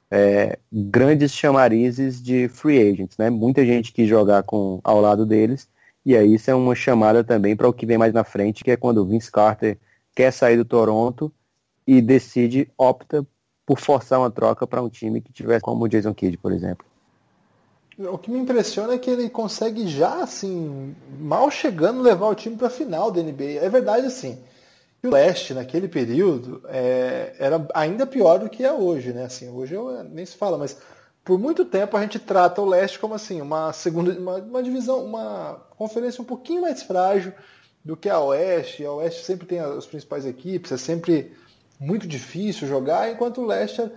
é, 0.09 0.57
grandes 0.71 1.33
chamarizes 1.33 2.21
de 2.23 2.47
free 2.47 2.79
agents, 2.79 3.17
né? 3.17 3.29
Muita 3.29 3.65
gente 3.65 3.91
quis 3.91 4.07
jogar 4.07 4.43
com, 4.43 4.79
ao 4.85 5.01
lado 5.01 5.25
deles. 5.25 5.67
E 6.05 6.15
aí 6.15 6.35
isso 6.35 6.49
é 6.49 6.55
uma 6.55 6.73
chamada 6.73 7.25
também 7.25 7.57
para 7.57 7.67
o 7.67 7.73
que 7.73 7.85
vem 7.85 7.97
mais 7.97 8.13
na 8.13 8.23
frente, 8.23 8.63
que 8.63 8.71
é 8.71 8.77
quando 8.77 8.99
o 8.99 9.05
Vince 9.05 9.29
Carter 9.29 9.77
quer 10.15 10.31
sair 10.31 10.55
do 10.55 10.63
Toronto 10.63 11.29
e 11.85 12.01
decide, 12.01 12.69
opta 12.77 13.27
por 13.65 13.77
forçar 13.79 14.17
uma 14.17 14.31
troca 14.31 14.65
para 14.65 14.81
um 14.81 14.87
time 14.87 15.19
que 15.19 15.33
tivesse 15.33 15.61
como 15.61 15.83
o 15.83 15.89
Jason 15.89 16.13
Kidd, 16.13 16.37
por 16.37 16.53
exemplo. 16.53 16.85
O 17.99 18.17
que 18.17 18.31
me 18.31 18.39
impressiona 18.39 18.93
é 18.93 18.97
que 18.97 19.09
ele 19.09 19.29
consegue 19.29 19.87
já, 19.87 20.21
assim, 20.21 20.95
mal 21.19 21.51
chegando, 21.51 22.01
levar 22.01 22.27
o 22.27 22.35
time 22.35 22.55
para 22.55 22.67
a 22.67 22.69
final 22.69 23.11
da 23.11 23.21
NBA. 23.21 23.59
É 23.59 23.67
verdade, 23.67 24.05
assim, 24.05 24.37
o 25.03 25.09
leste 25.09 25.53
naquele 25.53 25.87
período 25.87 26.61
é, 26.67 27.35
era 27.39 27.65
ainda 27.73 28.05
pior 28.05 28.39
do 28.39 28.49
que 28.49 28.63
é 28.63 28.71
hoje, 28.71 29.13
né? 29.13 29.25
Assim, 29.25 29.49
hoje 29.49 29.75
eu, 29.75 30.03
nem 30.03 30.25
se 30.25 30.35
fala, 30.35 30.57
mas 30.57 30.77
por 31.23 31.37
muito 31.37 31.65
tempo 31.65 31.95
a 31.95 32.01
gente 32.01 32.19
trata 32.19 32.61
o 32.61 32.65
leste 32.65 32.99
como 32.99 33.13
assim 33.13 33.41
uma 33.41 33.71
segunda, 33.73 34.11
uma, 34.11 34.37
uma 34.37 34.63
divisão, 34.63 35.03
uma 35.05 35.61
conferência 35.77 36.21
um 36.21 36.25
pouquinho 36.25 36.61
mais 36.61 36.81
frágil 36.83 37.33
do 37.83 37.95
que 37.95 38.09
a 38.09 38.19
oeste. 38.19 38.85
A 38.85 38.91
oeste 38.93 39.23
sempre 39.23 39.45
tem 39.45 39.59
as 39.59 39.85
principais 39.85 40.25
equipes, 40.25 40.71
é 40.71 40.77
sempre 40.77 41.33
muito 41.79 42.07
difícil 42.07 42.67
jogar, 42.67 43.11
enquanto 43.11 43.41
o 43.41 43.45
leste 43.45 43.81
é 43.81 43.91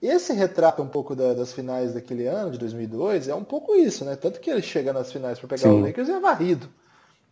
esse 0.00 0.32
retrato 0.32 0.82
um 0.82 0.88
pouco 0.88 1.14
da, 1.14 1.34
das 1.34 1.52
finais 1.52 1.94
daquele 1.94 2.26
ano, 2.26 2.50
de 2.50 2.58
2002, 2.58 3.28
é 3.28 3.34
um 3.34 3.44
pouco 3.44 3.74
isso, 3.74 4.04
né? 4.04 4.14
Tanto 4.14 4.40
que 4.40 4.50
ele 4.50 4.62
chega 4.62 4.92
nas 4.92 5.10
finais 5.10 5.38
para 5.38 5.48
pegar 5.48 5.70
Sim. 5.70 5.80
o 5.80 5.80
Lakers 5.80 6.08
e 6.08 6.12
é 6.12 6.20
varrido. 6.20 6.68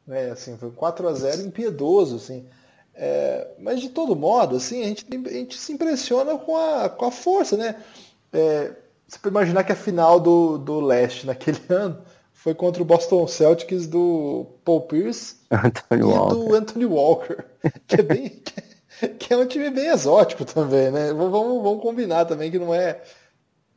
Né? 0.07 0.31
Assim, 0.31 0.57
foi 0.57 0.71
4 0.71 1.09
a 1.09 1.13
0 1.13 1.43
impiedoso, 1.43 2.17
assim. 2.17 2.47
É, 2.95 3.49
mas 3.59 3.81
de 3.81 3.89
todo 3.89 4.15
modo, 4.15 4.57
assim, 4.57 4.83
a 4.83 4.87
gente, 4.87 5.07
a 5.13 5.33
gente 5.33 5.59
se 5.59 5.73
impressiona 5.73 6.39
com 6.39 6.57
a, 6.57 6.89
com 6.89 7.07
a 7.07 7.11
força, 7.11 7.57
né? 7.57 7.77
É, 8.33 8.73
você 9.07 9.19
pode 9.19 9.35
imaginar 9.35 9.65
que 9.65 9.73
a 9.73 9.77
final 9.77 10.21
do, 10.21 10.59
do 10.59 10.81
leste 10.81 11.27
naquele 11.27 11.61
ano 11.69 12.03
foi 12.33 12.55
contra 12.55 12.83
o 12.83 12.87
Boston 12.87 13.27
Celtics 13.27 13.87
do 13.87 14.47
Paul 14.65 14.83
Pierce 14.83 15.37
Anthony 15.51 16.01
e 16.01 16.05
Walker. 16.05 16.35
do 16.35 16.55
Anthony 16.55 16.87
Walker, 16.87 17.45
que 17.87 17.97
é 17.97 18.03
bem, 18.03 18.43
que 19.19 19.33
é 19.33 19.37
um 19.37 19.47
time 19.47 19.71
bem 19.71 19.89
exótico 19.89 20.45
também, 20.45 20.91
né? 20.91 21.13
Vamos, 21.13 21.63
vamos 21.63 21.83
combinar 21.83 22.27
também 22.27 22.51
que 22.51 22.59
não 22.59 22.75
é. 22.75 23.01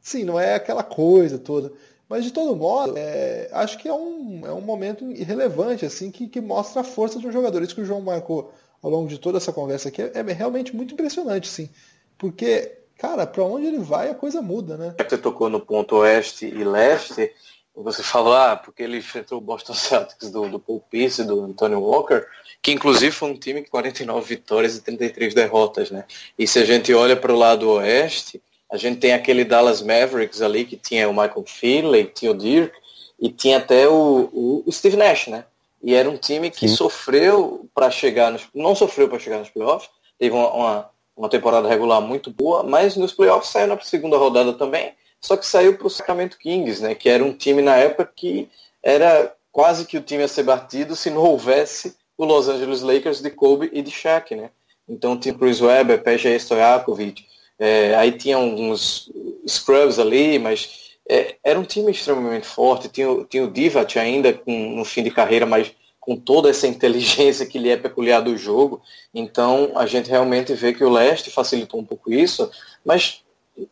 Sim, 0.01 0.23
não 0.23 0.39
é 0.39 0.55
aquela 0.55 0.83
coisa 0.83 1.37
toda. 1.39 1.71
Mas 2.07 2.23
de 2.23 2.31
todo 2.31 2.55
modo, 2.55 2.93
é, 2.95 3.49
acho 3.51 3.77
que 3.77 3.87
é 3.87 3.93
um, 3.93 4.41
é 4.45 4.53
um 4.53 4.61
momento 4.61 5.11
irrelevante, 5.11 5.85
assim, 5.85 6.09
que, 6.09 6.27
que 6.27 6.39
mostra 6.39 6.81
a 6.81 6.83
força 6.83 7.19
de 7.19 7.27
um 7.27 7.31
jogador. 7.31 7.61
Isso 7.61 7.75
que 7.75 7.81
o 7.81 7.85
João 7.85 7.99
marcou 7.99 8.53
ao 8.81 8.89
longo 8.89 9.07
de 9.07 9.17
toda 9.17 9.37
essa 9.37 9.53
conversa 9.53 9.89
aqui 9.89 10.01
é, 10.01 10.11
é 10.13 10.33
realmente 10.33 10.75
muito 10.75 10.93
impressionante, 10.93 11.47
sim. 11.47 11.69
Porque, 12.17 12.77
cara, 12.97 13.25
para 13.27 13.43
onde 13.43 13.67
ele 13.67 13.79
vai 13.79 14.09
a 14.09 14.15
coisa 14.15 14.41
muda, 14.41 14.77
né? 14.77 14.95
Você 14.97 15.17
tocou 15.17 15.49
no 15.49 15.59
ponto 15.59 15.97
oeste 15.97 16.45
e 16.45 16.63
leste, 16.63 17.31
você 17.75 18.01
falou, 18.01 18.33
ah, 18.33 18.55
porque 18.55 18.81
ele 18.81 18.97
enfrentou 18.97 19.37
o 19.37 19.41
Boston 19.41 19.73
Celtics 19.73 20.31
do, 20.31 20.49
do 20.49 20.59
Paul 20.59 20.83
Pierce, 20.89 21.23
do 21.23 21.43
Antonio 21.43 21.79
Walker, 21.79 22.25
que 22.61 22.71
inclusive 22.71 23.11
foi 23.11 23.29
um 23.29 23.37
time 23.37 23.61
com 23.63 23.69
49 23.69 24.27
vitórias 24.27 24.75
e 24.75 24.81
33 24.81 25.33
derrotas, 25.33 25.91
né? 25.91 26.03
E 26.37 26.47
se 26.47 26.59
a 26.59 26.65
gente 26.65 26.93
olha 26.93 27.15
para 27.15 27.31
o 27.31 27.37
lado 27.37 27.69
oeste, 27.69 28.41
a 28.71 28.77
gente 28.77 28.99
tem 28.99 29.13
aquele 29.13 29.45
Dallas 29.45 29.81
Mavericks 29.81 30.41
ali 30.41 30.65
que 30.65 30.75
tinha 30.75 31.07
o 31.07 31.13
Michael 31.13 31.45
Finley, 31.45 32.05
tinha 32.05 32.31
o 32.31 32.37
Dirk 32.37 32.75
e 33.19 33.29
tinha 33.31 33.57
até 33.57 33.87
o, 33.87 34.63
o 34.65 34.71
Steve 34.71 34.97
Nash, 34.97 35.27
né? 35.27 35.45
E 35.83 35.93
era 35.93 36.09
um 36.09 36.17
time 36.17 36.49
que 36.49 36.67
Sim. 36.67 36.75
sofreu 36.75 37.69
para 37.73 37.89
chegar 37.91 38.31
nos, 38.31 38.47
não 38.53 38.75
sofreu 38.75 39.07
para 39.07 39.19
chegar 39.19 39.39
nos 39.39 39.49
playoffs, 39.49 39.89
teve 40.17 40.35
uma, 40.35 40.51
uma, 40.51 40.89
uma, 41.15 41.29
temporada 41.29 41.67
regular 41.67 42.01
muito 42.01 42.31
boa, 42.31 42.63
mas 42.63 42.95
nos 42.95 43.13
playoffs 43.13 43.51
saiu 43.51 43.67
na 43.67 43.79
segunda 43.79 44.17
rodada 44.17 44.53
também, 44.53 44.93
só 45.21 45.37
que 45.37 45.45
saiu 45.45 45.77
para 45.77 45.87
o 45.87 45.89
Sacramento 45.89 46.37
Kings, 46.37 46.81
né? 46.81 46.95
Que 46.95 47.09
era 47.09 47.23
um 47.23 47.33
time 47.33 47.61
na 47.61 47.75
época 47.75 48.11
que 48.15 48.49
era 48.81 49.33
quase 49.51 49.85
que 49.85 49.97
o 49.97 50.01
time 50.01 50.23
a 50.23 50.27
ser 50.27 50.43
batido 50.43 50.95
se 50.95 51.09
não 51.09 51.21
houvesse 51.23 51.95
o 52.17 52.25
Los 52.25 52.47
Angeles 52.47 52.81
Lakers 52.81 53.21
de 53.21 53.29
Kobe 53.29 53.69
e 53.71 53.81
de 53.81 53.91
Shaq, 53.91 54.35
né? 54.35 54.49
Então 54.87 55.17
tinha 55.17 55.33
Chris 55.33 55.61
Webber, 55.61 56.01
Peja 56.01 56.35
Stojakovic, 56.35 57.25
é, 57.59 57.95
aí 57.95 58.11
tinha 58.11 58.37
uns 58.37 59.11
scrubs 59.47 59.99
ali, 59.99 60.39
mas 60.39 60.96
é, 61.09 61.35
era 61.43 61.59
um 61.59 61.63
time 61.63 61.91
extremamente 61.91 62.47
forte. 62.47 62.89
Tinha, 62.89 63.07
tinha 63.29 63.43
o 63.43 63.51
Divac 63.51 63.97
ainda 63.97 64.33
com, 64.33 64.75
no 64.75 64.85
fim 64.85 65.03
de 65.03 65.11
carreira, 65.11 65.45
mas 65.45 65.73
com 65.99 66.15
toda 66.15 66.49
essa 66.49 66.65
inteligência 66.67 67.45
que 67.45 67.59
lhe 67.59 67.69
é 67.69 67.77
peculiar 67.77 68.21
do 68.21 68.37
jogo. 68.37 68.81
Então 69.13 69.71
a 69.75 69.85
gente 69.85 70.09
realmente 70.09 70.53
vê 70.53 70.73
que 70.73 70.83
o 70.83 70.89
leste 70.89 71.31
facilitou 71.31 71.79
um 71.79 71.85
pouco 71.85 72.11
isso, 72.11 72.49
mas 72.83 73.23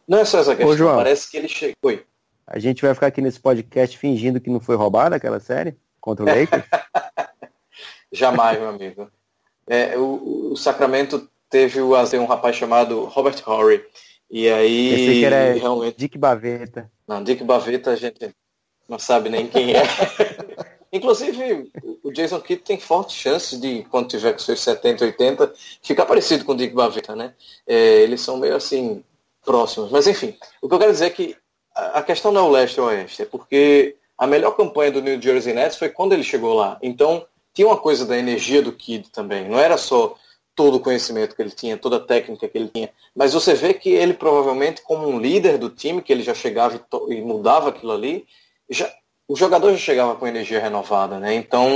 não 0.08 0.20
é 0.20 0.26
só 0.26 0.40
essa 0.40 0.56
questão. 0.56 0.74
Ô, 0.74 0.78
João, 0.78 0.96
Parece 0.96 1.30
que 1.30 1.38
ele 1.38 1.48
chegou. 1.48 1.76
Oi. 1.84 2.06
A 2.48 2.60
gente 2.60 2.82
vai 2.82 2.94
ficar 2.94 3.08
aqui 3.08 3.22
nesse 3.22 3.40
podcast 3.40 3.98
fingindo 3.98 4.40
que 4.40 4.50
não 4.50 4.60
foi 4.60 4.76
roubada 4.76 5.16
aquela 5.16 5.40
série 5.40 5.76
contra 6.00 6.24
o 6.24 6.28
Lakers? 6.28 6.64
Jamais, 8.12 8.60
meu 8.60 8.70
amigo. 8.70 9.10
É, 9.68 9.98
o, 9.98 10.52
o, 10.52 10.58
Sacramento 10.58 11.28
teve 11.50 11.82
o, 11.82 11.94
um 11.96 12.26
rapaz 12.26 12.56
chamado 12.56 13.06
Robert 13.06 13.42
Horry. 13.48 13.84
E 14.30 14.50
aí. 14.50 14.94
Esse 14.94 15.20
que 15.20 15.26
era 15.26 15.54
realmente... 15.54 15.98
Dick 15.98 16.18
Baveta. 16.18 16.92
Não, 17.08 17.24
Dick 17.24 17.44
Baveta 17.44 17.92
a 17.92 17.96
gente 17.96 18.36
não 18.88 19.00
sabe 19.00 19.30
nem 19.30 19.48
quem 19.48 19.74
é. 19.76 19.84
Inclusive, 20.92 21.72
o 22.04 22.12
Jason 22.12 22.40
Kidd 22.40 22.62
tem 22.62 22.80
fortes 22.80 23.18
chances 23.18 23.60
de, 23.60 23.86
quando 23.92 24.08
tiver 24.08 24.32
com 24.32 24.40
seus 24.40 24.62
70, 24.62 25.04
80, 25.04 25.54
ficar 25.82 26.06
parecido 26.06 26.46
com 26.46 26.54
o 26.54 26.56
Dick 26.56 26.74
Baveta, 26.74 27.16
né? 27.16 27.34
É, 27.68 28.02
eles 28.02 28.22
são 28.22 28.38
meio 28.38 28.56
assim, 28.56 29.04
próximos. 29.44 29.92
Mas 29.92 30.08
enfim, 30.08 30.38
o 30.62 30.70
que 30.70 30.76
eu 30.76 30.80
quero 30.80 30.92
dizer 30.92 31.08
é 31.08 31.10
que 31.10 31.36
a 31.76 32.02
questão 32.02 32.32
não 32.32 32.46
é 32.46 32.50
o 32.50 32.52
leste 32.52 32.80
ou 32.80 32.88
oeste, 32.88 33.24
é 33.24 33.26
porque 33.26 33.98
a 34.18 34.26
melhor 34.26 34.52
campanha 34.52 34.92
do 34.92 35.02
New 35.02 35.22
Jersey 35.22 35.54
Nets 35.54 35.78
foi 35.78 35.90
quando 35.90 36.14
ele 36.14 36.24
chegou 36.24 36.54
lá. 36.54 36.78
Então, 36.82 37.26
tinha 37.54 37.68
uma 37.68 37.78
coisa 37.78 38.06
da 38.06 38.18
energia 38.18 38.62
do 38.62 38.72
Kid 38.72 39.10
também. 39.12 39.50
Não 39.50 39.60
era 39.60 39.78
só 39.78 40.16
todo 40.56 40.76
o 40.76 40.80
conhecimento 40.80 41.36
que 41.36 41.42
ele 41.42 41.52
tinha, 41.52 41.78
toda 41.78 41.98
a 41.98 42.00
técnica 42.00 42.48
que 42.48 42.58
ele 42.58 42.70
tinha, 42.70 42.90
mas 43.14 43.34
você 43.34 43.54
vê 43.54 43.74
que 43.74 43.90
ele 43.90 44.14
provavelmente 44.14 44.82
como 44.82 45.08
um 45.08 45.20
líder 45.20 45.58
do 45.58 45.70
time, 45.70 46.02
que 46.02 46.14
ele 46.14 46.24
já 46.24 46.34
chegava 46.34 46.80
e, 47.10 47.14
e 47.14 47.22
mudava 47.22 47.70
aquilo 47.70 47.92
ali, 47.92 48.26
já, 48.70 48.92
o 49.28 49.36
jogador 49.36 49.72
já 49.72 49.78
chegava 49.78 50.16
com 50.16 50.26
energia 50.26 50.60
renovada, 50.60 51.20
né? 51.20 51.36
Então 51.36 51.68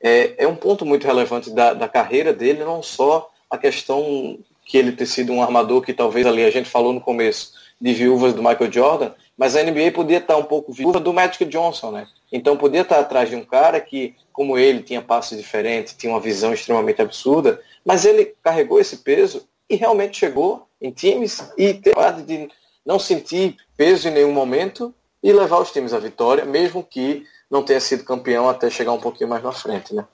é, 0.00 0.44
é 0.44 0.46
um 0.46 0.56
ponto 0.56 0.86
muito 0.86 1.06
relevante 1.06 1.50
da, 1.50 1.74
da 1.74 1.88
carreira 1.88 2.32
dele, 2.32 2.64
não 2.64 2.82
só 2.82 3.30
a 3.50 3.58
questão 3.58 4.38
que 4.64 4.76
ele 4.76 4.92
ter 4.92 5.06
sido 5.06 5.32
um 5.32 5.42
armador 5.42 5.80
que 5.82 5.92
talvez 5.92 6.26
ali 6.26 6.44
a 6.44 6.50
gente 6.50 6.68
falou 6.68 6.92
no 6.92 7.00
começo 7.00 7.52
de 7.80 7.92
viúvas 7.92 8.34
do 8.34 8.42
Michael 8.42 8.72
Jordan, 8.72 9.12
mas 9.36 9.54
a 9.54 9.62
NBA 9.62 9.92
podia 9.92 10.18
estar 10.18 10.36
um 10.36 10.44
pouco 10.44 10.72
viúva 10.72 10.98
do 10.98 11.12
Magic 11.12 11.44
Johnson, 11.44 11.90
né? 11.90 12.06
Então 12.32 12.56
podia 12.56 12.80
estar 12.80 12.98
atrás 12.98 13.28
de 13.28 13.36
um 13.36 13.44
cara 13.44 13.80
que, 13.80 14.14
como 14.32 14.58
ele, 14.58 14.82
tinha 14.82 15.02
passos 15.02 15.36
diferentes, 15.36 15.94
tinha 15.94 16.12
uma 16.12 16.20
visão 16.20 16.52
extremamente 16.52 17.02
absurda, 17.02 17.60
mas 17.84 18.04
ele 18.04 18.34
carregou 18.42 18.80
esse 18.80 18.98
peso 18.98 19.46
e 19.68 19.76
realmente 19.76 20.18
chegou 20.18 20.66
em 20.80 20.90
times 20.90 21.52
e 21.56 21.74
teve 21.74 22.22
de 22.26 22.48
não 22.84 22.98
sentir 22.98 23.56
peso 23.76 24.08
em 24.08 24.12
nenhum 24.12 24.32
momento 24.32 24.94
e 25.22 25.32
levar 25.32 25.60
os 25.60 25.70
times 25.70 25.92
à 25.92 25.98
vitória, 25.98 26.44
mesmo 26.44 26.82
que 26.82 27.24
não 27.50 27.62
tenha 27.62 27.80
sido 27.80 28.04
campeão 28.04 28.48
até 28.48 28.70
chegar 28.70 28.92
um 28.92 29.00
pouquinho 29.00 29.28
mais 29.28 29.42
na 29.42 29.52
frente, 29.52 29.94
né? 29.94 30.06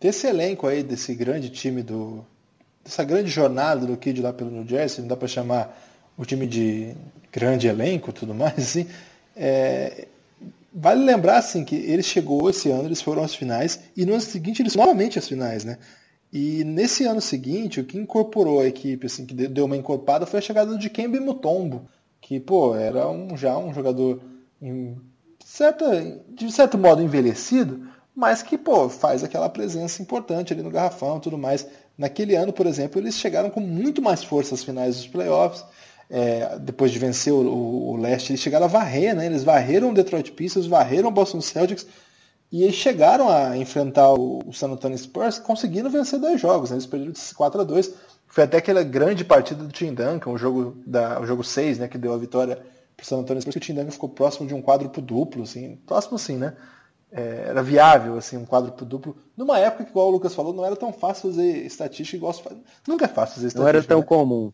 Desse 0.00 0.26
elenco 0.26 0.66
aí, 0.66 0.82
desse 0.82 1.14
grande 1.14 1.48
time 1.48 1.82
do. 1.82 2.24
dessa 2.82 3.04
grande 3.04 3.30
jornada 3.30 3.86
do 3.86 3.96
Kid 3.96 4.20
lá 4.20 4.32
pelo 4.32 4.50
New 4.50 4.66
Jersey, 4.66 5.00
não 5.00 5.08
dá 5.08 5.16
para 5.16 5.28
chamar 5.28 5.78
o 6.16 6.24
time 6.24 6.46
de 6.46 6.94
grande 7.32 7.66
elenco 7.66 8.12
tudo 8.12 8.34
mais, 8.34 8.58
assim. 8.58 8.86
É, 9.34 10.06
Vale 10.74 11.04
lembrar 11.04 11.36
assim 11.36 11.64
que 11.64 11.76
ele 11.76 12.02
chegou 12.02 12.48
esse 12.48 12.70
ano, 12.70 12.88
eles 12.88 13.02
foram 13.02 13.22
às 13.22 13.34
finais 13.34 13.80
e 13.94 14.06
no 14.06 14.12
ano 14.12 14.22
seguinte 14.22 14.62
eles 14.62 14.74
novamente 14.74 15.18
às 15.18 15.28
finais, 15.28 15.64
né? 15.64 15.76
E 16.32 16.64
nesse 16.64 17.04
ano 17.04 17.20
seguinte, 17.20 17.78
o 17.78 17.84
que 17.84 17.98
incorporou 17.98 18.60
a 18.60 18.66
equipe, 18.66 19.04
assim, 19.04 19.26
que 19.26 19.34
deu 19.34 19.66
uma 19.66 19.76
encorpada 19.76 20.24
foi 20.24 20.38
a 20.38 20.42
chegada 20.42 20.78
de 20.78 20.88
Kembe 20.88 21.20
Mutombo, 21.20 21.86
que, 22.22 22.40
pô, 22.40 22.74
era 22.74 23.06
um, 23.06 23.36
já 23.36 23.58
um 23.58 23.74
jogador 23.74 24.22
em 24.62 24.96
certa, 25.44 25.84
de 26.30 26.50
certo 26.50 26.78
modo 26.78 27.02
envelhecido, 27.02 27.86
mas 28.16 28.42
que, 28.42 28.56
pô, 28.56 28.88
faz 28.88 29.22
aquela 29.22 29.50
presença 29.50 30.00
importante 30.00 30.54
ali 30.54 30.62
no 30.62 30.70
garrafão 30.70 31.18
e 31.18 31.20
tudo 31.20 31.36
mais. 31.36 31.66
Naquele 31.98 32.34
ano, 32.34 32.50
por 32.50 32.66
exemplo, 32.66 32.98
eles 32.98 33.16
chegaram 33.16 33.50
com 33.50 33.60
muito 33.60 34.00
mais 34.00 34.24
força 34.24 34.54
às 34.54 34.64
finais 34.64 34.96
dos 34.96 35.06
playoffs 35.06 35.62
é, 36.10 36.58
depois 36.58 36.90
de 36.90 36.98
vencer 36.98 37.32
o, 37.32 37.40
o, 37.40 37.90
o, 37.92 37.96
leste, 37.96 38.32
eles 38.32 38.40
chegaram 38.40 38.66
a 38.66 38.68
varrer, 38.68 39.14
né? 39.14 39.26
Eles 39.26 39.44
varreram 39.44 39.90
o 39.90 39.94
Detroit 39.94 40.32
Pistons, 40.32 40.66
varreram 40.66 41.08
o 41.08 41.12
Boston 41.12 41.40
Celtics 41.40 41.86
e 42.52 42.64
eles 42.64 42.74
chegaram 42.74 43.30
a 43.30 43.56
enfrentar 43.56 44.12
o, 44.12 44.40
o 44.46 44.52
San 44.52 44.68
Antonio 44.68 44.98
Spurs, 44.98 45.38
conseguindo 45.38 45.88
vencer 45.88 46.18
dois 46.18 46.38
jogos. 46.38 46.70
Né? 46.70 46.76
Eles 46.76 46.86
perderam 46.86 47.12
de 47.12 47.34
4 47.34 47.60
a 47.62 47.64
2 47.64 47.94
Foi 48.26 48.44
até 48.44 48.58
aquela 48.58 48.82
grande 48.82 49.24
partida 49.24 49.64
do 49.64 49.72
Tim 49.72 49.94
Duncan, 49.94 50.30
o 50.30 50.36
jogo, 50.36 50.76
da, 50.86 51.18
o 51.18 51.26
jogo 51.26 51.42
6, 51.42 51.78
né? 51.78 51.88
Que 51.88 51.96
deu 51.96 52.12
a 52.12 52.18
vitória 52.18 52.62
pro 52.94 53.06
San 53.06 53.18
Antonio 53.18 53.40
Spurs, 53.40 53.54
que 53.54 53.58
o 53.58 53.60
Tim 53.60 53.74
Duncan 53.74 53.90
ficou 53.90 54.10
próximo 54.10 54.46
de 54.46 54.54
um 54.54 54.60
quádruplo 54.60 55.02
duplo, 55.02 55.44
assim, 55.44 55.76
próximo 55.86 56.16
assim, 56.16 56.36
né? 56.36 56.54
É, 57.10 57.46
era 57.48 57.62
viável, 57.62 58.16
assim, 58.18 58.36
um 58.36 58.44
quádruplo 58.44 58.86
duplo. 58.86 59.16
Numa 59.34 59.58
época 59.58 59.84
que, 59.84 59.90
igual 59.90 60.08
o 60.08 60.10
Lucas 60.10 60.34
falou, 60.34 60.52
não 60.52 60.64
era 60.64 60.76
tão 60.76 60.92
fácil 60.92 61.30
fazer 61.30 61.64
estatística 61.64 62.16
igual 62.16 62.34
Nunca 62.86 63.06
é 63.06 63.08
fácil 63.08 63.36
fazer 63.36 63.46
estatística. 63.48 63.60
Não 63.60 63.68
era 63.68 63.82
tão 63.82 64.00
né? 64.00 64.04
comum. 64.04 64.52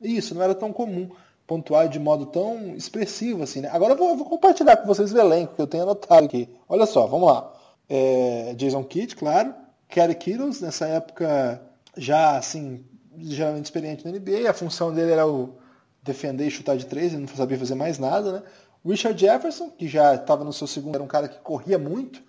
Isso, 0.00 0.34
não 0.34 0.42
era 0.42 0.54
tão 0.54 0.72
comum 0.72 1.10
pontuar 1.46 1.88
de 1.88 1.98
modo 1.98 2.26
tão 2.26 2.74
expressivo 2.74 3.42
assim, 3.44 3.60
né? 3.60 3.70
Agora 3.72 3.92
eu 3.92 3.96
vou, 3.96 4.08
eu 4.10 4.16
vou 4.16 4.26
compartilhar 4.26 4.76
com 4.76 4.86
vocês 4.86 5.12
o 5.12 5.18
elenco 5.18 5.54
que 5.54 5.62
eu 5.62 5.66
tenho 5.66 5.84
anotado 5.84 6.26
aqui. 6.26 6.48
Olha 6.68 6.86
só, 6.86 7.06
vamos 7.06 7.28
lá. 7.28 7.52
É, 7.88 8.54
Jason 8.54 8.82
Kidd, 8.82 9.14
claro. 9.14 9.54
Kerry 9.88 10.16
Kittles, 10.16 10.60
nessa 10.60 10.86
época 10.86 11.62
já 11.96 12.36
assim, 12.36 12.84
geralmente 13.16 13.66
experiente 13.66 14.04
na 14.04 14.10
NBA. 14.10 14.50
A 14.50 14.54
função 14.54 14.92
dele 14.92 15.12
era 15.12 15.26
o 15.26 15.54
defender 16.02 16.46
e 16.46 16.50
chutar 16.50 16.76
de 16.76 16.86
três, 16.86 17.12
ele 17.12 17.22
não 17.22 17.28
sabia 17.28 17.58
fazer 17.58 17.74
mais 17.74 17.98
nada, 17.98 18.32
né? 18.32 18.42
Richard 18.84 19.20
Jefferson, 19.20 19.70
que 19.70 19.88
já 19.88 20.14
estava 20.14 20.44
no 20.44 20.52
seu 20.52 20.66
segundo, 20.66 20.94
era 20.94 21.02
um 21.02 21.08
cara 21.08 21.28
que 21.28 21.40
corria 21.40 21.78
muito. 21.78 22.22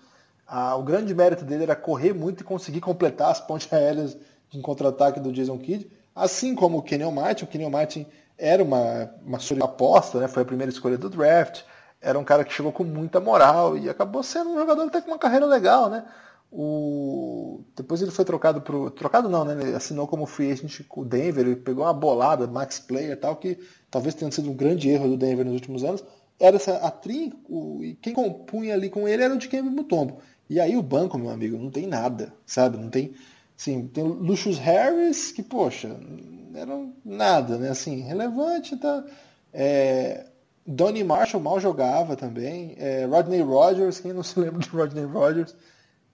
Ah, 0.47 0.75
o 0.75 0.83
grande 0.83 1.13
mérito 1.13 1.45
dele 1.45 1.63
era 1.63 1.75
correr 1.75 2.13
muito 2.13 2.41
e 2.41 2.43
conseguir 2.43 2.81
completar 2.81 3.29
as 3.29 3.39
pontes 3.39 3.71
aéreas 3.71 4.17
de 4.49 4.59
contra-ataque 4.61 5.19
do 5.19 5.31
Jason 5.31 5.57
Kidd. 5.59 5.91
Assim 6.17 6.55
como 6.55 6.79
o 6.79 6.81
Kenyon 6.81 7.11
Martin. 7.11 7.43
O 7.43 7.47
Kenyon 7.47 7.69
Martin 7.69 8.05
era 8.37 8.63
uma, 8.63 9.11
uma 9.25 9.37
aposta, 9.63 10.19
né? 10.19 10.27
foi 10.27 10.43
a 10.43 10.45
primeira 10.45 10.71
escolha 10.71 10.97
do 10.97 11.09
draft. 11.09 11.61
Era 12.01 12.17
um 12.17 12.23
cara 12.23 12.43
que 12.43 12.53
chegou 12.53 12.71
com 12.71 12.83
muita 12.83 13.19
moral 13.19 13.77
e 13.77 13.89
acabou 13.89 14.23
sendo 14.23 14.51
um 14.51 14.57
jogador 14.57 14.83
até 14.83 15.01
com 15.01 15.11
uma 15.11 15.17
carreira 15.17 15.45
legal, 15.45 15.89
né? 15.89 16.05
O... 16.51 17.61
Depois 17.75 18.01
ele 18.01 18.11
foi 18.11 18.23
trocado 18.23 18.61
pro. 18.61 18.89
Trocado 18.91 19.27
não, 19.27 19.43
né? 19.43 19.53
Ele 19.53 19.75
assinou 19.75 20.07
como 20.07 20.25
free 20.25 20.51
agent 20.51 20.81
com 20.87 21.01
o 21.01 21.05
Denver, 21.05 21.45
ele 21.45 21.55
pegou 21.55 21.83
uma 21.83 21.93
bolada, 21.93 22.47
max 22.47 22.79
player 22.79 23.11
e 23.11 23.15
tal, 23.15 23.35
que 23.35 23.59
talvez 23.91 24.15
tenha 24.15 24.31
sido 24.31 24.49
um 24.49 24.55
grande 24.55 24.89
erro 24.89 25.09
do 25.09 25.17
Denver 25.17 25.45
nos 25.45 25.55
últimos 25.55 25.83
anos. 25.83 26.03
Era 26.39 26.55
essa 26.55 26.77
a 26.77 26.91
tri, 26.91 27.33
o... 27.49 27.83
e 27.83 27.95
quem 27.95 28.13
compunha 28.13 28.73
ali 28.75 28.89
com 28.89 29.07
ele 29.07 29.23
era 29.23 29.33
o 29.33 29.37
de 29.37 29.47
Kemba 29.47 29.69
Mutombo. 29.69 30.19
E 30.49 30.59
aí 30.59 30.77
o 30.77 30.81
banco, 30.81 31.17
meu 31.17 31.29
amigo, 31.29 31.57
não 31.57 31.69
tem 31.69 31.85
nada, 31.85 32.33
sabe? 32.45 32.77
Não 32.77 32.89
tem. 32.89 33.13
Sim, 33.57 33.87
tem 33.87 34.03
Lucius 34.03 34.59
Harris, 34.59 35.31
que, 35.31 35.41
poxa, 35.41 35.89
era 36.53 36.79
nada, 37.03 37.57
né? 37.57 37.69
Assim, 37.69 38.01
relevante, 38.01 38.77
tá? 38.77 39.03
É, 39.51 40.27
Donnie 40.65 41.03
Marshall 41.03 41.41
mal 41.41 41.59
jogava 41.59 42.15
também. 42.15 42.75
É, 42.77 43.05
Rodney 43.05 43.41
Rogers, 43.41 43.99
quem 43.99 44.13
não 44.13 44.21
se 44.21 44.37
lembra 44.39 44.59
de 44.59 44.69
Rodney 44.69 45.05
Rogers? 45.05 45.55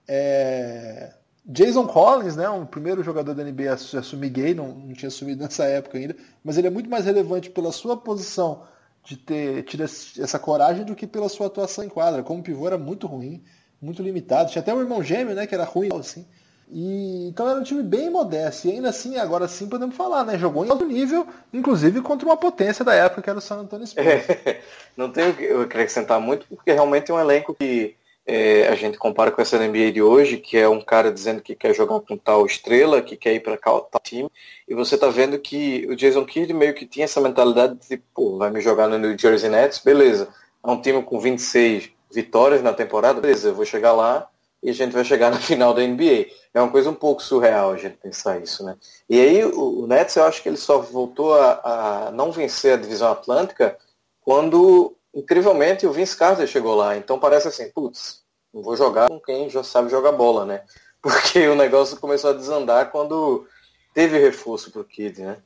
É, 0.08 1.12
Jason 1.44 1.86
Collins, 1.86 2.34
né, 2.36 2.48
um 2.48 2.64
primeiro 2.64 3.02
jogador 3.02 3.34
da 3.34 3.44
NBA 3.44 3.70
a 3.70 3.98
assumir 3.98 4.30
gay, 4.30 4.54
não, 4.54 4.68
não 4.68 4.94
tinha 4.94 5.08
assumido 5.08 5.42
nessa 5.42 5.64
época 5.64 5.98
ainda, 5.98 6.16
mas 6.42 6.56
ele 6.56 6.68
é 6.68 6.70
muito 6.70 6.88
mais 6.88 7.04
relevante 7.04 7.50
pela 7.50 7.70
sua 7.70 7.96
posição 7.98 8.62
de 9.04 9.18
ter 9.18 9.62
tido 9.64 9.82
essa 9.84 10.38
coragem 10.38 10.84
do 10.84 10.94
que 10.94 11.06
pela 11.06 11.28
sua 11.28 11.48
atuação 11.48 11.84
em 11.84 11.90
quadra. 11.90 12.22
Como 12.22 12.42
pivô 12.42 12.66
era 12.66 12.78
muito 12.78 13.06
ruim, 13.06 13.44
muito 13.82 14.02
limitado. 14.02 14.50
Tinha 14.50 14.62
até 14.62 14.72
um 14.72 14.80
irmão 14.80 15.02
gêmeo, 15.02 15.34
né, 15.34 15.46
que 15.46 15.54
era 15.54 15.64
ruim, 15.64 15.90
assim. 15.92 16.26
E, 16.70 17.28
então 17.28 17.48
era 17.48 17.58
um 17.58 17.62
time 17.62 17.82
bem 17.82 18.10
modesto. 18.10 18.68
E 18.68 18.72
ainda 18.72 18.88
assim, 18.88 19.16
agora 19.16 19.46
sim 19.46 19.68
podemos 19.68 19.96
falar, 19.96 20.24
né? 20.24 20.38
Jogou 20.38 20.64
em 20.64 20.70
alto 20.70 20.84
nível, 20.84 21.26
inclusive 21.52 22.00
contra 22.00 22.26
uma 22.26 22.36
potência 22.36 22.84
da 22.84 22.94
época 22.94 23.22
que 23.22 23.30
era 23.30 23.38
o 23.38 23.42
San 23.42 23.60
Antonio 23.60 23.86
Spurs. 23.86 24.06
É, 24.06 24.60
não 24.96 25.10
tenho 25.10 25.30
o 25.30 25.34
que 25.34 25.46
acrescentar 25.46 26.20
muito, 26.20 26.46
porque 26.48 26.72
realmente 26.72 27.10
é 27.10 27.14
um 27.14 27.20
elenco 27.20 27.54
que 27.54 27.96
é, 28.26 28.68
a 28.68 28.74
gente 28.74 28.96
compara 28.96 29.30
com 29.30 29.42
essa 29.42 29.58
NBA 29.58 29.92
de 29.92 30.02
hoje, 30.02 30.38
que 30.38 30.56
é 30.56 30.68
um 30.68 30.80
cara 30.80 31.12
dizendo 31.12 31.42
que 31.42 31.54
quer 31.54 31.74
jogar 31.74 32.00
com 32.00 32.16
tal 32.16 32.46
estrela, 32.46 33.02
que 33.02 33.16
quer 33.16 33.34
ir 33.34 33.40
para 33.40 33.56
tal 33.56 33.88
time, 34.02 34.30
e 34.66 34.74
você 34.74 34.96
tá 34.96 35.08
vendo 35.08 35.38
que 35.38 35.86
o 35.90 35.94
Jason 35.94 36.24
Kidd 36.24 36.52
meio 36.54 36.74
que 36.74 36.86
tinha 36.86 37.04
essa 37.04 37.20
mentalidade 37.20 37.78
de, 37.88 37.98
pô, 38.14 38.38
vai 38.38 38.50
me 38.50 38.60
jogar 38.60 38.88
no 38.88 38.98
New 38.98 39.18
Jersey 39.18 39.50
Nets, 39.50 39.78
beleza. 39.78 40.28
É 40.64 40.70
um 40.70 40.80
time 40.80 41.02
com 41.02 41.20
26 41.20 41.90
vitórias 42.10 42.62
na 42.62 42.72
temporada, 42.72 43.20
beleza, 43.20 43.48
eu 43.48 43.54
vou 43.54 43.66
chegar 43.66 43.92
lá 43.92 44.26
e 44.64 44.70
a 44.70 44.72
gente 44.72 44.92
vai 44.92 45.04
chegar 45.04 45.30
na 45.30 45.36
final 45.38 45.74
da 45.74 45.86
NBA. 45.86 46.26
É 46.54 46.60
uma 46.60 46.70
coisa 46.70 46.88
um 46.88 46.94
pouco 46.94 47.22
surreal 47.22 47.72
a 47.72 47.76
gente 47.76 47.98
pensar 47.98 48.42
isso, 48.42 48.64
né? 48.64 48.76
E 49.08 49.20
aí 49.20 49.44
o, 49.44 49.86
Nets, 49.86 50.16
eu 50.16 50.24
acho 50.24 50.42
que 50.42 50.48
ele 50.48 50.56
só 50.56 50.78
voltou 50.78 51.38
a, 51.38 52.06
a 52.06 52.10
não 52.10 52.32
vencer 52.32 52.72
a 52.72 52.80
divisão 52.80 53.12
atlântica 53.12 53.76
quando 54.22 54.96
incrivelmente 55.14 55.86
o 55.86 55.92
Vince 55.92 56.16
Carter 56.16 56.46
chegou 56.46 56.74
lá. 56.74 56.96
Então 56.96 57.18
parece 57.18 57.48
assim, 57.48 57.70
putz, 57.70 58.22
não 58.52 58.62
vou 58.62 58.76
jogar 58.76 59.08
com 59.08 59.20
quem 59.20 59.50
já 59.50 59.62
sabe 59.62 59.90
jogar 59.90 60.12
bola, 60.12 60.46
né? 60.46 60.62
Porque 61.02 61.46
o 61.46 61.54
negócio 61.54 61.98
começou 61.98 62.30
a 62.30 62.34
desandar 62.34 62.90
quando 62.90 63.46
teve 63.92 64.18
reforço 64.18 64.70
pro 64.70 64.84
Kid, 64.84 65.20
né? 65.20 65.36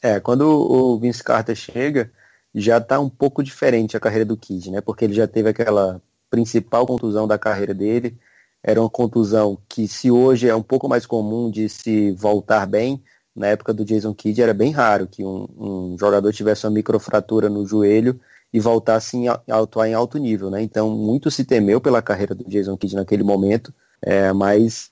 É, 0.00 0.20
quando 0.20 0.42
o 0.42 0.96
Vince 0.96 1.24
Carter 1.24 1.56
chega, 1.56 2.12
já 2.54 2.80
tá 2.80 3.00
um 3.00 3.10
pouco 3.10 3.42
diferente 3.42 3.96
a 3.96 4.00
carreira 4.00 4.24
do 4.24 4.36
Kid, 4.36 4.70
né? 4.70 4.80
Porque 4.80 5.04
ele 5.04 5.14
já 5.14 5.26
teve 5.26 5.48
aquela 5.48 6.00
principal 6.30 6.86
contusão 6.86 7.26
da 7.26 7.36
carreira 7.36 7.74
dele. 7.74 8.16
Era 8.62 8.80
uma 8.80 8.90
contusão 8.90 9.58
que, 9.68 9.86
se 9.86 10.10
hoje 10.10 10.48
é 10.48 10.54
um 10.54 10.62
pouco 10.62 10.88
mais 10.88 11.06
comum 11.06 11.50
de 11.50 11.68
se 11.68 12.12
voltar 12.12 12.66
bem, 12.66 13.02
na 13.34 13.46
época 13.46 13.72
do 13.72 13.84
Jason 13.84 14.12
Kidd 14.12 14.42
era 14.42 14.52
bem 14.52 14.72
raro 14.72 15.06
que 15.06 15.24
um, 15.24 15.46
um 15.56 15.96
jogador 15.98 16.32
tivesse 16.32 16.66
uma 16.66 16.72
microfratura 16.72 17.48
no 17.48 17.64
joelho 17.64 18.18
e 18.52 18.58
voltasse 18.58 19.16
a 19.28 19.40
atuar 19.48 19.88
em 19.88 19.94
alto 19.94 20.18
nível, 20.18 20.50
né? 20.50 20.60
Então 20.62 20.90
muito 20.90 21.30
se 21.30 21.44
temeu 21.44 21.80
pela 21.80 22.02
carreira 22.02 22.34
do 22.34 22.44
Jason 22.44 22.76
Kidd 22.76 22.96
naquele 22.96 23.22
momento, 23.22 23.72
é, 24.02 24.32
mas 24.32 24.90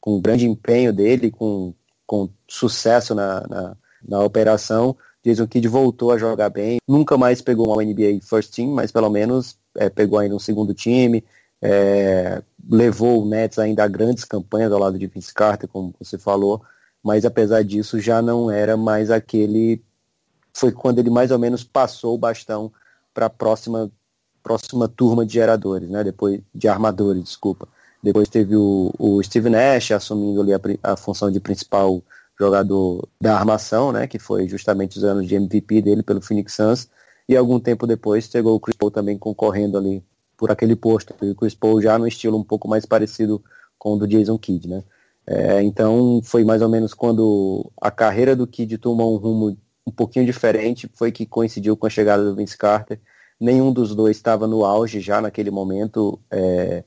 com 0.00 0.16
o 0.16 0.20
grande 0.20 0.46
empenho 0.46 0.92
dele, 0.92 1.30
com, 1.30 1.74
com 2.06 2.28
sucesso 2.48 3.14
na, 3.14 3.46
na, 3.48 3.76
na 4.06 4.20
operação, 4.20 4.96
Jason 5.24 5.46
Kidd 5.46 5.68
voltou 5.68 6.10
a 6.10 6.18
jogar 6.18 6.48
bem, 6.48 6.78
nunca 6.88 7.16
mais 7.16 7.40
pegou 7.40 7.72
uma 7.72 7.84
NBA 7.84 8.20
First 8.22 8.54
Team, 8.54 8.70
mas 8.70 8.90
pelo 8.90 9.10
menos 9.10 9.56
é, 9.76 9.88
pegou 9.88 10.18
ainda 10.18 10.34
um 10.34 10.40
segundo 10.40 10.74
time, 10.74 11.24
é, 11.60 12.42
levou 12.68 13.22
o 13.22 13.28
Nets 13.28 13.58
ainda 13.58 13.84
a 13.84 13.88
grandes 13.88 14.24
campanhas 14.24 14.72
ao 14.72 14.78
lado 14.78 14.98
de 14.98 15.06
Vince 15.06 15.32
Carter, 15.32 15.68
como 15.68 15.94
você 15.98 16.18
falou, 16.18 16.62
mas 17.02 17.24
apesar 17.24 17.62
disso 17.64 17.98
já 18.00 18.22
não 18.22 18.50
era 18.50 18.76
mais 18.76 19.10
aquele. 19.10 19.82
Foi 20.54 20.70
quando 20.70 20.98
ele 20.98 21.10
mais 21.10 21.30
ou 21.30 21.38
menos 21.38 21.64
passou 21.64 22.14
o 22.14 22.18
bastão 22.18 22.72
para 23.12 23.26
a 23.26 23.30
próxima, 23.30 23.90
próxima 24.42 24.88
turma 24.88 25.26
de 25.26 25.34
geradores, 25.34 25.88
né? 25.88 26.04
Depois 26.04 26.40
de 26.54 26.68
armadores, 26.68 27.24
desculpa. 27.24 27.68
Depois 28.02 28.28
teve 28.28 28.56
o, 28.56 28.92
o 28.98 29.22
Steve 29.22 29.48
Nash 29.48 29.92
assumindo 29.92 30.40
ali 30.40 30.52
a, 30.52 30.60
a, 30.82 30.96
função 30.96 31.30
de 31.30 31.40
principal 31.40 32.02
jogador 32.38 33.08
da 33.20 33.36
armação, 33.36 33.92
né? 33.92 34.06
Que 34.06 34.18
foi 34.18 34.48
justamente 34.48 34.98
os 34.98 35.04
anos 35.04 35.26
de 35.26 35.34
MVP 35.34 35.82
dele 35.82 36.02
pelo 36.02 36.20
Phoenix 36.20 36.54
Suns. 36.54 36.88
E 37.28 37.36
algum 37.36 37.58
tempo 37.60 37.86
depois 37.86 38.24
chegou 38.24 38.54
o 38.56 38.60
Chris 38.60 38.76
Paul 38.76 38.90
também 38.90 39.16
concorrendo 39.16 39.78
ali 39.78 40.04
por 40.42 40.50
aquele 40.50 40.74
posto. 40.74 41.14
E 41.22 41.30
o 41.30 41.36
Chris 41.36 41.54
Paul 41.54 41.80
já 41.80 41.96
no 41.96 42.04
estilo 42.04 42.36
um 42.36 42.42
pouco 42.42 42.66
mais 42.66 42.84
parecido 42.84 43.40
com 43.78 43.92
o 43.92 43.96
do 43.96 44.08
Jason 44.08 44.36
Kidd, 44.36 44.68
né? 44.68 44.82
É, 45.24 45.62
então 45.62 46.20
foi 46.20 46.42
mais 46.42 46.60
ou 46.60 46.68
menos 46.68 46.92
quando 46.92 47.70
a 47.80 47.92
carreira 47.92 48.34
do 48.34 48.44
Kidd 48.44 48.76
tomou 48.78 49.14
um 49.14 49.18
rumo 49.18 49.56
um 49.86 49.92
pouquinho 49.92 50.26
diferente, 50.26 50.90
foi 50.94 51.12
que 51.12 51.24
coincidiu 51.24 51.76
com 51.76 51.86
a 51.86 51.90
chegada 51.90 52.24
do 52.24 52.34
Vince 52.34 52.58
Carter. 52.58 52.98
Nenhum 53.38 53.72
dos 53.72 53.94
dois 53.94 54.16
estava 54.16 54.48
no 54.48 54.64
auge 54.64 54.98
já 54.98 55.20
naquele 55.20 55.52
momento, 55.52 56.18
é, 56.28 56.82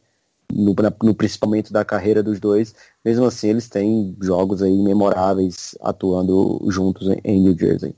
no, 0.53 0.73
na, 0.73 0.91
no 1.01 1.15
principal 1.15 1.47
momento 1.47 1.71
da 1.71 1.85
carreira 1.85 2.21
dos 2.21 2.41
dois. 2.41 2.75
Mesmo 3.05 3.23
assim, 3.23 3.51
eles 3.51 3.69
têm 3.69 4.17
jogos 4.21 4.61
aí 4.61 4.75
memoráveis 4.83 5.77
atuando 5.79 6.59
juntos 6.67 7.07
em, 7.07 7.21
em 7.23 7.39
New 7.39 7.57
Jersey. 7.57 7.95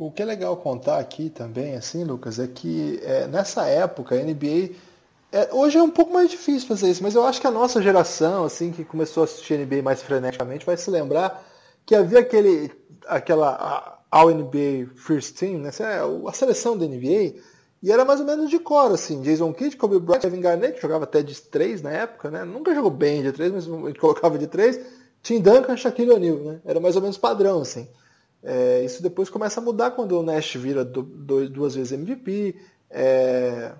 O 0.00 0.10
que 0.10 0.22
é 0.22 0.24
legal 0.24 0.56
contar 0.56 0.98
aqui 0.98 1.28
também, 1.28 1.76
assim, 1.76 2.04
Lucas, 2.04 2.38
é 2.38 2.46
que 2.46 2.98
é, 3.02 3.26
nessa 3.26 3.66
época 3.66 4.14
a 4.14 4.18
NBA 4.18 4.70
é, 5.30 5.50
hoje 5.52 5.76
é 5.76 5.82
um 5.82 5.90
pouco 5.90 6.10
mais 6.10 6.30
difícil 6.30 6.66
fazer 6.66 6.90
isso, 6.90 7.02
mas 7.02 7.14
eu 7.14 7.22
acho 7.22 7.38
que 7.38 7.46
a 7.46 7.50
nossa 7.50 7.82
geração, 7.82 8.46
assim, 8.46 8.72
que 8.72 8.82
começou 8.82 9.20
a 9.20 9.24
assistir 9.24 9.58
NBA 9.58 9.82
mais 9.82 10.00
freneticamente, 10.00 10.64
vai 10.64 10.78
se 10.78 10.90
lembrar 10.90 11.46
que 11.84 11.94
havia 11.94 12.20
aquele, 12.20 12.72
aquela 13.06 14.02
All 14.10 14.30
NBA 14.30 14.88
First 14.96 15.38
Team, 15.38 15.58
né? 15.58 15.68
É 15.80 16.00
a 16.26 16.32
seleção 16.32 16.78
da 16.78 16.86
NBA, 16.86 17.34
e 17.82 17.92
era 17.92 18.02
mais 18.02 18.20
ou 18.20 18.26
menos 18.26 18.48
de 18.48 18.58
cor, 18.58 18.90
assim, 18.92 19.20
Jason 19.20 19.52
Kidd, 19.52 19.76
Kobe 19.76 19.98
Bryant, 19.98 20.20
Kevin 20.20 20.40
Garnett, 20.40 20.76
que 20.76 20.80
jogava 20.80 21.04
até 21.04 21.22
de 21.22 21.38
três 21.42 21.82
na 21.82 21.90
época, 21.90 22.30
né? 22.30 22.42
Nunca 22.42 22.74
jogou 22.74 22.90
bem 22.90 23.22
de 23.22 23.32
três, 23.32 23.52
mas 23.52 23.68
a 23.68 23.76
gente 23.86 24.00
colocava 24.00 24.38
de 24.38 24.46
três. 24.46 24.80
Tim 25.22 25.42
Duncan, 25.42 25.76
Shaquille 25.76 26.10
O'Neal, 26.10 26.36
né? 26.38 26.60
Era 26.64 26.80
mais 26.80 26.96
ou 26.96 27.02
menos 27.02 27.18
padrão, 27.18 27.60
assim. 27.60 27.86
É, 28.42 28.82
isso 28.84 29.02
depois 29.02 29.28
começa 29.28 29.60
a 29.60 29.62
mudar 29.62 29.90
quando 29.90 30.18
o 30.18 30.22
Nash 30.22 30.54
vira 30.56 30.84
do, 30.84 31.02
do, 31.02 31.48
duas 31.48 31.74
vezes 31.74 31.92
MVP. 31.92 32.56
É, 32.90 33.72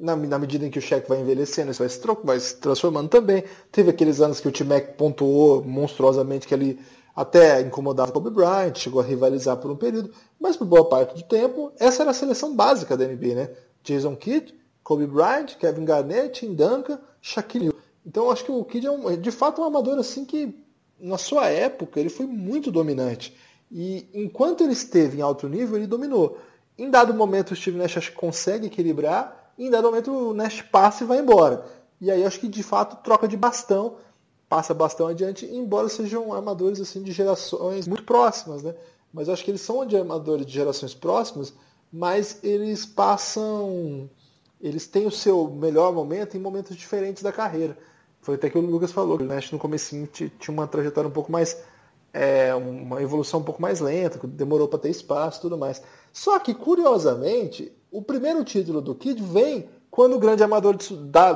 na, 0.00 0.14
na, 0.14 0.38
medida 0.38 0.66
em 0.66 0.70
que 0.70 0.78
o 0.78 0.82
Shaq 0.82 1.08
vai 1.08 1.20
envelhecendo, 1.20 1.70
isso 1.70 1.80
vai 1.80 1.88
se, 1.88 2.00
vai 2.24 2.40
se 2.40 2.56
transformando 2.56 3.08
também. 3.08 3.44
Teve 3.70 3.90
aqueles 3.90 4.20
anos 4.20 4.40
que 4.40 4.48
o 4.48 4.52
T-Mac 4.52 4.96
pontuou 4.96 5.64
monstruosamente 5.64 6.46
que 6.46 6.54
ele 6.54 6.78
até 7.14 7.60
incomodava 7.60 8.10
o 8.10 8.12
Kobe 8.12 8.30
Bryant, 8.30 8.76
chegou 8.76 9.00
a 9.00 9.04
rivalizar 9.04 9.56
por 9.56 9.70
um 9.70 9.76
período, 9.76 10.12
mas 10.38 10.56
por 10.56 10.66
boa 10.66 10.88
parte 10.88 11.16
do 11.16 11.22
tempo, 11.24 11.72
essa 11.76 12.02
era 12.02 12.12
a 12.12 12.14
seleção 12.14 12.54
básica 12.54 12.96
da 12.96 13.04
NBA, 13.04 13.34
né? 13.34 13.50
Jason 13.82 14.14
Kidd, 14.14 14.54
Kobe 14.84 15.06
Bryant, 15.06 15.56
Kevin 15.58 15.84
Garnett, 15.84 16.40
Tim 16.40 16.54
Duncan, 16.54 17.00
Shaquille. 17.20 17.72
Então 18.06 18.30
acho 18.30 18.44
que 18.44 18.52
o 18.52 18.64
Kidd 18.64 18.86
é 18.86 18.90
um, 18.90 19.20
de 19.20 19.30
fato 19.32 19.60
um 19.60 19.64
amador 19.64 19.98
assim 19.98 20.24
que 20.24 20.54
na 21.00 21.18
sua 21.18 21.48
época 21.48 21.98
ele 21.98 22.08
foi 22.08 22.26
muito 22.26 22.70
dominante. 22.70 23.36
E 23.70 24.08
enquanto 24.14 24.62
ele 24.62 24.72
esteve 24.72 25.18
em 25.18 25.20
alto 25.20 25.48
nível, 25.48 25.76
ele 25.76 25.86
dominou. 25.86 26.38
Em 26.76 26.90
dado 26.90 27.12
momento 27.12 27.52
o 27.52 27.56
Steve 27.56 27.76
Nash 27.76 28.08
consegue 28.10 28.66
equilibrar, 28.66 29.52
em 29.58 29.68
dado 29.68 29.84
momento 29.84 30.12
o 30.12 30.34
Nash 30.34 30.62
passa 30.62 31.04
e 31.04 31.06
vai 31.06 31.18
embora. 31.18 31.64
E 32.00 32.10
aí 32.10 32.24
acho 32.24 32.38
que 32.38 32.48
de 32.48 32.62
fato 32.62 33.02
troca 33.02 33.26
de 33.26 33.36
bastão, 33.36 33.96
passa 34.48 34.72
bastão 34.72 35.08
adiante, 35.08 35.44
embora 35.46 35.88
sejam 35.88 36.32
armadores 36.32 36.80
assim 36.80 37.02
de 37.02 37.12
gerações 37.12 37.86
muito 37.86 38.04
próximas, 38.04 38.62
né? 38.62 38.74
Mas 39.12 39.28
acho 39.28 39.44
que 39.44 39.50
eles 39.50 39.60
são 39.60 39.84
de 39.84 39.96
armadores 39.96 40.46
de 40.46 40.52
gerações 40.52 40.94
próximas, 40.94 41.52
mas 41.92 42.38
eles 42.42 42.86
passam, 42.86 44.08
eles 44.60 44.86
têm 44.86 45.06
o 45.06 45.10
seu 45.10 45.48
melhor 45.48 45.92
momento 45.92 46.36
em 46.36 46.40
momentos 46.40 46.76
diferentes 46.76 47.22
da 47.22 47.32
carreira. 47.32 47.76
Foi 48.20 48.36
até 48.36 48.48
que 48.50 48.58
o 48.58 48.60
Lucas 48.60 48.92
falou, 48.92 49.18
que 49.18 49.24
o 49.24 49.26
Nash 49.26 49.50
no 49.50 49.58
começo 49.58 49.96
tinha 50.12 50.30
uma 50.48 50.66
trajetória 50.66 51.08
um 51.08 51.12
pouco 51.12 51.32
mais 51.32 51.60
é, 52.12 52.54
uma 52.54 53.02
evolução 53.02 53.40
um 53.40 53.44
pouco 53.44 53.60
mais 53.60 53.80
lenta, 53.80 54.18
demorou 54.26 54.68
para 54.68 54.78
ter 54.78 54.90
espaço 54.90 55.38
e 55.38 55.42
tudo 55.42 55.58
mais. 55.58 55.82
Só 56.12 56.38
que, 56.38 56.54
curiosamente, 56.54 57.72
o 57.90 58.02
primeiro 58.02 58.42
título 58.44 58.80
do 58.80 58.94
Kid 58.94 59.22
vem 59.22 59.68
quando 59.90 60.16
o 60.16 60.18
grande 60.18 60.42
amador 60.42 60.76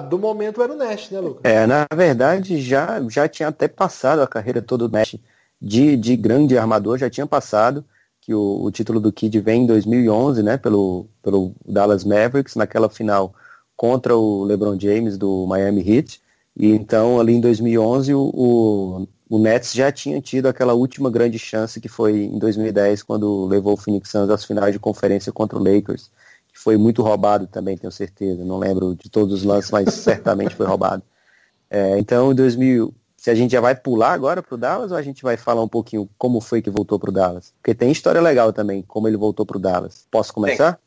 do 0.08 0.18
momento 0.18 0.62
era 0.62 0.72
o 0.72 0.76
Nash, 0.76 1.10
né, 1.10 1.20
Lucas? 1.20 1.40
É, 1.44 1.66
na 1.66 1.86
verdade, 1.94 2.60
já, 2.60 3.02
já 3.08 3.28
tinha 3.28 3.48
até 3.48 3.66
passado 3.66 4.20
a 4.20 4.26
carreira 4.26 4.60
toda 4.60 4.86
do 4.86 4.92
Nash 4.92 5.16
de, 5.60 5.96
de 5.96 6.16
grande 6.16 6.56
armador, 6.58 6.98
já 6.98 7.08
tinha 7.08 7.26
passado, 7.26 7.84
que 8.20 8.34
o, 8.34 8.62
o 8.62 8.70
título 8.70 9.00
do 9.00 9.12
Kid 9.12 9.40
vem 9.40 9.62
em 9.62 9.66
2011, 9.66 10.42
né, 10.42 10.56
pelo, 10.56 11.06
pelo 11.22 11.54
Dallas 11.66 12.04
Mavericks, 12.04 12.54
naquela 12.54 12.88
final 12.88 13.34
contra 13.76 14.16
o 14.16 14.44
LeBron 14.44 14.78
James 14.78 15.18
do 15.18 15.46
Miami 15.46 15.82
Heat. 15.88 16.20
E 16.56 16.68
então, 16.70 17.18
ali 17.18 17.34
em 17.34 17.40
2011, 17.40 18.14
o, 18.14 18.30
o 18.32 19.08
o 19.32 19.38
Nets 19.38 19.72
já 19.72 19.90
tinha 19.90 20.20
tido 20.20 20.46
aquela 20.46 20.74
última 20.74 21.10
grande 21.10 21.38
chance 21.38 21.80
que 21.80 21.88
foi 21.88 22.24
em 22.24 22.38
2010, 22.38 23.02
quando 23.02 23.46
levou 23.46 23.72
o 23.72 23.76
Phoenix 23.78 24.10
Suns 24.10 24.28
às 24.28 24.44
finais 24.44 24.74
de 24.74 24.78
conferência 24.78 25.32
contra 25.32 25.58
o 25.58 25.64
Lakers, 25.64 26.10
que 26.52 26.58
foi 26.58 26.76
muito 26.76 27.00
roubado 27.00 27.46
também, 27.46 27.78
tenho 27.78 27.90
certeza. 27.90 28.44
Não 28.44 28.58
lembro 28.58 28.94
de 28.94 29.08
todos 29.08 29.32
os 29.32 29.42
lances, 29.42 29.70
mas 29.70 29.88
certamente 29.94 30.54
foi 30.54 30.66
roubado. 30.66 31.02
É, 31.70 31.98
então, 31.98 32.30
em 32.30 32.34
2000, 32.34 32.92
se 33.16 33.30
a 33.30 33.34
gente 33.34 33.52
já 33.52 33.60
vai 33.62 33.74
pular 33.74 34.12
agora 34.12 34.42
para 34.42 34.54
o 34.54 34.58
Dallas 34.58 34.92
ou 34.92 34.98
a 34.98 35.02
gente 35.02 35.22
vai 35.22 35.38
falar 35.38 35.62
um 35.62 35.68
pouquinho 35.68 36.06
como 36.18 36.38
foi 36.38 36.60
que 36.60 36.68
voltou 36.68 36.98
para 36.98 37.08
o 37.08 37.12
Dallas? 37.14 37.54
Porque 37.56 37.74
tem 37.74 37.90
história 37.90 38.20
legal 38.20 38.52
também, 38.52 38.82
como 38.82 39.08
ele 39.08 39.16
voltou 39.16 39.46
para 39.46 39.56
o 39.56 39.60
Dallas. 39.60 40.06
Posso 40.10 40.30
começar? 40.30 40.78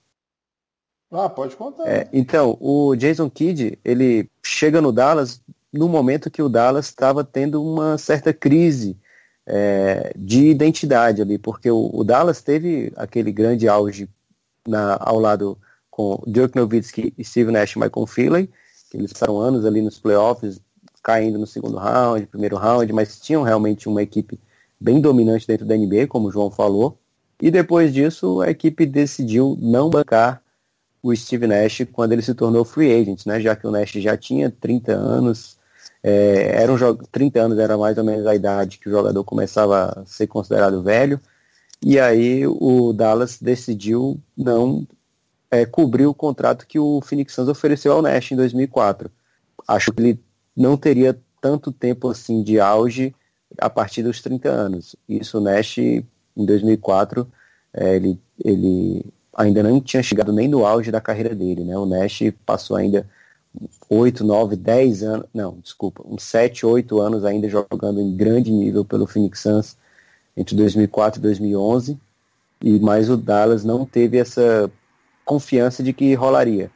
Ah, 1.12 1.30
pode 1.30 1.56
contar. 1.56 1.88
É, 1.88 2.08
então, 2.14 2.58
o 2.62 2.96
Jason 2.96 3.28
Kidd, 3.28 3.80
ele 3.84 4.30
chega 4.44 4.80
no 4.82 4.92
Dallas 4.92 5.42
no 5.76 5.90
momento 5.90 6.32
que 6.32 6.42
o 6.42 6.50
Dallas 6.50 6.86
estava 6.86 7.24
tendo 7.24 7.62
uma 7.62 7.98
certa 7.98 8.34
crise 8.34 8.98
é, 9.46 10.14
de 10.16 10.48
identidade 10.48 11.22
ali, 11.22 11.38
porque 11.38 11.70
o, 11.70 11.92
o, 11.94 12.04
Dallas 12.04 12.42
teve 12.42 12.92
aquele 12.96 13.32
grande 13.32 13.68
auge 13.68 14.10
na, 14.68 14.98
ao 15.00 15.20
lado 15.20 15.58
com 15.92 16.22
Dirk 16.26 16.56
Nowitzki 16.56 17.14
e 17.18 17.24
Steve 17.24 17.52
Nash 17.52 17.76
e 17.76 17.80
Michael 17.80 18.08
Finley, 18.08 18.50
que 18.90 18.98
eles 18.98 19.14
passaram 19.14 19.40
anos 19.40 19.66
ali 19.66 19.82
nos 19.82 20.00
playoffs, 20.00 20.60
caindo 21.04 21.38
no 21.38 21.46
segundo 21.46 21.78
round, 21.78 22.26
primeiro 22.28 22.56
round, 22.56 22.92
mas 22.92 23.20
tinham 23.20 23.44
realmente 23.44 23.88
uma 23.88 24.02
equipe 24.02 24.40
bem 24.80 25.00
dominante 25.00 25.46
dentro 25.46 25.66
da 25.66 25.76
NBA, 25.76 26.08
como 26.08 26.30
o 26.30 26.32
João 26.32 26.50
falou. 26.50 26.98
E 27.42 27.52
depois 27.52 27.94
disso, 27.94 28.42
a 28.42 28.50
equipe 28.50 28.86
decidiu 28.86 29.58
não 29.62 29.90
bancar 29.90 30.42
o 31.04 31.16
Steve 31.16 31.46
Nash 31.46 31.86
quando 31.92 32.14
ele 32.14 32.24
se 32.24 32.34
tornou 32.34 32.66
free 32.66 32.92
agent, 32.92 33.26
né? 33.28 33.40
Já 33.40 33.56
que 33.56 33.68
o 33.68 33.72
Nash 33.72 33.92
já 33.92 34.18
tinha 34.18 34.50
30 34.50 34.94
anos, 34.94 35.55
é, 36.08 36.62
era 36.62 36.72
um 36.72 36.78
jogo, 36.78 37.04
30 37.12 37.42
anos 37.42 37.58
era 37.58 37.76
mais 37.76 37.98
ou 37.98 38.04
menos 38.04 38.28
a 38.28 38.36
idade 38.36 38.78
que 38.78 38.88
o 38.88 38.92
jogador 38.92 39.24
começava 39.24 39.86
a 39.88 40.06
ser 40.06 40.28
considerado 40.28 40.84
velho. 40.84 41.20
E 41.84 42.00
aí 42.00 42.46
o 42.46 42.94
Dallas 42.94 43.40
decidiu 43.42 44.20
não 44.38 44.88
é, 45.50 45.66
cobrir 45.66 46.06
o 46.06 46.14
contrato 46.14 46.68
que 46.68 46.78
o 46.78 47.02
Phoenix 47.02 47.34
Suns 47.34 47.48
ofereceu 47.48 47.92
ao 47.92 48.04
Nash 48.04 48.32
em 48.32 48.36
2004. 48.36 49.10
Acho 49.68 49.92
que 49.92 50.00
ele 50.00 50.20
não 50.56 50.78
teria 50.78 51.20
tanto 51.42 51.72
tempo 51.72 52.08
assim 52.08 52.44
de 52.44 52.60
auge 52.60 53.12
a 53.58 53.68
partir 53.68 54.04
dos 54.04 54.22
30 54.22 54.48
anos. 54.48 54.96
Isso 55.10 55.40
o 55.40 55.42
Nash 55.42 55.80
em 55.80 56.06
2004 56.38 57.28
é, 57.74 57.96
ele, 57.96 58.22
ele 58.44 59.04
ainda 59.36 59.64
não 59.64 59.82
tinha 59.82 60.04
chegado 60.04 60.32
nem 60.32 60.48
no 60.48 60.68
auge 60.68 60.92
da 60.92 61.02
carreira 61.02 61.34
dele, 61.34 61.64
né? 61.64 61.76
O 61.76 61.86
Nash 61.88 62.20
passou 62.46 62.78
ainda 62.78 63.10
8, 63.90 64.24
9, 64.24 64.56
10 64.56 65.04
anos, 65.04 65.28
não, 65.34 65.60
desculpa, 65.60 66.04
uns 66.06 66.24
7, 66.24 66.66
8 66.66 67.00
anos 67.00 67.26
ainda 67.26 67.48
jogando 67.48 68.00
em 68.00 68.16
grande 68.16 68.52
nível 68.52 68.84
pelo 68.84 69.08
Phoenix 69.08 69.42
Suns 69.42 69.78
entre 70.36 70.56
2004 70.56 71.20
e 71.20 71.22
2011, 71.22 72.00
e 72.62 72.80
mais 72.80 73.10
o 73.10 73.18
Dallas 73.18 73.64
não 73.64 73.86
teve 73.86 74.18
essa 74.18 74.72
confiança 75.24 75.82
de 75.82 75.94
que 75.94 76.14
rolaria. 76.14 76.72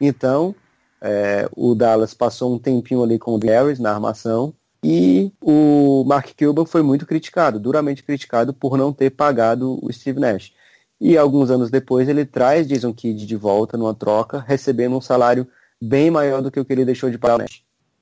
Então, 0.00 0.54
é, 1.00 1.48
o 1.54 1.74
Dallas 1.74 2.14
passou 2.14 2.54
um 2.54 2.58
tempinho 2.58 3.02
ali 3.02 3.18
com 3.18 3.32
o 3.32 3.38
Harris 3.38 3.78
na 3.78 3.92
armação, 3.92 4.54
e 4.82 5.32
o 5.40 6.04
Mark 6.06 6.30
Cuban 6.38 6.64
foi 6.64 6.82
muito 6.82 7.06
criticado, 7.06 7.58
duramente 7.58 8.04
criticado 8.04 8.54
por 8.54 8.78
não 8.78 8.92
ter 8.92 9.10
pagado 9.10 9.78
o 9.82 9.92
Steve 9.92 10.20
Nash. 10.20 10.52
E 11.00 11.18
alguns 11.18 11.50
anos 11.50 11.70
depois 11.70 12.08
ele 12.08 12.24
traz 12.24 12.66
Jason 12.68 12.92
Kidd 12.92 13.26
de 13.26 13.36
volta 13.36 13.76
numa 13.76 13.94
troca, 13.94 14.38
recebendo 14.46 14.96
um 14.96 15.00
salário 15.00 15.46
bem 15.82 16.10
maior 16.10 16.42
do 16.42 16.50
que 16.50 16.60
o 16.60 16.64
que 16.64 16.72
ele 16.72 16.84
deixou 16.84 17.10
de 17.10 17.18
pagar. 17.18 17.46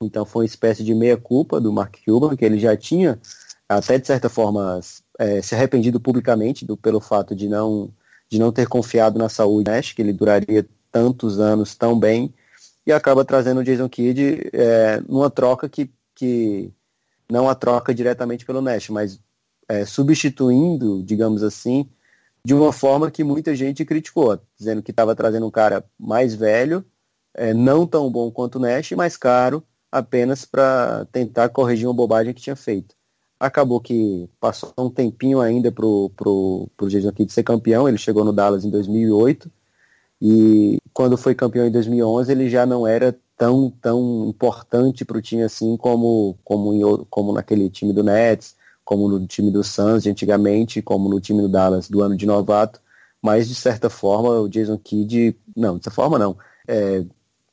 Então 0.01 0.25
foi 0.25 0.43
uma 0.43 0.47
espécie 0.47 0.83
de 0.83 0.93
meia-culpa 0.93 1.59
do 1.59 1.71
Mark 1.71 1.95
Cuban, 2.05 2.35
que 2.35 2.45
ele 2.45 2.59
já 2.59 2.75
tinha, 2.75 3.19
até 3.67 3.97
de 3.97 4.07
certa 4.07 4.29
forma, 4.29 4.79
é, 5.17 5.41
se 5.41 5.55
arrependido 5.55 5.99
publicamente 5.99 6.65
do, 6.65 6.75
pelo 6.75 6.99
fato 6.99 7.35
de 7.35 7.47
não, 7.47 7.89
de 8.29 8.39
não 8.39 8.51
ter 8.51 8.67
confiado 8.67 9.17
na 9.17 9.29
saúde 9.29 9.69
Nash, 9.69 9.93
que 9.93 10.01
ele 10.01 10.13
duraria 10.13 10.65
tantos 10.91 11.39
anos 11.39 11.75
tão 11.75 11.97
bem, 11.97 12.33
e 12.85 12.91
acaba 12.91 13.25
trazendo 13.25 13.61
o 13.61 13.63
Jason 13.63 13.89
Kidd 13.89 14.49
é, 14.53 15.01
numa 15.07 15.29
troca 15.29 15.67
que, 15.67 15.89
que 16.13 16.71
não 17.29 17.49
a 17.49 17.55
troca 17.55 17.93
diretamente 17.93 18.45
pelo 18.45 18.61
Nash, 18.61 18.89
mas 18.89 19.19
é, 19.67 19.85
substituindo, 19.85 21.01
digamos 21.03 21.41
assim, 21.41 21.89
de 22.43 22.53
uma 22.53 22.71
forma 22.71 23.09
que 23.09 23.23
muita 23.23 23.55
gente 23.55 23.83
criticou, 23.83 24.39
dizendo 24.55 24.83
que 24.83 24.91
estava 24.91 25.15
trazendo 25.15 25.47
um 25.47 25.51
cara 25.51 25.83
mais 25.99 26.35
velho, 26.35 26.85
é, 27.35 27.53
não 27.53 27.85
tão 27.85 28.09
bom 28.09 28.31
quanto 28.31 28.55
o 28.55 28.59
Nash, 28.59 28.91
mas 28.91 29.17
caro 29.17 29.63
apenas 29.91 30.43
para 30.45 31.05
tentar 31.11 31.49
corrigir 31.49 31.87
uma 31.87 31.93
bobagem 31.93 32.33
que 32.33 32.41
tinha 32.41 32.55
feito. 32.55 32.95
Acabou 33.39 33.79
que 33.79 34.29
passou 34.39 34.73
um 34.77 34.89
tempinho 34.89 35.39
ainda 35.41 35.71
para 35.71 35.85
o 35.85 36.69
Jason 36.87 37.11
Kidd 37.11 37.31
ser 37.31 37.43
campeão, 37.43 37.87
ele 37.87 37.97
chegou 37.97 38.23
no 38.23 38.33
Dallas 38.33 38.65
em 38.65 38.69
2008, 38.69 39.51
e 40.21 40.77
quando 40.93 41.17
foi 41.17 41.35
campeão 41.35 41.67
em 41.67 41.71
2011 41.71 42.31
ele 42.31 42.49
já 42.49 42.65
não 42.65 42.87
era 42.87 43.17
tão, 43.37 43.69
tão 43.81 44.27
importante 44.29 45.03
para 45.03 45.17
o 45.17 45.21
time 45.21 45.43
assim 45.43 45.75
como, 45.77 46.37
como, 46.43 46.73
em, 46.73 47.05
como 47.09 47.33
naquele 47.33 47.69
time 47.69 47.91
do 47.91 48.03
Nets, 48.03 48.55
como 48.83 49.07
no 49.09 49.25
time 49.27 49.51
do 49.51 49.63
Suns 49.63 50.03
de 50.03 50.09
antigamente, 50.09 50.81
como 50.81 51.09
no 51.09 51.19
time 51.19 51.41
do 51.41 51.49
Dallas 51.49 51.89
do 51.89 52.01
ano 52.01 52.15
de 52.15 52.25
novato, 52.25 52.81
mas 53.21 53.47
de 53.47 53.55
certa 53.55 53.89
forma 53.89 54.29
o 54.39 54.47
Jason 54.47 54.77
Kidd, 54.77 55.37
não, 55.55 55.77
de 55.77 55.83
certa 55.83 55.95
forma 55.95 56.17
não, 56.17 56.37
é, 56.67 57.03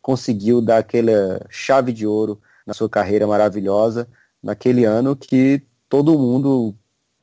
conseguiu 0.03 0.61
dar 0.61 0.79
aquela 0.79 1.47
chave 1.49 1.93
de 1.93 2.07
ouro 2.07 2.41
na 2.67 2.75
sua 2.75 2.89
carreira 2.89 3.27
maravilhosa, 3.27 4.09
naquele 4.43 4.85
ano 4.85 5.17
que 5.17 5.63
todo 5.89 6.19
mundo 6.19 6.75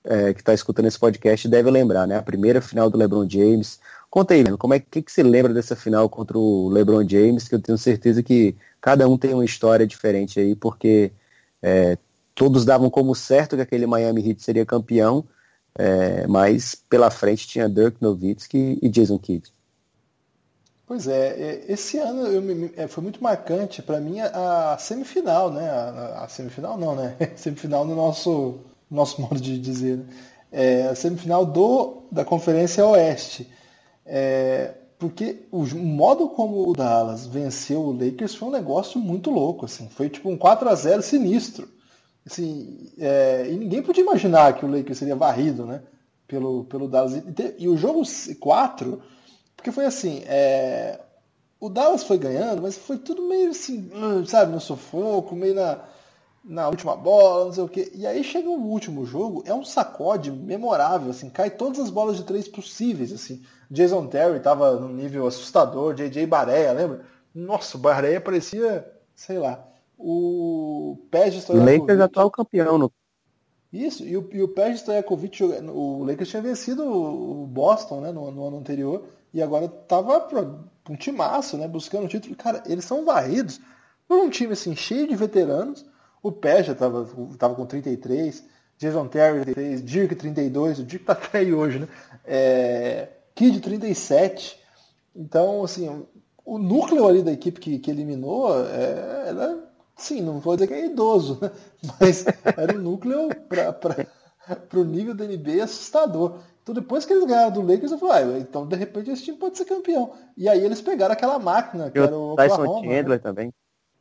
é, 0.04 0.34
que 0.34 0.40
está 0.40 0.54
escutando 0.54 0.86
esse 0.88 0.98
podcast 0.98 1.48
deve 1.48 1.70
lembrar, 1.70 2.08
né? 2.08 2.18
A 2.18 2.22
primeira 2.24 2.62
final 2.62 2.90
do 2.90 2.98
LeBron 2.98 3.30
James. 3.30 3.80
Conta 4.10 4.34
aí, 4.34 4.44
como 4.58 4.74
é 4.74 4.80
que, 4.80 5.02
que 5.02 5.12
você 5.12 5.22
lembra 5.22 5.54
dessa 5.54 5.76
final 5.76 6.10
contra 6.10 6.38
o 6.38 6.70
LeBron 6.70 7.08
James? 7.08 7.48
Que 7.48 7.56
eu 7.56 7.62
tenho 7.62 7.78
certeza 7.78 8.24
que 8.24 8.56
cada 8.82 9.08
um 9.08 9.18
tem 9.18 9.34
uma 9.34 9.46
história 9.46 9.86
diferente 9.86 10.40
aí, 10.40 10.56
porque 10.56 11.12
é, 11.62 11.98
todos 12.34 12.66
davam 12.66 12.90
como 12.90 13.14
certo 13.14 13.56
que 13.56 13.62
aquele 13.62 13.86
Miami 13.86 14.28
Heat 14.28 14.42
seria 14.42 14.66
campeão, 14.66 15.26
é, 15.78 16.26
mas 16.28 16.76
pela 16.90 17.12
frente 17.12 17.48
tinha 17.48 17.70
Dirk 17.70 17.98
Nowitzki 18.02 18.80
e 18.82 18.90
Jason 18.90 19.20
Kidd. 19.20 19.52
Pois 20.90 21.08
é, 21.08 21.66
esse 21.68 22.00
ano 22.00 22.26
eu 22.26 22.42
me, 22.42 22.72
é, 22.76 22.88
foi 22.88 23.04
muito 23.04 23.22
marcante 23.22 23.80
para 23.80 24.00
mim 24.00 24.20
a, 24.22 24.74
a, 24.74 24.78
semifinal, 24.80 25.52
né? 25.52 25.70
A, 25.70 26.24
a, 26.24 26.28
semifinal 26.28 26.80
não, 26.80 26.96
né? 26.96 27.16
semifinal 27.38 27.86
no 27.86 27.96
nosso, 27.96 28.62
nosso 28.90 29.22
modo 29.22 29.40
de 29.40 29.60
dizer. 29.60 29.98
Né? 30.00 30.06
É, 30.52 30.84
a 30.88 30.96
semifinal 30.96 31.46
do, 31.46 32.06
da 32.12 32.26
Conferência 32.26 32.84
Oeste. 32.88 33.48
É, 34.04 34.74
porque 34.98 35.44
o 35.52 35.64
modo 35.76 36.28
como 36.30 36.68
o 36.68 36.74
Dallas 36.74 37.28
venceu 37.28 37.82
o 37.82 37.92
Lakers 37.92 38.34
foi 38.34 38.48
um 38.48 38.52
negócio 38.52 39.00
muito 39.00 39.30
louco, 39.30 39.66
assim. 39.66 39.88
Foi 39.90 40.10
tipo 40.10 40.28
um 40.28 40.36
4 40.36 40.68
a 40.68 40.74
0 40.74 41.04
sinistro. 41.04 41.70
Assim, 42.26 42.90
é, 42.98 43.48
e 43.48 43.56
ninguém 43.56 43.84
podia 43.84 44.02
imaginar 44.02 44.56
que 44.56 44.66
o 44.66 44.72
Lakers 44.72 44.98
seria 44.98 45.16
varrido, 45.16 45.68
né? 45.68 45.84
Pelo, 46.28 46.64
pelo 46.64 46.88
Dallas. 46.88 47.14
E, 47.14 47.24
e 47.60 47.70
o 47.70 47.78
jogo 47.78 48.02
4 48.40 49.00
porque 49.60 49.72
foi 49.72 49.86
assim, 49.86 50.24
é... 50.26 51.00
o 51.60 51.70
Dallas 51.70 52.04
foi 52.04 52.18
ganhando, 52.18 52.62
mas 52.62 52.78
foi 52.78 52.98
tudo 52.98 53.28
meio 53.28 53.52
assim, 53.52 53.92
hum, 53.94 54.26
sabe, 54.26 54.54
no 54.54 54.60
sufoco, 54.60 55.36
meio 55.36 55.54
na. 55.54 55.80
na 56.44 56.68
última 56.70 56.96
bola, 56.96 57.46
não 57.46 57.54
sei 57.54 57.64
o 57.64 57.68
quê. 57.68 57.92
E 57.94 58.08
aí 58.08 58.24
chega 58.24 58.50
o 58.50 58.68
último 58.68 59.06
jogo, 59.06 59.44
é 59.46 59.54
um 59.54 59.64
sacode 59.64 60.32
memorável, 60.32 61.12
assim, 61.12 61.30
cai 61.30 61.50
todas 61.50 61.80
as 61.80 61.90
bolas 61.90 62.16
de 62.18 62.24
três 62.24 62.48
possíveis, 62.48 63.12
assim. 63.12 63.44
Jason 63.70 64.08
Terry 64.08 64.40
tava 64.40 64.80
num 64.80 64.94
nível 64.94 65.28
assustador, 65.28 65.94
JJ 65.94 66.26
Bareia, 66.26 66.72
lembra? 66.72 67.02
Nossa, 67.36 67.78
o 67.78 67.80
Bareia 67.80 68.20
parecia, 68.22 68.90
sei 69.14 69.38
lá, 69.38 69.64
o 69.98 70.98
Stojakovic. 71.14 71.82
Lakers 71.82 72.00
atual 72.00 72.32
campeão 72.32 72.78
no 72.78 72.92
isso, 73.72 74.04
e 74.04 74.18
o, 74.18 74.28
e 74.34 74.42
o 74.42 74.52
Stojakovic, 74.76 75.44
o 75.44 76.04
Lakers 76.04 76.30
tinha 76.30 76.42
vencido 76.42 76.84
o 76.84 77.46
Boston, 77.46 78.02
né, 78.02 78.12
no, 78.12 78.32
no 78.32 78.48
ano 78.48 78.58
anterior, 78.58 79.06
e 79.34 79.42
agora 79.42 79.68
tava 79.68 80.28
um 80.90 80.96
timaço, 80.96 81.58
né, 81.58 81.68
buscando 81.68 82.06
o 82.06 82.08
título. 82.08 82.36
Cara, 82.36 82.64
eles 82.66 82.86
são 82.86 83.06
varridos 83.06 83.60
por 84.08 84.18
um 84.18 84.30
time 84.30 84.54
assim 84.54 84.76
cheio 84.76 85.08
de 85.08 85.16
veteranos, 85.16 85.86
o 86.22 86.32
Peja 86.32 86.72
estava 86.72 87.08
tava 87.38 87.56
com 87.56 87.66
33, 87.66 88.44
Jason 88.78 89.08
Terry 89.08 89.44
33, 89.44 89.84
Dirk 89.84 90.16
32, 90.16 90.80
o 90.80 90.84
Dirk 90.84 91.06
tá 91.06 91.14
até 91.14 91.40
aí 91.40 91.54
hoje, 91.54 91.80
né? 91.80 91.88
É, 92.26 93.10
Kid 93.36 93.60
37. 93.62 94.60
Então, 95.16 95.64
assim, 95.64 96.06
o 96.46 96.58
núcleo 96.58 97.08
ali 97.08 97.22
da 97.22 97.32
equipe 97.32 97.60
que, 97.60 97.78
que 97.78 97.92
eliminou, 97.92 98.52
é, 98.66 99.30
era, 99.30 99.60
sim, 99.96 100.22
não 100.22 100.40
vou 100.40 100.56
dizer 100.56 100.68
que 100.68 100.74
é 100.74 100.86
idoso, 100.86 101.38
né? 101.42 101.52
mas 102.00 102.26
era 102.58 102.76
um 102.76 102.82
núcleo 102.82 103.30
para 103.48 104.80
o 104.80 104.84
nível 104.84 105.14
da 105.14 105.26
NBA 105.26 105.64
assustador. 105.64 106.40
Então 106.70 106.84
depois 106.84 107.04
que 107.04 107.12
eles 107.12 107.26
ganharam 107.26 107.50
do 107.50 107.62
Lakers, 107.62 107.92
eu 107.92 107.98
falei, 107.98 108.36
ah, 108.36 108.40
então 108.40 108.68
de 108.68 108.76
repente 108.76 109.10
esse 109.10 109.24
time 109.24 109.38
pode 109.38 109.58
ser 109.58 109.66
campeão. 109.66 110.14
E 110.38 110.48
aí 110.48 110.64
eles 110.64 110.80
pegaram 110.80 111.14
aquela 111.14 111.40
máquina, 111.40 111.90
que 111.90 111.98
era 111.98 112.16
o 112.16 112.36
Tyson 112.36 112.62
Oklahoma, 112.62 112.84
Chandler 112.84 113.18
né? 113.18 113.18
também. 113.18 113.54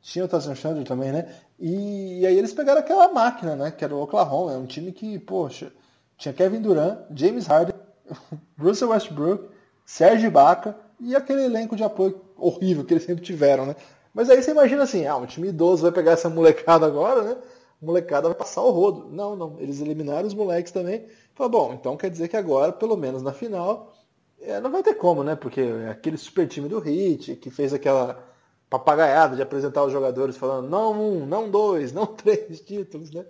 Tinha 0.03 0.25
o 0.27 0.29
Tyson 0.29 0.55
Chandler 0.55 0.87
também, 0.87 1.11
né? 1.11 1.35
E, 1.59 2.21
e, 2.21 2.27
aí 2.27 2.37
eles 2.37 2.53
pegaram 2.53 2.81
aquela 2.81 3.09
máquina, 3.09 3.57
né? 3.57 3.71
Que 3.71 3.83
era 3.83 3.95
o 3.95 4.03
Oklahoma. 4.03 4.53
É 4.53 4.59
um 4.59 4.67
time 4.67 4.93
que, 4.93 5.19
poxa, 5.19 5.73
tinha 6.19 6.35
Kevin 6.35 6.61
Durant, 6.61 6.99
James 7.15 7.47
Harden, 7.47 7.75
Russell 8.61 8.91
Westbrook, 8.91 9.49
Serge 9.87 10.27
Ibaka 10.27 10.77
e 11.01 11.17
aquele 11.17 11.45
elenco 11.45 11.75
de 11.75 11.85
apoio 11.85 12.21
horrível 12.37 12.85
que 12.85 12.93
eles 12.93 13.05
sempre 13.05 13.25
tiveram, 13.25 13.65
né? 13.65 13.77
Mas 14.13 14.29
aí 14.29 14.43
você 14.43 14.51
imagina 14.51 14.83
assim, 14.83 15.07
ah, 15.07 15.17
um 15.17 15.25
time 15.25 15.49
idoso 15.49 15.85
vai 15.85 15.93
pegar 15.93 16.13
essa 16.13 16.29
molecada 16.29 16.85
agora, 16.85 17.23
né? 17.23 17.37
Molecada 17.81 18.29
vai 18.29 18.37
passar 18.37 18.63
o 18.63 18.71
rodo. 18.71 19.09
Não, 19.11 19.37
não. 19.37 19.57
Eles 19.61 19.81
eliminaram 19.81 20.27
os 20.27 20.35
moleques 20.35 20.73
também. 20.73 21.07
Fala, 21.35 21.49
bom, 21.49 21.75
então 21.75 21.97
quer 21.97 22.11
dizer 22.11 22.29
que 22.29 22.37
agora, 22.37 22.73
pelo 22.73 22.97
menos 22.97 23.23
na 23.23 23.33
final, 23.33 23.93
é, 24.41 24.61
não 24.61 24.71
vai 24.71 24.83
ter 24.83 24.95
como, 24.95 25.23
né? 25.23 25.37
Porque 25.37 25.61
aquele 25.91 26.17
super 26.17 26.47
time 26.49 26.69
do 26.69 26.81
Hit, 26.81 27.37
que 27.37 27.51
fez 27.51 27.73
aquela 27.73 28.25
papagaiada 28.69 29.37
de 29.37 29.43
apresentar 29.43 29.85
os 29.85 29.93
jogadores 29.93 30.37
falando 30.37 30.69
não 30.69 30.93
um, 30.93 31.27
não 31.27 31.51
dois, 31.51 31.93
não 31.93 32.07
três 32.15 32.61
títulos, 32.61 33.11
né? 33.11 33.25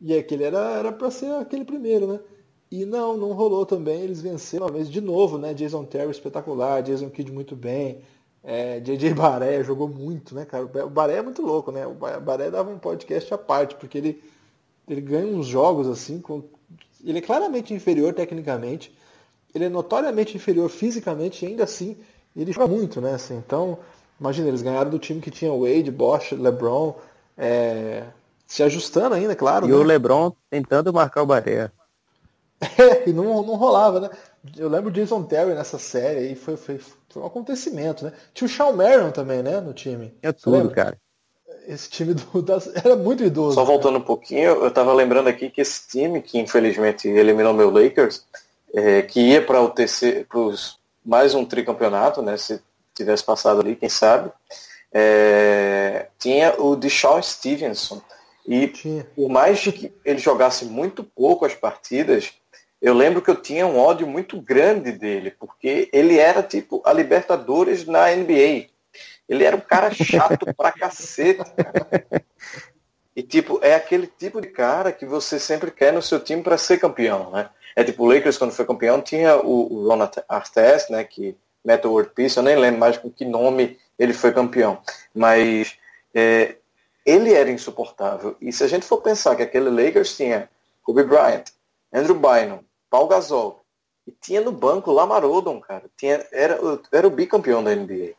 E 0.00 0.16
aquele 0.16 0.44
era 0.44 0.58
era 0.78 0.92
para 0.92 1.10
ser 1.10 1.32
aquele 1.34 1.64
primeiro, 1.64 2.06
né? 2.06 2.20
E 2.70 2.84
não, 2.84 3.16
não 3.16 3.32
rolou 3.32 3.64
também. 3.64 4.02
Eles 4.02 4.20
venceram 4.20 4.66
uma 4.66 4.72
vez 4.72 4.90
de 4.90 5.00
novo, 5.00 5.38
né? 5.38 5.54
Jason 5.54 5.84
Terry 5.84 6.10
espetacular, 6.10 6.82
Jason 6.82 7.10
Kidd 7.10 7.32
muito 7.32 7.54
bem, 7.56 8.02
é, 8.44 8.78
JJ 8.80 9.14
Baré 9.14 9.64
jogou 9.64 9.88
muito, 9.88 10.34
né, 10.34 10.44
cara? 10.44 10.64
O 10.64 10.90
Baré 10.90 11.14
é 11.14 11.22
muito 11.22 11.42
louco, 11.42 11.72
né? 11.72 11.86
O 11.86 11.94
Baré 11.94 12.50
dava 12.50 12.70
um 12.70 12.78
podcast 12.78 13.32
à 13.32 13.38
parte, 13.38 13.74
porque 13.74 13.98
ele, 13.98 14.22
ele 14.88 15.00
ganha 15.00 15.26
uns 15.26 15.46
jogos 15.46 15.88
assim, 15.88 16.20
com... 16.20 16.44
ele 17.04 17.18
é 17.18 17.22
claramente 17.22 17.72
inferior 17.72 18.12
tecnicamente, 18.12 18.94
ele 19.54 19.64
é 19.64 19.68
notoriamente 19.68 20.36
inferior 20.36 20.68
fisicamente, 20.68 21.44
e 21.44 21.48
ainda 21.48 21.64
assim 21.64 21.96
ele 22.36 22.52
joga 22.52 22.66
muito, 22.66 23.00
né? 23.00 23.14
Assim, 23.14 23.36
então, 23.36 23.78
Imagina, 24.18 24.48
eles 24.48 24.62
ganharam 24.62 24.90
do 24.90 24.98
time 24.98 25.20
que 25.20 25.30
tinha 25.30 25.50
Wade, 25.52 25.90
Bosch, 25.90 26.32
LeBron, 26.32 26.94
é, 27.36 28.04
se 28.46 28.62
ajustando 28.62 29.14
ainda, 29.14 29.34
claro. 29.34 29.66
E 29.66 29.70
né? 29.70 29.74
o 29.74 29.82
LeBron 29.82 30.32
tentando 30.48 30.92
marcar 30.92 31.22
o 31.22 31.26
Baré. 31.26 31.70
É, 32.60 33.08
e 33.08 33.12
não, 33.12 33.42
não 33.42 33.56
rolava, 33.56 34.00
né? 34.00 34.10
Eu 34.56 34.68
lembro 34.68 34.90
o 34.90 34.92
Jason 34.92 35.22
Terry 35.22 35.54
nessa 35.54 35.78
série 35.78 36.18
aí, 36.18 36.34
foi, 36.34 36.56
foi, 36.56 36.78
foi 36.78 37.22
um 37.22 37.26
acontecimento, 37.26 38.04
né? 38.04 38.12
Tinha 38.34 38.46
o 38.46 38.50
Shawn 38.50 38.74
Marion 38.74 39.10
também, 39.10 39.42
né, 39.42 39.60
no 39.60 39.72
time. 39.72 40.14
É 40.22 40.32
tudo, 40.32 40.70
cara. 40.70 40.98
Esse 41.66 41.88
time 41.88 42.12
do, 42.14 42.42
das, 42.42 42.66
era 42.74 42.94
muito 42.94 43.24
idoso. 43.24 43.54
Só 43.54 43.64
voltando 43.64 43.98
um 43.98 44.02
pouquinho, 44.02 44.50
eu 44.50 44.70
tava 44.70 44.92
lembrando 44.92 45.28
aqui 45.28 45.48
que 45.48 45.62
esse 45.62 45.88
time, 45.88 46.20
que 46.20 46.38
infelizmente 46.38 47.08
eliminou 47.08 47.54
meu 47.54 47.70
Lakers, 47.70 48.26
é, 48.74 49.02
que 49.02 49.20
ia 49.20 49.40
para 49.40 49.62
o 49.62 49.70
TC, 49.70 50.26
pros, 50.28 50.78
mais 51.04 51.34
um 51.34 51.44
tricampeonato, 51.44 52.20
né? 52.20 52.36
Se 52.36 52.60
tivesse 52.94 53.24
passado 53.24 53.60
ali, 53.60 53.76
quem 53.76 53.88
sabe. 53.88 54.30
É, 54.92 56.08
tinha 56.18 56.54
o 56.60 56.76
Deshaun 56.76 57.22
Stevenson. 57.22 58.00
E 58.46 58.68
por 59.16 59.30
mais 59.30 59.60
que 59.62 59.90
ele 60.04 60.18
jogasse 60.18 60.66
muito 60.66 61.02
pouco 61.02 61.46
as 61.46 61.54
partidas, 61.54 62.34
eu 62.84 62.92
lembro 62.92 63.22
que 63.22 63.30
eu 63.30 63.36
tinha 63.36 63.66
um 63.66 63.78
ódio 63.78 64.06
muito 64.06 64.38
grande 64.38 64.92
dele, 64.92 65.30
porque 65.30 65.88
ele 65.90 66.18
era 66.18 66.42
tipo 66.42 66.82
a 66.84 66.92
Libertadores 66.92 67.86
na 67.86 68.14
NBA. 68.14 68.66
Ele 69.26 69.42
era 69.42 69.56
um 69.56 69.60
cara 69.60 69.90
chato 69.90 70.54
pra 70.54 70.70
cacete. 70.70 71.50
Cara. 71.56 72.22
E 73.16 73.22
tipo, 73.22 73.58
é 73.62 73.74
aquele 73.74 74.06
tipo 74.06 74.38
de 74.38 74.48
cara 74.48 74.92
que 74.92 75.06
você 75.06 75.38
sempre 75.38 75.70
quer 75.70 75.94
no 75.94 76.02
seu 76.02 76.20
time 76.20 76.42
para 76.42 76.58
ser 76.58 76.78
campeão, 76.78 77.30
né? 77.30 77.48
É 77.74 77.82
tipo 77.82 78.04
o 78.04 78.06
Lakers 78.06 78.36
quando 78.36 78.52
foi 78.52 78.66
campeão 78.66 79.00
tinha 79.00 79.34
o, 79.38 79.72
o 79.72 79.88
Ron 79.88 80.06
Artest, 80.28 80.90
né, 80.90 81.04
que 81.04 81.34
Metal 81.64 81.90
World 81.90 82.10
Peace, 82.10 82.36
eu 82.36 82.42
nem 82.42 82.54
lembro 82.54 82.80
mais 82.80 82.98
com 82.98 83.10
que 83.10 83.24
nome 83.24 83.78
ele 83.98 84.12
foi 84.12 84.30
campeão. 84.30 84.78
Mas 85.14 85.78
é, 86.12 86.56
ele 87.06 87.32
era 87.32 87.50
insuportável. 87.50 88.36
E 88.42 88.52
se 88.52 88.62
a 88.62 88.68
gente 88.68 88.84
for 88.84 89.00
pensar 89.00 89.36
que 89.36 89.42
aquele 89.42 89.70
Lakers 89.70 90.14
tinha 90.14 90.50
Kobe 90.82 91.02
Bryant, 91.04 91.44
Andrew 91.90 92.16
Bynum, 92.16 92.58
Paul 92.94 93.08
Gasol, 93.08 93.64
e 94.06 94.12
tinha 94.12 94.40
no 94.40 94.52
banco 94.52 94.92
Lamar 94.92 95.24
Odom, 95.24 95.60
cara. 95.60 95.82
Tinha, 95.96 96.24
era, 96.30 96.60
era 96.92 97.04
o 97.04 97.10
bicampeão 97.10 97.60
da 97.60 97.74
NBA. 97.74 98.12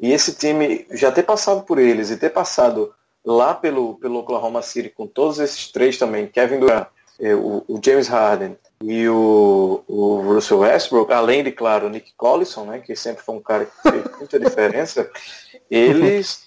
E 0.00 0.12
esse 0.12 0.34
time, 0.34 0.86
já 0.92 1.12
ter 1.12 1.24
passado 1.24 1.62
por 1.64 1.78
eles 1.78 2.10
e 2.10 2.16
ter 2.16 2.30
passado 2.30 2.94
lá 3.22 3.52
pelo, 3.52 3.96
pelo 3.96 4.20
Oklahoma 4.20 4.62
City 4.62 4.88
com 4.88 5.06
todos 5.06 5.38
esses 5.40 5.70
três 5.70 5.98
também, 5.98 6.26
Kevin 6.26 6.58
Durant, 6.58 6.86
é, 7.20 7.34
o, 7.34 7.64
o 7.68 7.78
James 7.84 8.08
Harden, 8.08 8.56
e 8.82 9.06
o, 9.10 9.84
o 9.86 10.22
Russell 10.22 10.60
Westbrook, 10.60 11.12
além 11.12 11.44
de, 11.44 11.52
claro, 11.52 11.88
o 11.88 11.90
Nick 11.90 12.14
Collison, 12.16 12.64
né, 12.64 12.78
que 12.78 12.96
sempre 12.96 13.22
foi 13.22 13.34
um 13.34 13.42
cara 13.42 13.66
que 13.66 13.90
fez 13.90 14.04
muita 14.16 14.40
diferença, 14.40 15.10
eles. 15.70 16.44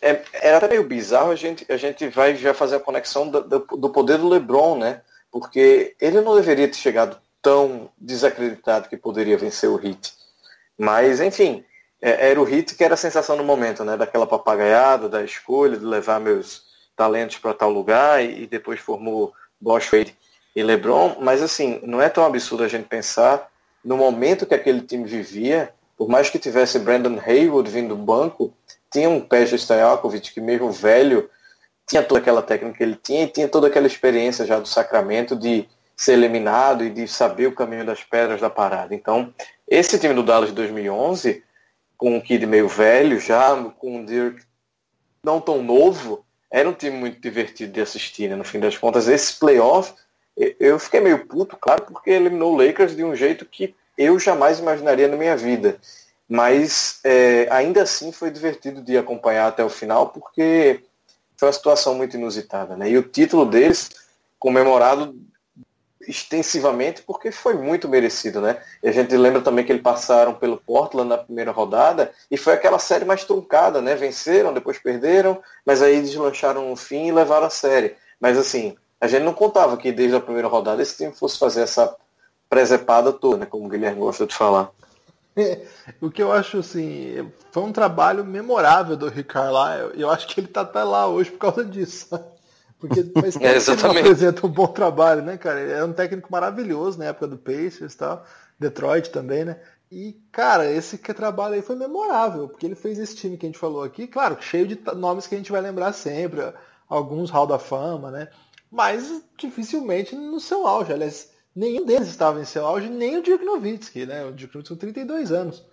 É, 0.00 0.22
era 0.32 0.56
até 0.56 0.68
meio 0.68 0.84
bizarro, 0.84 1.30
a 1.30 1.36
gente, 1.36 1.70
a 1.70 1.76
gente 1.76 2.08
vai 2.08 2.36
já 2.36 2.54
fazer 2.54 2.76
a 2.76 2.80
conexão 2.80 3.28
do, 3.28 3.42
do, 3.42 3.58
do 3.58 3.90
poder 3.90 4.16
do 4.16 4.28
LeBron, 4.28 4.78
né? 4.78 5.02
Porque 5.30 5.94
ele 6.00 6.20
não 6.20 6.34
deveria 6.34 6.68
ter 6.68 6.76
chegado 6.76 7.18
tão 7.42 7.90
desacreditado 7.98 8.88
que 8.88 8.96
poderia 8.96 9.38
vencer 9.38 9.68
o 9.68 9.78
Heat. 9.84 10.12
Mas, 10.76 11.20
enfim, 11.20 11.64
é, 12.00 12.30
era 12.30 12.40
o 12.40 12.48
Heat 12.48 12.74
que 12.74 12.84
era 12.84 12.94
a 12.94 12.96
sensação 12.96 13.36
no 13.36 13.44
momento, 13.44 13.84
né? 13.84 13.96
Daquela 13.96 14.26
papagaiada, 14.26 15.08
da 15.08 15.22
escolha, 15.22 15.76
de 15.76 15.84
levar 15.84 16.20
meus 16.20 16.62
talentos 16.96 17.38
para 17.38 17.54
tal 17.54 17.70
lugar 17.70 18.24
e, 18.24 18.46
depois 18.46 18.80
formou 18.80 19.32
Bosch 19.60 19.90
Wade 19.90 20.16
e 20.54 20.62
LeBron, 20.62 21.16
mas 21.20 21.40
assim, 21.40 21.78
não 21.84 22.02
é 22.02 22.08
tão 22.08 22.24
absurdo 22.24 22.64
a 22.64 22.68
gente 22.68 22.88
pensar 22.88 23.48
no 23.84 23.96
momento 23.96 24.44
que 24.44 24.54
aquele 24.54 24.80
time 24.80 25.04
vivia, 25.04 25.72
por 25.96 26.08
mais 26.08 26.28
que 26.28 26.38
tivesse 26.38 26.80
Brandon 26.80 27.20
Haywood 27.24 27.70
vindo 27.70 27.94
do 27.94 28.02
banco, 28.02 28.52
tinha 28.90 29.08
um 29.08 29.20
Peja 29.20 29.56
Stojakovic 29.56 30.32
que 30.32 30.40
mesmo 30.40 30.72
velho 30.72 31.30
tinha 31.88 32.02
toda 32.02 32.20
aquela 32.20 32.42
técnica 32.42 32.76
que 32.76 32.82
ele 32.84 32.98
tinha 33.02 33.24
e 33.24 33.28
tinha 33.28 33.48
toda 33.48 33.66
aquela 33.66 33.86
experiência 33.86 34.46
já 34.46 34.60
do 34.60 34.68
Sacramento 34.68 35.34
de 35.34 35.66
ser 35.96 36.12
eliminado 36.12 36.84
e 36.84 36.90
de 36.90 37.08
saber 37.08 37.46
o 37.46 37.54
caminho 37.54 37.84
das 37.84 38.04
pedras 38.04 38.40
da 38.40 38.48
parada. 38.48 38.94
Então, 38.94 39.34
esse 39.66 39.98
time 39.98 40.14
do 40.14 40.22
Dallas 40.22 40.50
de 40.50 40.54
2011, 40.54 41.42
com 41.96 42.14
um 42.14 42.20
Kid 42.20 42.46
meio 42.46 42.68
velho 42.68 43.18
já, 43.18 43.56
com 43.78 43.96
um 43.96 44.04
Dirk 44.04 44.42
não 45.24 45.40
tão 45.40 45.62
novo, 45.62 46.24
era 46.50 46.68
um 46.68 46.72
time 46.72 46.96
muito 46.96 47.20
divertido 47.20 47.72
de 47.72 47.80
assistir, 47.80 48.28
né? 48.28 48.36
No 48.36 48.44
fim 48.44 48.60
das 48.60 48.78
contas, 48.78 49.08
esse 49.08 49.38
playoff 49.38 49.92
eu 50.60 50.78
fiquei 50.78 51.00
meio 51.00 51.26
puto, 51.26 51.56
claro, 51.56 51.84
porque 51.86 52.10
eliminou 52.10 52.54
o 52.54 52.56
Lakers 52.56 52.94
de 52.94 53.02
um 53.02 53.14
jeito 53.14 53.44
que 53.44 53.74
eu 53.96 54.18
jamais 54.20 54.60
imaginaria 54.60 55.08
na 55.08 55.16
minha 55.16 55.36
vida. 55.36 55.78
Mas 56.28 57.00
é, 57.02 57.48
ainda 57.50 57.82
assim 57.82 58.12
foi 58.12 58.30
divertido 58.30 58.82
de 58.82 58.96
acompanhar 58.96 59.48
até 59.48 59.64
o 59.64 59.70
final, 59.70 60.10
porque 60.10 60.84
foi 61.38 61.48
uma 61.48 61.52
situação 61.52 61.94
muito 61.94 62.16
inusitada. 62.16 62.76
Né? 62.76 62.90
E 62.90 62.98
o 62.98 63.02
título 63.02 63.46
deles 63.46 63.90
comemorado 64.38 65.14
extensivamente 66.06 67.02
porque 67.02 67.30
foi 67.30 67.54
muito 67.54 67.88
merecido, 67.88 68.40
né? 68.40 68.62
E 68.82 68.88
a 68.88 68.92
gente 68.92 69.14
lembra 69.14 69.42
também 69.42 69.64
que 69.64 69.70
eles 69.70 69.82
passaram 69.82 70.32
pelo 70.34 70.56
Portland 70.56 71.08
na 71.08 71.18
primeira 71.18 71.50
rodada 71.50 72.10
e 72.30 72.36
foi 72.36 72.54
aquela 72.54 72.78
série 72.78 73.04
mais 73.04 73.24
truncada, 73.24 73.82
né? 73.82 73.94
Venceram, 73.94 74.54
depois 74.54 74.78
perderam, 74.78 75.42
mas 75.66 75.82
aí 75.82 76.00
deslancharam 76.00 76.70
no 76.70 76.76
fim 76.76 77.08
e 77.08 77.12
levaram 77.12 77.46
a 77.46 77.50
série. 77.50 77.94
Mas 78.18 78.38
assim, 78.38 78.74
a 78.98 79.06
gente 79.06 79.24
não 79.24 79.34
contava 79.34 79.76
que 79.76 79.92
desde 79.92 80.16
a 80.16 80.20
primeira 80.20 80.48
rodada 80.48 80.80
esse 80.80 80.96
time 80.96 81.12
fosse 81.12 81.38
fazer 81.38 81.60
essa 81.60 81.94
presepada 82.48 83.12
toda, 83.12 83.38
né, 83.38 83.46
como 83.46 83.66
o 83.66 83.68
Guilherme 83.68 84.00
gosta 84.00 84.26
de 84.26 84.34
falar. 84.34 84.70
o 86.00 86.10
que 86.10 86.22
eu 86.22 86.32
acho 86.32 86.58
assim, 86.58 87.30
foi 87.50 87.62
um 87.62 87.72
trabalho 87.72 88.24
memorável 88.24 88.96
do 88.96 89.08
Rick 89.08 89.28
Carlisle. 89.28 90.00
Eu 90.00 90.10
acho 90.10 90.26
que 90.26 90.40
ele 90.40 90.48
tá 90.48 90.62
até 90.62 90.82
lá 90.82 91.06
hoje 91.06 91.30
por 91.30 91.38
causa 91.38 91.64
disso. 91.64 92.08
Porque 92.78 93.10
mas, 93.14 93.36
é, 93.42 93.56
exatamente. 93.56 93.98
ele 93.98 94.08
apresenta 94.08 94.46
um 94.46 94.50
bom 94.50 94.68
trabalho, 94.68 95.22
né, 95.22 95.36
cara? 95.36 95.60
Ele 95.60 95.72
é 95.72 95.84
um 95.84 95.92
técnico 95.92 96.30
maravilhoso 96.30 96.98
na 96.98 97.06
época 97.06 97.26
do 97.26 97.36
Pacers 97.36 97.94
e 97.94 97.96
tal. 97.96 98.24
Detroit 98.58 99.10
também, 99.10 99.44
né? 99.44 99.60
E, 99.90 100.20
cara, 100.30 100.70
esse 100.70 100.98
que 100.98 101.14
trabalho 101.14 101.54
aí 101.54 101.62
foi 101.62 101.74
memorável, 101.74 102.48
porque 102.48 102.66
ele 102.66 102.74
fez 102.74 102.98
esse 102.98 103.16
time 103.16 103.36
que 103.36 103.46
a 103.46 103.48
gente 103.48 103.58
falou 103.58 103.82
aqui, 103.82 104.06
claro, 104.06 104.36
cheio 104.40 104.66
de 104.66 104.78
nomes 104.94 105.26
que 105.26 105.34
a 105.34 105.38
gente 105.38 105.50
vai 105.50 105.62
lembrar 105.62 105.92
sempre, 105.92 106.52
alguns 106.88 107.30
Hall 107.30 107.46
da 107.46 107.58
Fama, 107.58 108.10
né? 108.10 108.28
Mas 108.70 109.22
dificilmente 109.38 110.14
no 110.14 110.38
seu 110.40 110.66
auge. 110.66 110.92
Aliás, 110.92 111.30
nenhum 111.58 111.84
deles 111.84 112.08
estava 112.08 112.40
em 112.40 112.44
seu 112.44 112.64
auge, 112.64 112.88
nem 112.88 113.18
o 113.18 113.22
Dirk 113.22 113.44
Nowitzki, 113.44 114.06
né? 114.06 114.24
O 114.24 114.32
Dirk 114.32 114.54
Nowitzki 114.54 114.74
com 114.74 114.80
32 114.80 115.32
anos. 115.32 115.64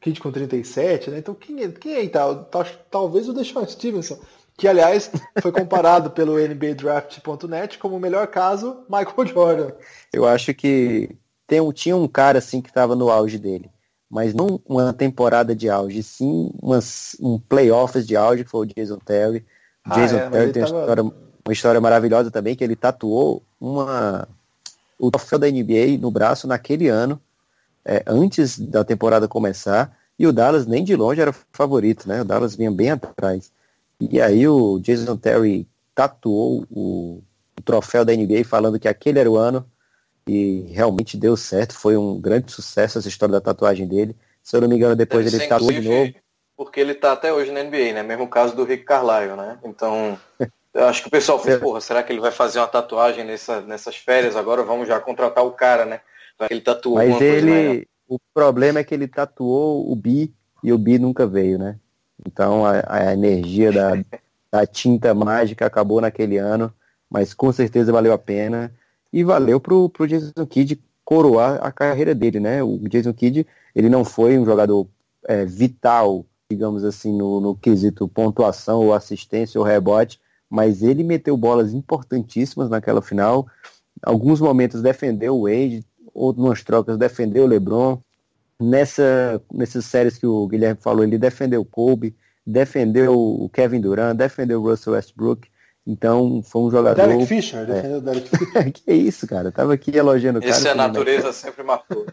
Kid 0.00 0.20
com 0.20 0.30
37, 0.30 1.10
né? 1.10 1.18
Então 1.18 1.34
quem, 1.34 1.70
quem 1.72 1.96
aí 1.96 2.08
tá? 2.10 2.22
Talvez 2.90 3.26
o 3.26 3.32
Deshaun 3.32 3.66
Stevenson, 3.66 4.18
que 4.54 4.68
aliás 4.68 5.10
foi 5.40 5.50
comparado 5.50 6.10
pelo 6.10 6.38
NBADraft.net 6.38 7.78
como 7.78 7.96
o 7.96 8.00
melhor 8.00 8.26
caso 8.26 8.84
Michael 8.88 9.26
Jordan. 9.26 9.72
Eu 10.12 10.26
acho 10.26 10.52
que 10.52 11.16
tem, 11.46 11.72
tinha 11.72 11.96
um 11.96 12.06
cara 12.06 12.38
assim 12.38 12.60
que 12.60 12.68
estava 12.68 12.94
no 12.94 13.10
auge 13.10 13.38
dele, 13.38 13.70
mas 14.10 14.34
não 14.34 14.60
uma 14.66 14.92
temporada 14.92 15.56
de 15.56 15.70
auge, 15.70 16.02
sim 16.02 16.50
umas, 16.62 17.16
um 17.18 17.38
playoffs 17.38 18.06
de 18.06 18.14
auge 18.14 18.44
que 18.44 18.50
foi 18.50 18.66
o 18.66 18.66
Jason 18.66 18.98
Terry. 18.98 19.44
Ah, 19.82 19.94
Jason 19.94 20.16
é, 20.16 20.28
Terry 20.28 20.52
tem 20.52 20.62
tava... 20.64 20.74
uma, 20.74 20.80
história, 20.82 21.02
uma 21.02 21.52
história 21.52 21.80
maravilhosa 21.80 22.30
também 22.30 22.54
que 22.54 22.62
ele 22.62 22.76
tatuou 22.76 23.42
uma 23.58 24.28
o 25.06 25.10
troféu 25.10 25.38
da 25.38 25.50
NBA 25.50 25.98
no 26.00 26.10
braço 26.10 26.46
naquele 26.46 26.88
ano 26.88 27.20
é, 27.84 28.02
antes 28.06 28.58
da 28.58 28.82
temporada 28.82 29.28
começar, 29.28 29.96
e 30.18 30.26
o 30.26 30.32
Dallas 30.32 30.66
nem 30.66 30.82
de 30.82 30.96
longe 30.96 31.20
era 31.20 31.32
favorito, 31.52 32.08
né? 32.08 32.22
O 32.22 32.24
Dallas 32.24 32.56
vinha 32.56 32.70
bem 32.70 32.90
atrás. 32.90 33.52
E 34.00 34.20
aí 34.20 34.46
o 34.48 34.78
Jason 34.78 35.16
Terry 35.16 35.68
tatuou 35.94 36.64
o, 36.70 37.22
o 37.58 37.62
troféu 37.62 38.04
da 38.04 38.14
NBA 38.14 38.44
falando 38.44 38.78
que 38.78 38.88
aquele 38.88 39.18
era 39.18 39.30
o 39.30 39.36
ano 39.36 39.66
e 40.26 40.66
realmente 40.70 41.16
deu 41.16 41.36
certo, 41.36 41.74
foi 41.74 41.96
um 41.96 42.18
grande 42.18 42.50
sucesso 42.50 42.98
essa 42.98 43.08
história 43.08 43.32
da 43.32 43.40
tatuagem 43.40 43.86
dele. 43.86 44.16
Se 44.42 44.56
eu 44.56 44.60
não 44.60 44.68
me 44.68 44.76
engano, 44.76 44.96
depois 44.96 45.24
Deve 45.24 45.36
ele 45.36 45.48
tatuou 45.48 45.72
de 45.72 45.80
novo. 45.82 46.14
Porque 46.56 46.80
ele 46.80 46.94
tá 46.94 47.12
até 47.12 47.32
hoje 47.32 47.50
na 47.50 47.62
NBA, 47.62 47.92
né? 47.92 48.02
Mesmo 48.02 48.28
caso 48.28 48.54
do 48.54 48.64
Rick 48.64 48.84
Carlisle, 48.84 49.36
né? 49.36 49.58
Então, 49.64 50.18
eu 50.74 50.86
acho 50.86 51.02
que 51.02 51.08
o 51.08 51.10
pessoal 51.10 51.38
fez, 51.38 51.58
porra, 51.58 51.80
será 51.80 52.02
que 52.02 52.12
ele 52.12 52.20
vai 52.20 52.32
fazer 52.32 52.58
uma 52.58 52.66
tatuagem 52.66 53.24
nessa, 53.24 53.60
nessas 53.60 53.96
férias? 53.96 54.34
Agora 54.34 54.64
vamos 54.64 54.88
já 54.88 54.98
contratar 54.98 55.44
o 55.44 55.52
cara, 55.52 55.84
né? 55.84 56.00
Ele 56.50 56.60
tatuou 56.60 56.96
Mas 56.96 57.20
ele, 57.20 57.86
o 58.08 58.18
problema 58.34 58.80
é 58.80 58.84
que 58.84 58.92
ele 58.92 59.06
tatuou 59.06 59.90
o 59.90 59.94
Bi 59.94 60.34
e 60.64 60.72
o 60.72 60.78
Bi 60.78 60.98
nunca 60.98 61.26
veio, 61.26 61.58
né? 61.58 61.76
Então 62.26 62.66
a, 62.66 62.82
a 62.88 63.12
energia 63.12 63.70
da, 63.70 63.92
da 64.50 64.66
tinta 64.66 65.14
mágica 65.14 65.64
acabou 65.64 66.00
naquele 66.00 66.38
ano, 66.38 66.74
mas 67.08 67.32
com 67.32 67.52
certeza 67.52 67.92
valeu 67.92 68.12
a 68.12 68.18
pena. 68.18 68.72
E 69.12 69.22
valeu 69.22 69.60
pro, 69.60 69.88
pro 69.88 70.08
Jason 70.08 70.44
Kidd 70.44 70.82
coroar 71.04 71.64
a 71.64 71.70
carreira 71.70 72.16
dele, 72.16 72.40
né? 72.40 72.64
O 72.64 72.80
Jason 72.88 73.12
Kidd, 73.12 73.46
ele 73.76 73.88
não 73.88 74.04
foi 74.04 74.36
um 74.36 74.44
jogador 74.44 74.88
é, 75.28 75.44
vital, 75.44 76.26
digamos 76.50 76.82
assim, 76.82 77.16
no, 77.16 77.40
no 77.40 77.54
quesito 77.54 78.08
pontuação 78.08 78.80
ou 78.80 78.92
assistência 78.92 79.60
ou 79.60 79.64
rebote, 79.64 80.18
mas 80.50 80.82
ele 80.82 81.02
meteu 81.02 81.36
bolas 81.36 81.72
importantíssimas 81.72 82.68
naquela 82.68 83.02
final. 83.02 83.46
Alguns 84.02 84.40
momentos 84.40 84.82
defendeu 84.82 85.36
o 85.36 85.42
Wade, 85.44 85.84
outras 86.12 86.62
trocas 86.62 86.96
defendeu 86.96 87.44
o 87.44 87.46
LeBron. 87.46 87.98
Nessa, 88.60 89.42
nessas 89.52 89.84
séries 89.84 90.16
que 90.16 90.26
o 90.26 90.46
Guilherme 90.46 90.80
falou, 90.80 91.02
ele 91.02 91.18
defendeu 91.18 91.60
o 91.60 91.64
Kobe, 91.64 92.16
defendeu 92.46 93.18
o 93.18 93.48
Kevin 93.48 93.80
Durant, 93.80 94.16
defendeu 94.16 94.60
o 94.62 94.68
Russell 94.68 94.92
Westbrook. 94.92 95.48
Então 95.86 96.42
foi 96.42 96.62
um 96.62 96.70
jogador. 96.70 97.06
Derek 97.06 97.26
Fisher, 97.26 97.60
é. 97.60 97.66
defendeu 97.66 97.98
o 97.98 98.00
Derek 98.00 98.28
Fisher. 98.28 98.72
que 98.72 98.92
isso, 98.92 99.26
cara? 99.26 99.48
Eu 99.48 99.52
tava 99.52 99.74
aqui 99.74 99.96
elogiando 99.96 100.38
o 100.38 100.42
cara. 100.42 100.54
Isso 100.54 100.68
é 100.68 100.70
a 100.70 100.74
natureza 100.74 101.32
sempre 101.32 101.62
marcou. 101.62 102.06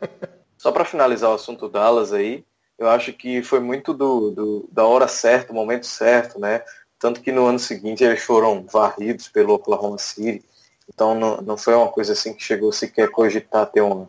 Só 0.58 0.72
para 0.72 0.84
finalizar 0.84 1.30
o 1.30 1.34
assunto 1.34 1.68
Dallas 1.68 2.12
aí, 2.12 2.44
eu 2.78 2.88
acho 2.88 3.12
que 3.12 3.42
foi 3.42 3.60
muito 3.60 3.94
do, 3.94 4.30
do, 4.30 4.68
da 4.72 4.84
hora 4.84 5.06
certa, 5.06 5.52
o 5.52 5.54
momento 5.54 5.86
certo, 5.86 6.40
né? 6.40 6.62
Tanto 7.04 7.20
que 7.20 7.30
no 7.30 7.44
ano 7.44 7.58
seguinte 7.58 8.02
eles 8.02 8.22
foram 8.22 8.62
varridos 8.62 9.28
pelo 9.28 9.52
Oklahoma 9.52 9.98
City. 9.98 10.42
Então 10.88 11.14
não, 11.14 11.36
não 11.42 11.54
foi 11.54 11.74
uma 11.74 11.88
coisa 11.88 12.14
assim 12.14 12.32
que 12.32 12.42
chegou 12.42 12.72
sequer 12.72 13.04
a 13.04 13.10
cogitar 13.10 13.66
ter 13.66 13.82
uma, 13.82 14.08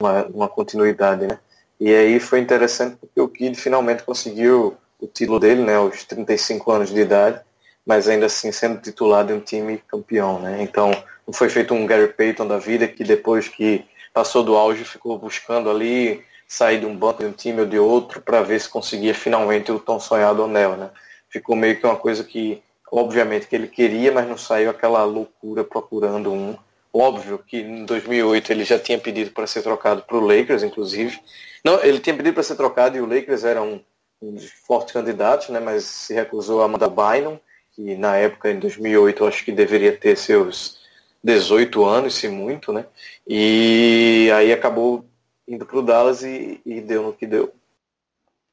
uma, 0.00 0.24
uma 0.28 0.48
continuidade, 0.48 1.26
né? 1.26 1.38
E 1.78 1.94
aí 1.94 2.18
foi 2.18 2.40
interessante 2.40 2.96
porque 2.96 3.20
o 3.20 3.28
Kid 3.28 3.54
finalmente 3.60 4.02
conseguiu 4.02 4.74
o 4.98 5.06
título 5.06 5.38
dele, 5.38 5.60
né, 5.60 5.76
aos 5.76 6.04
35 6.04 6.72
anos 6.72 6.88
de 6.88 7.02
idade, 7.02 7.38
mas 7.84 8.08
ainda 8.08 8.24
assim 8.24 8.50
sendo 8.50 8.80
titular 8.80 9.26
de 9.26 9.34
um 9.34 9.40
time 9.40 9.76
campeão, 9.86 10.38
né? 10.38 10.62
Então 10.62 10.90
não 11.26 11.34
foi 11.34 11.50
feito 11.50 11.74
um 11.74 11.84
Gary 11.84 12.14
Payton 12.14 12.46
da 12.46 12.56
vida 12.56 12.88
que 12.88 13.04
depois 13.04 13.46
que 13.46 13.84
passou 14.14 14.42
do 14.42 14.56
auge 14.56 14.86
ficou 14.86 15.18
buscando 15.18 15.68
ali 15.68 16.24
sair 16.48 16.80
de 16.80 16.86
um 16.86 16.96
banco 16.96 17.22
de 17.22 17.28
um 17.28 17.32
time 17.32 17.60
ou 17.60 17.66
de 17.66 17.78
outro 17.78 18.22
para 18.22 18.40
ver 18.40 18.58
se 18.58 18.70
conseguia 18.70 19.14
finalmente 19.14 19.70
o 19.70 19.78
tão 19.78 20.00
sonhado 20.00 20.42
anel, 20.44 20.78
né? 20.78 20.88
Ficou 21.32 21.56
meio 21.56 21.78
que 21.78 21.86
uma 21.86 21.96
coisa 21.96 22.22
que 22.22 22.62
obviamente 22.92 23.46
que 23.46 23.56
ele 23.56 23.68
queria, 23.68 24.12
mas 24.12 24.28
não 24.28 24.36
saiu 24.36 24.68
aquela 24.68 25.02
loucura 25.04 25.64
procurando 25.64 26.30
um. 26.30 26.54
Óbvio 26.92 27.38
que 27.38 27.58
em 27.58 27.86
2008 27.86 28.52
ele 28.52 28.64
já 28.64 28.78
tinha 28.78 28.98
pedido 28.98 29.30
para 29.30 29.46
ser 29.46 29.62
trocado 29.62 30.02
para 30.02 30.16
o 30.16 30.20
Lakers, 30.20 30.62
inclusive. 30.62 31.18
Não, 31.64 31.82
ele 31.82 31.98
tinha 31.98 32.14
pedido 32.14 32.34
para 32.34 32.42
ser 32.42 32.54
trocado 32.54 32.96
e 32.98 33.00
o 33.00 33.06
Lakers 33.06 33.44
era 33.44 33.62
um, 33.62 33.80
um 34.20 34.36
forte 34.66 34.92
candidato, 34.92 35.50
né, 35.50 35.58
mas 35.58 35.84
se 35.84 36.12
recusou 36.12 36.62
a 36.62 36.68
mandar 36.68 36.90
Bynum, 36.90 37.38
que 37.74 37.96
na 37.96 38.16
época, 38.16 38.50
em 38.50 38.58
2008, 38.58 39.22
eu 39.22 39.28
acho 39.28 39.42
que 39.42 39.52
deveria 39.52 39.96
ter 39.96 40.16
seus 40.18 40.82
18 41.24 41.82
anos, 41.84 42.14
se 42.14 42.28
muito, 42.28 42.72
né? 42.72 42.84
E 43.26 44.30
aí 44.34 44.52
acabou 44.52 45.06
indo 45.48 45.64
para 45.64 45.78
o 45.78 45.82
Dallas 45.82 46.22
e, 46.22 46.60
e 46.66 46.80
deu 46.80 47.02
no 47.02 47.12
que 47.14 47.26
deu. 47.26 47.54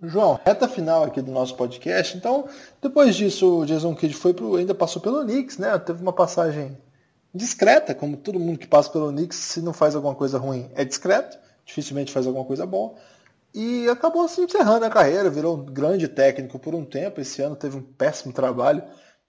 João, 0.02 0.40
reta 0.46 0.66
final 0.68 1.04
aqui 1.04 1.22
do 1.22 1.32
nosso 1.32 1.56
podcast. 1.56 2.16
Então, 2.16 2.48
depois 2.82 3.18
disso, 3.18 3.60
o 3.60 3.66
Jason 3.66 3.94
Kidd 3.94 4.14
foi 4.14 4.34
pro, 4.34 4.56
ainda 4.56 4.74
passou 4.74 5.02
pelo 5.02 5.26
Knicks, 5.26 5.58
né? 5.58 5.78
Teve 5.78 6.02
uma 6.02 6.14
passagem 6.14 6.78
discreta, 7.34 7.94
como 7.94 8.16
todo 8.16 8.40
mundo 8.40 8.58
que 8.58 8.68
passa 8.68 8.90
pelo 8.90 9.12
Knicks, 9.12 9.38
se 9.38 9.62
não 9.62 9.74
faz 9.74 9.96
alguma 9.96 10.16
coisa 10.16 10.38
ruim, 10.38 10.70
é 10.74 10.86
discreto, 10.86 11.38
dificilmente 11.66 12.14
faz 12.14 12.26
alguma 12.26 12.46
coisa 12.46 12.66
boa. 12.66 12.96
E 13.54 13.90
acabou 13.90 14.26
se 14.30 14.40
encerrando 14.42 14.86
a 14.86 14.90
carreira, 14.90 15.30
virou 15.30 15.58
um 15.58 15.66
grande 15.66 16.08
técnico 16.08 16.58
por 16.58 16.74
um 16.74 16.86
tempo. 16.86 17.20
Esse 17.20 17.42
ano 17.42 17.58
teve 17.58 17.76
um 17.76 17.82
péssimo 17.82 18.32
trabalho, 18.32 18.82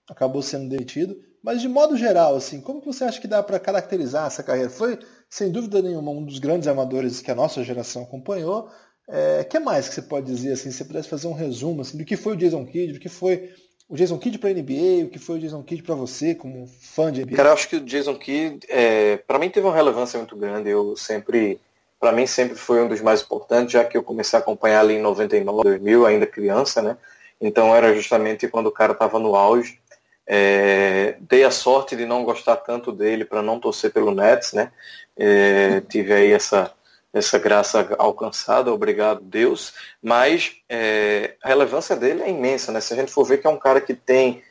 acabou 0.08 0.40
sendo 0.40 0.68
demitido. 0.68 1.16
Mas 1.42 1.60
de 1.60 1.68
modo 1.68 1.96
geral, 1.96 2.36
assim, 2.36 2.60
como 2.60 2.80
que 2.80 2.86
você 2.86 3.02
acha 3.02 3.20
que 3.20 3.26
dá 3.26 3.42
para 3.42 3.58
caracterizar 3.58 4.26
essa 4.26 4.42
carreira? 4.42 4.70
Foi, 4.70 4.98
sem 5.28 5.50
dúvida 5.50 5.82
nenhuma, 5.82 6.12
um 6.12 6.24
dos 6.24 6.38
grandes 6.38 6.68
amadores 6.68 7.20
que 7.20 7.30
a 7.30 7.34
nossa 7.34 7.64
geração 7.64 8.02
acompanhou 8.02 8.70
é, 9.12 9.44
que 9.44 9.58
mais 9.58 9.88
que 9.88 9.94
você 9.94 10.02
pode 10.02 10.26
dizer 10.26 10.52
assim, 10.52 10.70
se 10.70 10.78
você 10.78 10.84
pudesse 10.84 11.08
fazer 11.08 11.26
um 11.26 11.32
resumo 11.32 11.82
assim, 11.82 11.98
do 11.98 12.04
que 12.04 12.16
foi 12.16 12.34
o 12.34 12.36
Jason 12.36 12.64
Kidd, 12.64 12.92
do 12.92 13.00
que 13.00 13.08
foi 13.08 13.52
o 13.88 13.96
Jason 13.96 14.16
Kidd 14.18 14.38
para 14.38 14.50
a 14.50 14.52
NBA, 14.52 15.06
o 15.06 15.08
que 15.08 15.18
foi 15.18 15.36
o 15.36 15.40
Jason 15.40 15.62
Kidd 15.64 15.82
para 15.82 15.96
você 15.96 16.32
como 16.32 16.68
fã 16.68 17.10
de 17.10 17.24
NBA? 17.24 17.36
Cara, 17.36 17.48
eu 17.48 17.52
acho 17.54 17.68
que 17.68 17.76
o 17.76 17.80
Jason 17.80 18.14
Kidd, 18.14 18.64
é, 18.68 19.16
para 19.16 19.38
mim 19.38 19.50
teve 19.50 19.66
uma 19.66 19.74
relevância 19.74 20.16
muito 20.16 20.36
grande. 20.36 20.70
Eu 20.70 20.96
sempre, 20.96 21.60
para 21.98 22.12
mim 22.12 22.24
sempre 22.24 22.54
foi 22.54 22.80
um 22.80 22.86
dos 22.86 23.00
mais 23.00 23.20
importantes, 23.20 23.72
já 23.72 23.84
que 23.84 23.96
eu 23.96 24.02
comecei 24.04 24.38
a 24.38 24.42
acompanhar 24.42 24.80
ali 24.80 24.94
em 24.94 25.02
99, 25.02 25.64
2000, 25.64 26.06
ainda 26.06 26.24
criança, 26.24 26.80
né? 26.80 26.96
Então 27.40 27.74
era 27.74 27.92
justamente 27.92 28.46
quando 28.46 28.68
o 28.68 28.72
cara 28.72 28.92
estava 28.92 29.18
no 29.18 29.34
auge. 29.34 29.80
É, 30.24 31.16
dei 31.18 31.42
a 31.42 31.50
sorte 31.50 31.96
de 31.96 32.06
não 32.06 32.22
gostar 32.22 32.54
tanto 32.58 32.92
dele 32.92 33.24
para 33.24 33.42
não 33.42 33.58
torcer 33.58 33.92
pelo 33.92 34.14
Nets, 34.14 34.52
né? 34.52 34.70
É, 35.16 35.80
tive 35.80 36.12
aí 36.12 36.30
essa 36.30 36.72
essa 37.12 37.38
graça 37.38 37.94
alcançada, 37.98 38.72
obrigado 38.72 39.20
Deus, 39.20 39.74
mas 40.02 40.56
é, 40.68 41.34
a 41.42 41.48
relevância 41.48 41.96
dele 41.96 42.22
é 42.22 42.30
imensa, 42.30 42.70
né? 42.70 42.80
Se 42.80 42.92
a 42.92 42.96
gente 42.96 43.12
for 43.12 43.24
ver 43.24 43.38
que 43.38 43.46
é 43.46 43.50
um 43.50 43.58
cara 43.58 43.80
que 43.80 43.94
tem 43.94 44.42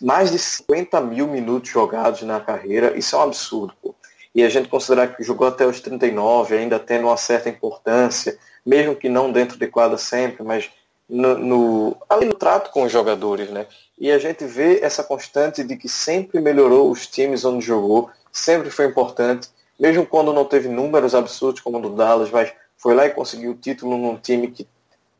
mais 0.00 0.30
de 0.30 0.38
50 0.38 1.00
mil 1.00 1.26
minutos 1.26 1.70
jogados 1.70 2.22
na 2.22 2.40
carreira, 2.40 2.96
isso 2.96 3.14
é 3.14 3.18
um 3.18 3.22
absurdo, 3.22 3.74
pô. 3.82 3.94
E 4.34 4.42
a 4.42 4.48
gente 4.48 4.68
considerar 4.68 5.16
que 5.16 5.22
jogou 5.22 5.48
até 5.48 5.66
os 5.66 5.80
39, 5.80 6.56
ainda 6.56 6.78
tendo 6.78 7.06
uma 7.06 7.16
certa 7.16 7.48
importância, 7.48 8.38
mesmo 8.64 8.94
que 8.94 9.08
não 9.08 9.32
dentro 9.32 9.58
de 9.58 9.66
quadra 9.66 9.98
sempre, 9.98 10.42
mas 10.42 10.70
no, 11.08 11.38
no, 11.38 11.96
ali 12.08 12.26
no 12.26 12.34
trato 12.34 12.70
com 12.70 12.82
os 12.82 12.92
jogadores, 12.92 13.50
né? 13.50 13.66
E 13.98 14.12
a 14.12 14.18
gente 14.18 14.44
vê 14.44 14.80
essa 14.80 15.02
constante 15.02 15.64
de 15.64 15.76
que 15.76 15.88
sempre 15.88 16.40
melhorou 16.40 16.90
os 16.90 17.06
times 17.06 17.44
onde 17.44 17.64
jogou, 17.64 18.10
sempre 18.30 18.70
foi 18.70 18.86
importante 18.86 19.48
mesmo 19.78 20.06
quando 20.06 20.32
não 20.32 20.44
teve 20.44 20.68
números 20.68 21.14
absurdos 21.14 21.60
como 21.60 21.78
o 21.78 21.82
do 21.82 21.90
Dallas, 21.90 22.30
mas 22.30 22.52
foi 22.76 22.94
lá 22.94 23.06
e 23.06 23.10
conseguiu 23.10 23.52
o 23.52 23.56
título 23.56 23.96
num 23.96 24.16
time 24.16 24.48
que 24.48 24.66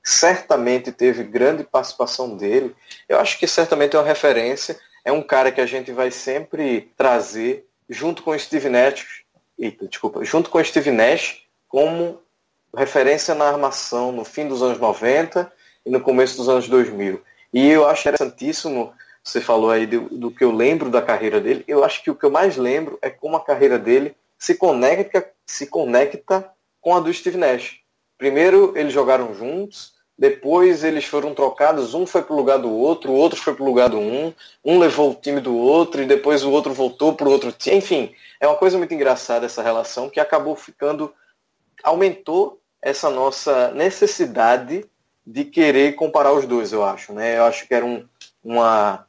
certamente 0.02 0.90
teve 0.90 1.22
grande 1.22 1.64
participação 1.64 2.36
dele. 2.36 2.74
Eu 3.08 3.18
acho 3.18 3.38
que 3.38 3.46
certamente 3.46 3.94
é 3.94 3.98
uma 3.98 4.06
referência. 4.06 4.78
É 5.04 5.12
um 5.12 5.22
cara 5.22 5.52
que 5.52 5.60
a 5.60 5.66
gente 5.66 5.92
vai 5.92 6.10
sempre 6.10 6.92
trazer 6.96 7.66
junto 7.88 8.22
com 8.22 8.30
o 8.30 8.38
Steve 8.38 8.68
Nash, 8.68 9.24
eita, 9.58 9.86
desculpa, 9.86 10.24
junto 10.24 10.50
com 10.50 10.58
o 10.58 10.64
Steve 10.64 10.90
Nash 10.90 11.42
como 11.68 12.20
referência 12.76 13.34
na 13.34 13.46
armação 13.46 14.12
no 14.12 14.24
fim 14.24 14.46
dos 14.46 14.62
anos 14.62 14.78
90 14.78 15.50
e 15.86 15.90
no 15.90 16.00
começo 16.00 16.36
dos 16.36 16.48
anos 16.48 16.68
2000. 16.68 17.22
E 17.52 17.68
eu 17.68 17.86
acho 17.88 18.08
interessantíssimo 18.08 18.92
você 19.22 19.40
falou 19.42 19.70
aí 19.70 19.86
do, 19.86 20.08
do, 20.08 20.30
que 20.30 20.42
eu 20.42 20.50
lembro 20.50 20.88
da 20.88 21.02
carreira 21.02 21.38
dele. 21.38 21.62
Eu 21.68 21.84
acho 21.84 22.02
que 22.02 22.10
o 22.10 22.14
que 22.14 22.24
eu 22.24 22.30
mais 22.30 22.56
lembro 22.56 22.98
é 23.02 23.10
como 23.10 23.36
a 23.36 23.44
carreira 23.44 23.78
dele 23.78 24.16
se 24.38 24.54
conecta, 24.54 25.28
se 25.46 25.66
conecta 25.66 26.48
com 26.80 26.94
a 26.94 27.00
do 27.00 27.12
Steve 27.12 27.36
Nash. 27.36 27.80
Primeiro 28.16 28.72
eles 28.76 28.92
jogaram 28.92 29.34
juntos, 29.34 29.94
depois 30.18 30.82
eles 30.82 31.04
foram 31.04 31.34
trocados, 31.34 31.94
um 31.94 32.04
foi 32.06 32.22
para 32.22 32.34
o 32.34 32.36
lugar 32.36 32.58
do 32.58 32.72
outro, 32.72 33.12
o 33.12 33.14
outro 33.14 33.38
foi 33.38 33.54
para 33.54 33.62
o 33.62 33.66
lugar 33.66 33.88
do 33.88 33.98
um, 33.98 34.32
um 34.64 34.78
levou 34.78 35.12
o 35.12 35.14
time 35.14 35.40
do 35.40 35.56
outro 35.56 36.02
e 36.02 36.06
depois 36.06 36.42
o 36.42 36.50
outro 36.50 36.74
voltou 36.74 37.14
para 37.14 37.28
o 37.28 37.30
outro 37.30 37.52
time. 37.52 37.76
Enfim, 37.76 38.14
é 38.40 38.46
uma 38.46 38.56
coisa 38.56 38.76
muito 38.76 38.92
engraçada 38.92 39.46
essa 39.46 39.62
relação 39.62 40.10
que 40.10 40.18
acabou 40.18 40.56
ficando, 40.56 41.14
aumentou 41.84 42.60
essa 42.82 43.10
nossa 43.10 43.70
necessidade 43.72 44.84
de 45.24 45.44
querer 45.44 45.94
comparar 45.94 46.32
os 46.32 46.46
dois, 46.46 46.72
eu 46.72 46.82
acho. 46.82 47.12
Né? 47.12 47.38
Eu 47.38 47.44
acho 47.44 47.68
que 47.68 47.74
era 47.74 47.84
um, 47.84 48.04
uma, 48.42 49.06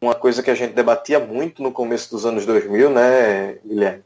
uma 0.00 0.14
coisa 0.14 0.42
que 0.42 0.50
a 0.50 0.54
gente 0.54 0.72
debatia 0.72 1.20
muito 1.20 1.62
no 1.62 1.72
começo 1.72 2.10
dos 2.10 2.24
anos 2.24 2.46
2000, 2.46 2.88
né, 2.88 3.58
Guilherme? 3.64 4.05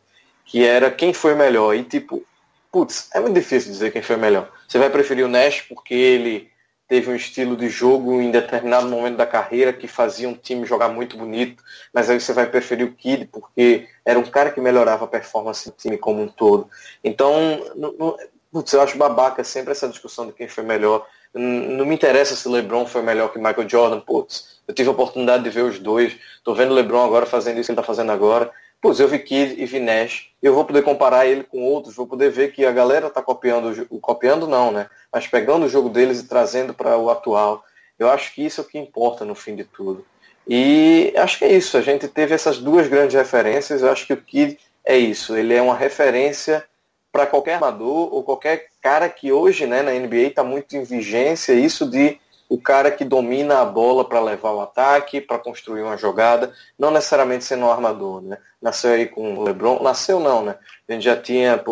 Que 0.50 0.66
era 0.66 0.90
quem 0.90 1.14
foi 1.14 1.34
melhor. 1.34 1.74
E 1.74 1.84
tipo, 1.84 2.24
putz, 2.72 3.08
é 3.14 3.20
muito 3.20 3.34
difícil 3.34 3.70
dizer 3.70 3.92
quem 3.92 4.02
foi 4.02 4.16
melhor. 4.16 4.50
Você 4.66 4.78
vai 4.78 4.90
preferir 4.90 5.24
o 5.24 5.28
Nash 5.28 5.62
porque 5.62 5.94
ele 5.94 6.50
teve 6.88 7.08
um 7.08 7.14
estilo 7.14 7.56
de 7.56 7.68
jogo 7.68 8.20
em 8.20 8.32
determinado 8.32 8.88
momento 8.88 9.16
da 9.16 9.24
carreira 9.24 9.72
que 9.72 9.86
fazia 9.86 10.28
um 10.28 10.34
time 10.34 10.66
jogar 10.66 10.88
muito 10.88 11.16
bonito, 11.16 11.62
mas 11.94 12.10
aí 12.10 12.20
você 12.20 12.32
vai 12.32 12.46
preferir 12.46 12.84
o 12.84 12.92
Kid 12.92 13.26
porque 13.26 13.86
era 14.04 14.18
um 14.18 14.24
cara 14.24 14.50
que 14.50 14.60
melhorava 14.60 15.04
a 15.04 15.08
performance 15.08 15.70
do 15.70 15.76
time 15.76 15.96
como 15.96 16.20
um 16.20 16.26
todo. 16.26 16.68
Então, 17.04 17.32
não, 17.76 18.16
putz, 18.50 18.72
eu 18.72 18.82
acho 18.82 18.98
babaca 18.98 19.44
sempre 19.44 19.70
essa 19.70 19.88
discussão 19.88 20.26
de 20.26 20.32
quem 20.32 20.48
foi 20.48 20.64
melhor. 20.64 21.06
Não 21.32 21.86
me 21.86 21.94
interessa 21.94 22.34
se 22.34 22.48
LeBron 22.48 22.84
foi 22.86 23.02
melhor 23.02 23.32
que 23.32 23.38
Michael 23.38 23.68
Jordan, 23.68 24.00
putz. 24.00 24.58
Eu 24.66 24.74
tive 24.74 24.88
a 24.88 24.92
oportunidade 24.92 25.44
de 25.44 25.50
ver 25.50 25.62
os 25.62 25.78
dois. 25.78 26.16
Tô 26.42 26.54
vendo 26.54 26.72
o 26.72 26.74
LeBron 26.74 27.04
agora 27.04 27.24
fazendo 27.24 27.60
isso 27.60 27.68
que 27.68 27.72
ele 27.72 27.80
tá 27.80 27.86
fazendo 27.86 28.10
agora. 28.10 28.50
Putz, 28.80 28.98
eu 28.98 29.08
vi 29.08 29.18
Kid 29.18 29.60
e 29.60 29.66
vi 29.66 29.78
Nash. 29.78 30.30
Eu 30.42 30.54
vou 30.54 30.64
poder 30.64 30.82
comparar 30.82 31.26
ele 31.26 31.44
com 31.44 31.62
outros, 31.62 31.94
vou 31.94 32.06
poder 32.06 32.30
ver 32.30 32.52
que 32.52 32.64
a 32.64 32.72
galera 32.72 33.10
tá 33.10 33.20
copiando, 33.20 33.86
copiando 34.00 34.46
não, 34.46 34.72
né? 34.72 34.88
Mas 35.12 35.26
pegando 35.26 35.66
o 35.66 35.68
jogo 35.68 35.90
deles 35.90 36.20
e 36.20 36.28
trazendo 36.28 36.72
para 36.72 36.96
o 36.96 37.10
atual. 37.10 37.62
Eu 37.98 38.08
acho 38.08 38.32
que 38.34 38.44
isso 38.44 38.62
é 38.62 38.64
o 38.64 38.66
que 38.66 38.78
importa 38.78 39.24
no 39.24 39.34
fim 39.34 39.54
de 39.54 39.64
tudo. 39.64 40.06
E 40.48 41.12
acho 41.16 41.38
que 41.38 41.44
é 41.44 41.52
isso. 41.52 41.76
A 41.76 41.82
gente 41.82 42.08
teve 42.08 42.34
essas 42.34 42.58
duas 42.58 42.88
grandes 42.88 43.14
referências. 43.14 43.82
Eu 43.82 43.90
acho 43.90 44.06
que 44.06 44.14
o 44.14 44.16
Kid 44.16 44.58
é 44.82 44.96
isso. 44.96 45.36
Ele 45.36 45.54
é 45.54 45.60
uma 45.60 45.76
referência 45.76 46.64
para 47.12 47.26
qualquer 47.26 47.54
armador 47.54 48.14
ou 48.14 48.22
qualquer 48.22 48.68
cara 48.80 49.08
que 49.10 49.30
hoje 49.30 49.66
né, 49.66 49.82
na 49.82 49.92
NBA 49.92 50.28
está 50.28 50.42
muito 50.42 50.74
em 50.74 50.82
vigência. 50.82 51.52
Isso 51.52 51.84
de 51.84 52.18
o 52.50 52.60
cara 52.60 52.90
que 52.90 53.04
domina 53.04 53.60
a 53.60 53.64
bola 53.64 54.04
para 54.04 54.20
levar 54.20 54.50
o 54.50 54.60
ataque, 54.60 55.20
para 55.20 55.38
construir 55.38 55.82
uma 55.82 55.96
jogada, 55.96 56.52
não 56.76 56.90
necessariamente 56.90 57.44
sendo 57.44 57.64
um 57.64 57.70
armador, 57.70 58.20
né? 58.20 58.38
Nasceu 58.60 58.90
aí 58.90 59.06
com 59.06 59.38
o 59.38 59.44
LeBron, 59.44 59.80
nasceu 59.80 60.18
não, 60.18 60.44
né? 60.44 60.56
A 60.88 60.92
gente 60.92 61.04
já 61.04 61.16
tinha, 61.16 61.62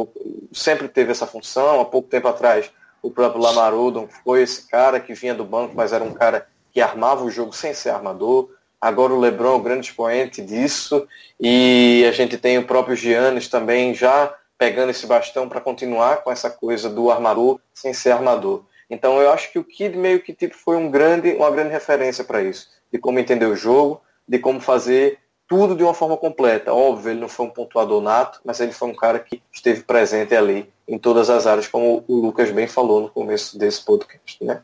sempre 0.53 0.87
teve 0.87 1.11
essa 1.11 1.27
função, 1.27 1.81
há 1.81 1.85
pouco 1.85 2.09
tempo 2.09 2.29
atrás 2.29 2.71
o 3.03 3.11
próprio 3.11 3.43
Lamar 3.43 3.75
Odom 3.75 4.09
foi 4.25 4.43
esse 4.43 4.69
cara 4.69 5.01
que 5.01 5.15
vinha 5.15 5.35
do 5.35 5.45
banco, 5.45 5.75
mas 5.77 5.93
era 5.93 6.05
um 6.05 6.13
cara 6.13 6.47
que 6.73 6.81
armava 6.81 7.25
o 7.25 7.31
jogo 7.31 7.53
sem 7.53 7.75
ser 7.75 7.91
armador. 7.91 8.51
Agora 8.81 9.13
o 9.13 9.19
LeBron 9.19 9.55
é 9.55 9.57
o 9.57 9.63
grande 9.63 9.87
expoente 9.87 10.41
disso 10.41 11.07
e 11.41 12.05
a 12.09 12.13
gente 12.13 12.39
tem 12.39 12.57
o 12.57 12.67
próprio 12.67 12.95
Giannis 12.95 13.49
também 13.49 13.95
já 13.95 14.33
pegando 14.57 14.91
esse 14.91 15.07
bastão 15.07 15.49
para 15.49 15.61
continuar 15.61 16.19
com 16.19 16.31
essa 16.31 16.49
coisa 16.49 16.89
do 16.89 17.11
armador 17.11 17.61
sem 17.75 17.93
ser 17.93 18.13
armador. 18.13 18.65
Então 18.91 19.21
eu 19.21 19.31
acho 19.31 19.53
que 19.53 19.59
o 19.59 19.65
Kid 19.65 19.97
meio 19.97 20.23
que 20.23 20.33
tipo, 20.33 20.57
foi 20.57 20.77
um 20.77 20.91
grande, 20.91 21.33
uma 21.35 21.51
grande 21.51 21.71
referência 21.71 22.25
para 22.25 22.43
isso, 22.43 22.69
de 22.93 22.99
como 22.99 23.19
entender 23.19 23.47
o 23.47 23.57
jogo, 23.57 24.01
de 24.27 24.39
como 24.39 24.61
fazer 24.61 25.19
tudo 25.49 25.75
de 25.75 25.83
uma 25.83 25.95
forma 25.95 26.17
completa. 26.17 26.73
Óbvio, 26.73 27.11
ele 27.11 27.21
não 27.21 27.29
foi 27.29 27.47
um 27.47 27.51
pontuador 27.51 28.03
nato, 28.03 28.41
mas 28.45 28.61
ele 28.61 28.73
foi 28.73 28.89
um 28.89 28.95
cara 28.95 29.19
que 29.19 29.43
esteve 29.53 29.83
presente 29.83 30.35
ali 30.35 30.71
em 30.87 30.99
todas 30.99 31.31
as 31.31 31.47
áreas, 31.47 31.67
como 31.67 32.05
o 32.07 32.17
Lucas 32.17 32.51
bem 32.51 32.67
falou 32.67 33.01
no 33.01 33.09
começo 33.09 33.59
desse 33.59 33.85
podcast, 33.85 34.45
né? 34.45 34.63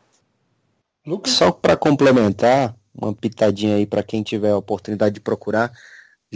Lucas? 1.06 1.32
Só 1.32 1.50
para 1.50 1.76
complementar, 1.76 2.74
uma 2.94 3.12
pitadinha 3.12 3.76
aí 3.76 3.86
para 3.86 4.02
quem 4.02 4.22
tiver 4.22 4.50
a 4.50 4.56
oportunidade 4.56 5.14
de 5.14 5.20
procurar, 5.20 5.72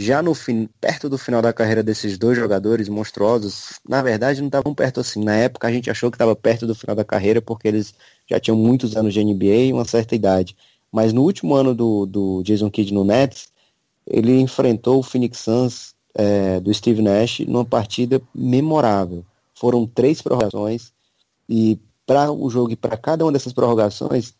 já 0.01 0.21
no 0.21 0.33
fim, 0.33 0.69
perto 0.79 1.09
do 1.09 1.17
final 1.17 1.41
da 1.41 1.51
carreira 1.51 1.83
desses 1.83 2.17
dois 2.17 2.37
jogadores 2.37 2.87
monstruosos, 2.87 3.81
na 3.85 4.01
verdade 4.01 4.39
não 4.39 4.47
estavam 4.47 4.73
perto 4.73 5.01
assim. 5.01 5.21
Na 5.21 5.35
época 5.35 5.67
a 5.67 5.71
gente 5.73 5.91
achou 5.91 6.09
que 6.09 6.15
estava 6.15 6.33
perto 6.33 6.65
do 6.65 6.73
final 6.73 6.95
da 6.95 7.03
carreira 7.03 7.41
porque 7.41 7.67
eles 7.67 7.93
já 8.25 8.39
tinham 8.39 8.57
muitos 8.57 8.95
anos 8.95 9.13
de 9.13 9.21
NBA 9.21 9.45
e 9.45 9.73
uma 9.73 9.83
certa 9.83 10.15
idade. 10.15 10.55
Mas 10.89 11.11
no 11.11 11.21
último 11.23 11.53
ano 11.53 11.75
do, 11.75 12.05
do 12.05 12.41
Jason 12.43 12.71
Kidd 12.71 12.93
no 12.93 13.03
Nets, 13.03 13.49
ele 14.07 14.39
enfrentou 14.39 14.99
o 14.99 15.03
Phoenix 15.03 15.39
Suns 15.39 15.93
é, 16.15 16.61
do 16.61 16.73
Steve 16.73 17.01
Nash 17.01 17.41
numa 17.41 17.65
partida 17.65 18.21
memorável. 18.33 19.25
Foram 19.53 19.85
três 19.85 20.21
prorrogações 20.21 20.93
e 21.49 21.77
para 22.07 22.31
o 22.31 22.49
jogo 22.49 22.71
e 22.71 22.77
para 22.77 22.95
cada 22.95 23.25
uma 23.25 23.33
dessas 23.33 23.51
prorrogações, 23.51 24.33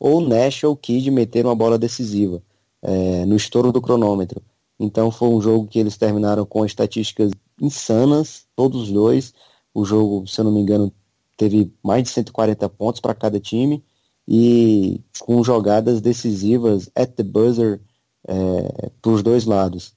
ou 0.00 0.20
Nash 0.20 0.64
ou 0.64 0.74
Kidd 0.74 1.12
meteram 1.12 1.50
uma 1.50 1.56
bola 1.56 1.78
decisiva 1.78 2.42
é, 2.82 3.24
no 3.24 3.36
estouro 3.36 3.70
do 3.70 3.80
cronômetro. 3.80 4.42
Então 4.80 5.10
foi 5.10 5.28
um 5.28 5.42
jogo 5.42 5.68
que 5.68 5.78
eles 5.78 5.98
terminaram 5.98 6.46
com 6.46 6.64
estatísticas 6.64 7.30
insanas, 7.60 8.46
todos 8.56 8.84
os 8.84 8.90
dois. 8.90 9.34
O 9.74 9.84
jogo, 9.84 10.26
se 10.26 10.40
eu 10.40 10.44
não 10.46 10.52
me 10.52 10.60
engano, 10.60 10.90
teve 11.36 11.70
mais 11.84 12.04
de 12.04 12.08
140 12.08 12.66
pontos 12.70 12.98
para 12.98 13.14
cada 13.14 13.38
time 13.38 13.84
e 14.26 15.02
com 15.20 15.44
jogadas 15.44 16.00
decisivas 16.00 16.90
at 16.96 17.10
the 17.14 17.22
buzzer 17.22 17.78
é, 18.26 18.90
para 19.02 19.12
os 19.12 19.22
dois 19.22 19.44
lados. 19.44 19.94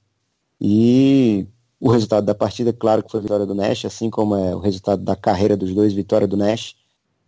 E 0.60 1.46
o 1.80 1.90
resultado 1.90 2.26
da 2.26 2.34
partida, 2.34 2.70
claro 2.70 3.02
que 3.02 3.10
foi 3.10 3.22
vitória 3.22 3.46
do 3.46 3.54
Nash, 3.54 3.86
assim 3.86 4.10
como 4.10 4.36
é 4.36 4.54
o 4.54 4.58
resultado 4.58 5.02
da 5.02 5.16
carreira 5.16 5.56
dos 5.56 5.72
dois, 5.74 5.94
vitória 5.94 6.26
do 6.26 6.36
Nash. 6.36 6.76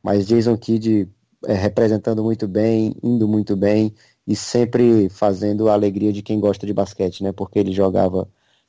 Mas 0.02 0.26
Jason 0.26 0.56
Kidd 0.58 1.08
é, 1.46 1.54
representando 1.54 2.22
muito 2.22 2.46
bem, 2.46 2.94
indo 3.02 3.26
muito 3.26 3.56
bem 3.56 3.94
e 4.26 4.34
sempre 4.34 5.08
fazendo 5.08 5.68
a 5.68 5.74
alegria 5.74 6.12
de 6.12 6.22
quem 6.22 6.40
gosta 6.40 6.66
de 6.66 6.72
basquete, 6.74 7.22
né? 7.22 7.32
Porque 7.32 7.58
ele 7.58 7.72
jogava 7.72 8.28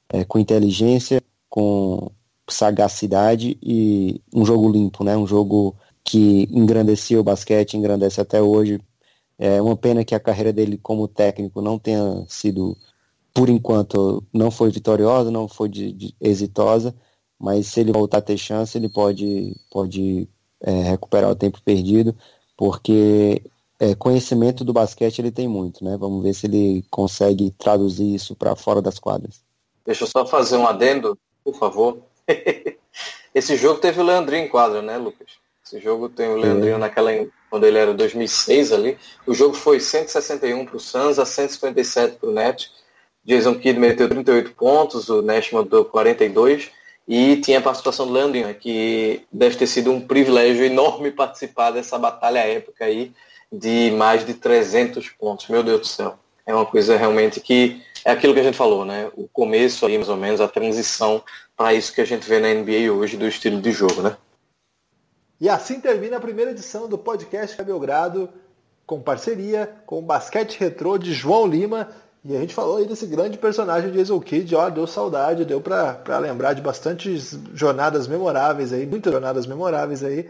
é, 0.10 0.24
com 0.24 0.40
inteligência, 0.40 1.22
com 1.50 2.12
sagacidade 2.50 3.58
e 3.62 4.22
um 4.34 4.46
jogo 4.46 4.72
limpo, 4.72 5.04
né? 5.04 5.18
Um 5.18 5.28
jogo 5.28 5.76
que 6.04 6.48
engrandecia 6.52 7.20
o 7.20 7.24
basquete, 7.24 7.76
engrandece 7.76 8.22
até 8.22 8.42
hoje. 8.42 8.80
É 9.38 9.62
uma 9.62 9.76
pena 9.76 10.06
que 10.06 10.16
a 10.16 10.20
carreira 10.20 10.54
dele 10.54 10.78
como 10.78 11.08
técnico 11.08 11.62
não 11.62 11.78
tenha 11.80 12.26
sido, 12.28 12.78
por 13.34 13.50
enquanto, 13.50 14.24
não 14.34 14.50
foi 14.52 14.72
vitoriosa, 14.72 15.32
não 15.32 15.48
foi 15.48 15.70
de, 15.70 15.92
de 15.94 16.16
exitosa, 16.22 16.96
mas 17.40 17.68
se 17.68 17.82
ele 17.82 17.92
voltar 17.92 18.20
a 18.20 18.22
ter 18.22 18.38
chance, 18.38 18.78
ele 18.78 18.90
pode, 18.90 19.56
pode 19.72 20.28
é, 20.62 20.72
recuperar 20.84 21.30
o 21.32 21.36
tempo 21.36 21.62
perdido, 21.64 22.16
porque 22.58 23.44
é, 23.80 23.94
conhecimento 23.96 24.64
do 24.64 24.74
basquete 24.74 25.20
ele 25.20 25.32
tem 25.32 25.48
muito, 25.48 25.84
né? 25.84 25.96
Vamos 25.98 26.24
ver 26.24 26.34
se 26.34 26.48
ele 26.48 26.84
consegue 26.90 27.52
traduzir 27.52 28.14
isso 28.14 28.36
para 28.36 28.56
fora 28.56 28.82
das 28.82 29.00
quadras. 29.00 29.42
Deixa 29.86 30.04
eu 30.04 30.08
só 30.08 30.26
fazer 30.26 30.58
um 30.58 30.68
adendo, 30.68 31.18
por 31.44 31.56
favor. 31.56 32.00
Esse 33.34 33.56
jogo 33.56 33.80
teve 33.80 34.00
o 34.02 34.04
Leandrinho 34.04 34.46
em 34.46 34.50
quadra, 34.50 34.82
né, 34.82 34.98
Lucas? 34.98 35.28
Esse 35.66 35.80
jogo 35.80 36.10
tem 36.10 36.30
o 36.30 36.38
Leandrinho 36.38 36.76
é. 36.76 36.80
naquela 36.80 37.12
quando 37.50 37.66
ele 37.66 37.78
era 37.78 37.94
2006 37.94 38.72
ali. 38.72 38.98
O 39.26 39.34
jogo 39.34 39.54
foi 39.54 39.80
161 39.80 40.66
para 40.66 40.78
o 40.78 40.80
Suns 40.80 41.20
a 41.20 41.26
157 41.26 42.18
para 42.18 42.30
o 42.30 42.34
Net. 42.34 42.72
Jason 43.24 43.56
Kidd 43.56 43.80
meteu 43.80 44.10
38 44.10 44.54
pontos, 44.54 45.10
o 45.10 45.22
Nash 45.22 45.52
mandou 45.52 45.84
42 45.86 46.72
e 47.08 47.38
tinha 47.38 47.60
a 47.60 47.62
participação 47.62 48.08
do 48.08 48.14
Leandrinho, 48.14 48.54
que 48.56 49.22
deve 49.32 49.58
ter 49.58 49.68
sido 49.68 49.92
um 49.92 50.00
privilégio 50.00 50.66
enorme 50.66 51.12
participar 51.14 51.72
dessa 51.72 51.98
batalha 51.98 52.40
épica 52.40 52.86
aí 52.86 53.12
de 53.52 53.92
mais 53.92 54.26
de 54.26 54.34
300 54.34 55.10
pontos. 55.10 55.48
Meu 55.48 55.64
Deus 55.64 55.82
do 55.82 55.88
céu. 55.88 56.18
É 56.46 56.54
uma 56.54 56.66
coisa 56.66 56.98
realmente 56.98 57.40
que 57.40 57.82
é 58.06 58.12
aquilo 58.12 58.34
que 58.34 58.40
a 58.40 58.44
gente 58.44 58.58
falou, 58.58 58.86
né? 58.86 59.10
O 59.16 59.28
começo 59.28 59.86
aí, 59.86 59.98
mais 59.98 60.10
ou 60.10 60.16
menos, 60.16 60.40
a 60.40 60.48
transição 60.48 61.22
para 61.56 61.74
isso 61.74 61.94
que 61.94 62.02
a 62.02 62.06
gente 62.06 62.28
vê 62.28 62.40
na 62.40 62.54
NBA 62.54 62.92
hoje 62.92 63.18
do 63.18 63.28
estilo 63.28 63.60
de 63.60 63.72
jogo, 63.72 64.02
né? 64.02 64.16
E 65.40 65.50
assim 65.50 65.80
termina 65.80 66.18
a 66.18 66.22
primeira 66.22 66.52
edição 66.52 66.88
do 66.88 66.98
podcast 66.98 67.62
Belgrado, 67.62 68.30
com 68.86 69.02
parceria 69.02 69.70
com 69.86 70.00
o 70.00 70.02
Basquete 70.02 70.58
Retrô 70.58 70.98
de 70.98 71.14
João 71.14 71.46
Lima. 71.46 71.90
E 72.24 72.36
a 72.36 72.40
gente 72.40 72.54
falou 72.54 72.78
aí 72.78 72.86
desse 72.86 73.06
grande 73.06 73.38
personagem 73.38 73.92
de 73.92 74.00
Hazel 74.00 74.20
Kid, 74.22 74.56
ó, 74.56 74.70
deu 74.70 74.88
saudade, 74.88 75.46
deu 75.46 75.62
para 75.62 76.18
lembrar 76.20 76.54
de 76.54 76.62
bastantes 76.62 77.38
jornadas 77.54 78.08
memoráveis 78.08 78.74
aí, 78.74 78.86
muitas 78.86 79.12
jornadas 79.12 79.46
memoráveis 79.46 80.04
aí. 80.04 80.30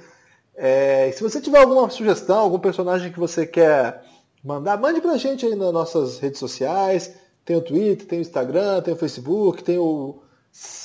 É, 0.59 1.11
se 1.11 1.21
você 1.21 1.39
tiver 1.39 1.59
alguma 1.59 1.87
sugestão, 1.91 2.39
algum 2.39 2.57
personagem 2.57 3.11
que 3.11 3.19
você 3.19 3.45
quer 3.45 4.03
mandar, 4.43 4.75
mande 4.77 4.99
pra 4.99 5.15
gente 5.15 5.45
aí 5.45 5.55
nas 5.55 5.71
nossas 5.71 6.17
redes 6.17 6.39
sociais. 6.39 7.13
Tem 7.45 7.55
o 7.55 7.61
Twitter, 7.61 8.07
tem 8.07 8.19
o 8.19 8.21
Instagram, 8.21 8.81
tem 8.81 8.93
o 8.93 8.97
Facebook, 8.97 9.63
tem 9.63 9.77
o. 9.77 10.19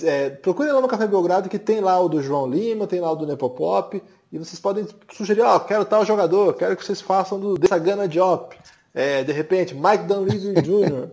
É, 0.03 0.29
procure 0.29 0.70
lá 0.70 0.81
no 0.81 0.87
Café 0.89 1.07
Belgrado 1.07 1.49
que 1.49 1.59
tem 1.59 1.81
lá 1.81 1.99
o 1.99 2.09
do 2.09 2.23
João 2.23 2.47
Lima, 2.47 2.87
tem 2.87 3.01
lá 3.01 3.11
o 3.11 3.16
do 3.16 3.27
Nepopop. 3.27 4.03
E 4.31 4.39
vocês 4.39 4.61
podem 4.61 4.87
sugerir, 5.12 5.41
ó, 5.41 5.57
oh, 5.57 5.61
quero 5.61 5.85
tal 5.85 6.05
jogador, 6.05 6.55
quero 6.55 6.77
que 6.77 6.85
vocês 6.85 7.01
façam 7.01 7.41
do 7.41 7.59
Sagana 7.66 8.07
Diop. 8.07 8.55
É, 8.93 9.25
de 9.25 9.33
repente, 9.33 9.75
Mike 9.75 10.05
Dunleavy 10.05 10.55
Jr. 10.61 11.11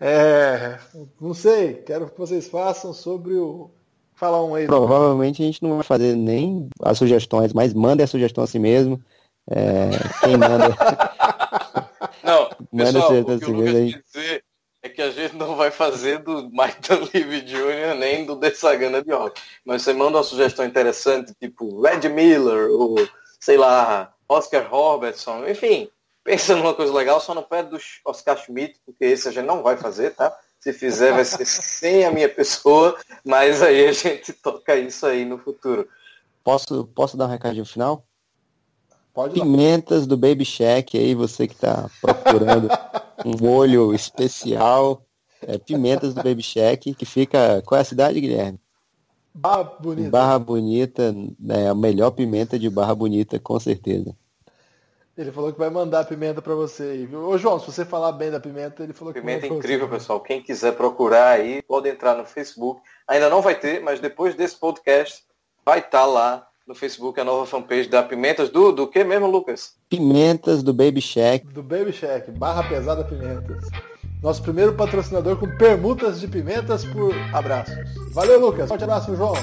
É, 0.00 0.78
não 1.20 1.32
sei, 1.32 1.74
quero 1.74 2.10
que 2.10 2.18
vocês 2.18 2.48
façam 2.48 2.92
sobre 2.92 3.34
o. 3.34 3.70
Fala 4.22 4.40
um 4.40 4.54
aí. 4.54 4.66
Provavelmente 4.66 5.42
a 5.42 5.46
gente 5.46 5.60
não 5.64 5.74
vai 5.74 5.82
fazer 5.82 6.14
nem 6.14 6.68
as 6.80 6.96
sugestões, 6.96 7.52
mas 7.52 7.74
manda 7.74 8.04
a 8.04 8.06
sugestão 8.06 8.44
assim 8.44 8.60
mesmo. 8.60 9.02
É, 9.50 9.90
quem 10.20 10.36
manda. 10.36 10.68
Não, 12.22 12.48
manda 12.70 12.92
pessoal, 12.92 13.18
o 13.18 13.24
que 13.24 13.32
assim 13.32 13.52
mesmo, 13.52 14.02
dizer 14.04 14.44
é 14.80 14.88
que 14.88 15.02
a 15.02 15.10
gente 15.10 15.34
não 15.34 15.56
vai 15.56 15.72
fazer 15.72 16.18
do 16.20 16.48
Mike 16.50 16.88
Dunleavy 16.88 17.40
Jr. 17.40 17.96
nem 17.98 18.24
do 18.24 18.36
Desagana 18.36 19.02
de 19.02 19.10
Rock. 19.10 19.40
Mas 19.64 19.82
você 19.82 19.92
manda 19.92 20.18
uma 20.18 20.24
sugestão 20.24 20.64
interessante, 20.64 21.34
tipo 21.40 21.80
Red 21.80 22.08
Miller, 22.08 22.70
ou 22.70 22.96
sei 23.40 23.56
lá, 23.56 24.12
Oscar 24.28 24.68
Robertson, 24.70 25.48
enfim, 25.48 25.88
pensa 26.22 26.54
numa 26.54 26.74
coisa 26.74 26.92
legal, 26.92 27.20
só 27.20 27.34
não 27.34 27.42
pede 27.42 27.70
dos 27.70 28.00
Oscar 28.04 28.36
Schmidt, 28.38 28.80
porque 28.86 29.04
esse 29.04 29.28
a 29.28 29.32
gente 29.32 29.46
não 29.46 29.64
vai 29.64 29.76
fazer, 29.76 30.10
tá? 30.10 30.32
Se 30.62 30.72
fizer 30.72 31.12
vai 31.12 31.24
ser 31.24 31.44
sem 31.44 32.04
a 32.04 32.12
minha 32.12 32.28
pessoa, 32.28 32.96
mas 33.24 33.60
aí 33.60 33.84
a 33.88 33.92
gente 33.92 34.32
toca 34.32 34.76
isso 34.76 35.04
aí 35.04 35.24
no 35.24 35.36
futuro. 35.36 35.88
Posso, 36.44 36.84
posso 36.94 37.16
dar 37.16 37.26
um 37.26 37.30
recadinho 37.30 37.64
final? 37.64 38.06
Pode 39.12 39.34
Pimentas 39.34 40.06
do 40.06 40.16
Baby 40.16 40.44
Shack 40.44 40.96
aí, 40.96 41.16
você 41.16 41.48
que 41.48 41.54
está 41.54 41.90
procurando 42.00 42.68
um 43.26 43.36
molho 43.44 43.92
especial. 43.92 45.04
É, 45.44 45.58
pimentas 45.58 46.14
do 46.14 46.22
Baby 46.22 46.44
Shack, 46.44 46.94
que 46.94 47.04
fica. 47.04 47.60
Qual 47.66 47.76
é 47.76 47.82
a 47.82 47.84
cidade, 47.84 48.20
Guilherme? 48.20 48.60
Barra 49.34 49.64
Bonita. 49.64 50.10
Barra 50.10 50.38
Bonita, 50.38 51.12
é 51.48 51.66
a 51.66 51.74
melhor 51.74 52.12
pimenta 52.12 52.56
de 52.56 52.70
Barra 52.70 52.94
Bonita, 52.94 53.40
com 53.40 53.58
certeza. 53.58 54.16
Ele 55.16 55.30
falou 55.30 55.52
que 55.52 55.58
vai 55.58 55.68
mandar 55.68 56.06
pimenta 56.06 56.40
para 56.40 56.54
você 56.54 56.84
aí, 56.84 57.06
viu? 57.06 57.28
Ô 57.28 57.36
João, 57.36 57.60
se 57.60 57.66
você 57.66 57.84
falar 57.84 58.12
bem 58.12 58.30
da 58.30 58.40
pimenta, 58.40 58.82
ele 58.82 58.94
falou 58.94 59.12
que 59.12 59.20
Pimenta 59.20 59.46
é 59.46 59.48
incrível, 59.50 59.86
você. 59.86 59.96
pessoal. 59.96 60.20
Quem 60.20 60.42
quiser 60.42 60.72
procurar 60.74 61.32
aí, 61.32 61.60
pode 61.62 61.88
entrar 61.88 62.16
no 62.16 62.24
Facebook. 62.24 62.80
Ainda 63.06 63.28
não 63.28 63.42
vai 63.42 63.54
ter, 63.54 63.82
mas 63.82 64.00
depois 64.00 64.34
desse 64.34 64.56
podcast 64.56 65.22
vai 65.64 65.80
estar 65.80 65.90
tá 66.00 66.06
lá 66.06 66.48
no 66.66 66.74
Facebook 66.74 67.20
a 67.20 67.24
nova 67.24 67.44
fanpage 67.44 67.88
da 67.88 68.02
Pimentas 68.02 68.48
do, 68.48 68.72
do 68.72 68.86
que 68.86 69.04
mesmo, 69.04 69.26
Lucas? 69.26 69.74
Pimentas 69.90 70.62
do 70.62 70.72
Baby 70.72 71.02
Shack. 71.02 71.46
Do 71.46 71.62
Baby 71.62 71.92
Shack, 71.92 72.30
barra 72.30 72.62
pesada 72.62 73.04
pimentas. 73.04 73.68
Nosso 74.22 74.42
primeiro 74.42 74.72
patrocinador 74.74 75.36
com 75.36 75.48
permutas 75.58 76.20
de 76.20 76.28
pimentas 76.28 76.84
por 76.86 77.12
abraços. 77.34 77.74
Valeu, 78.12 78.40
Lucas. 78.40 78.68
Forte 78.68 78.84
abraço, 78.84 79.14
João. 79.14 79.34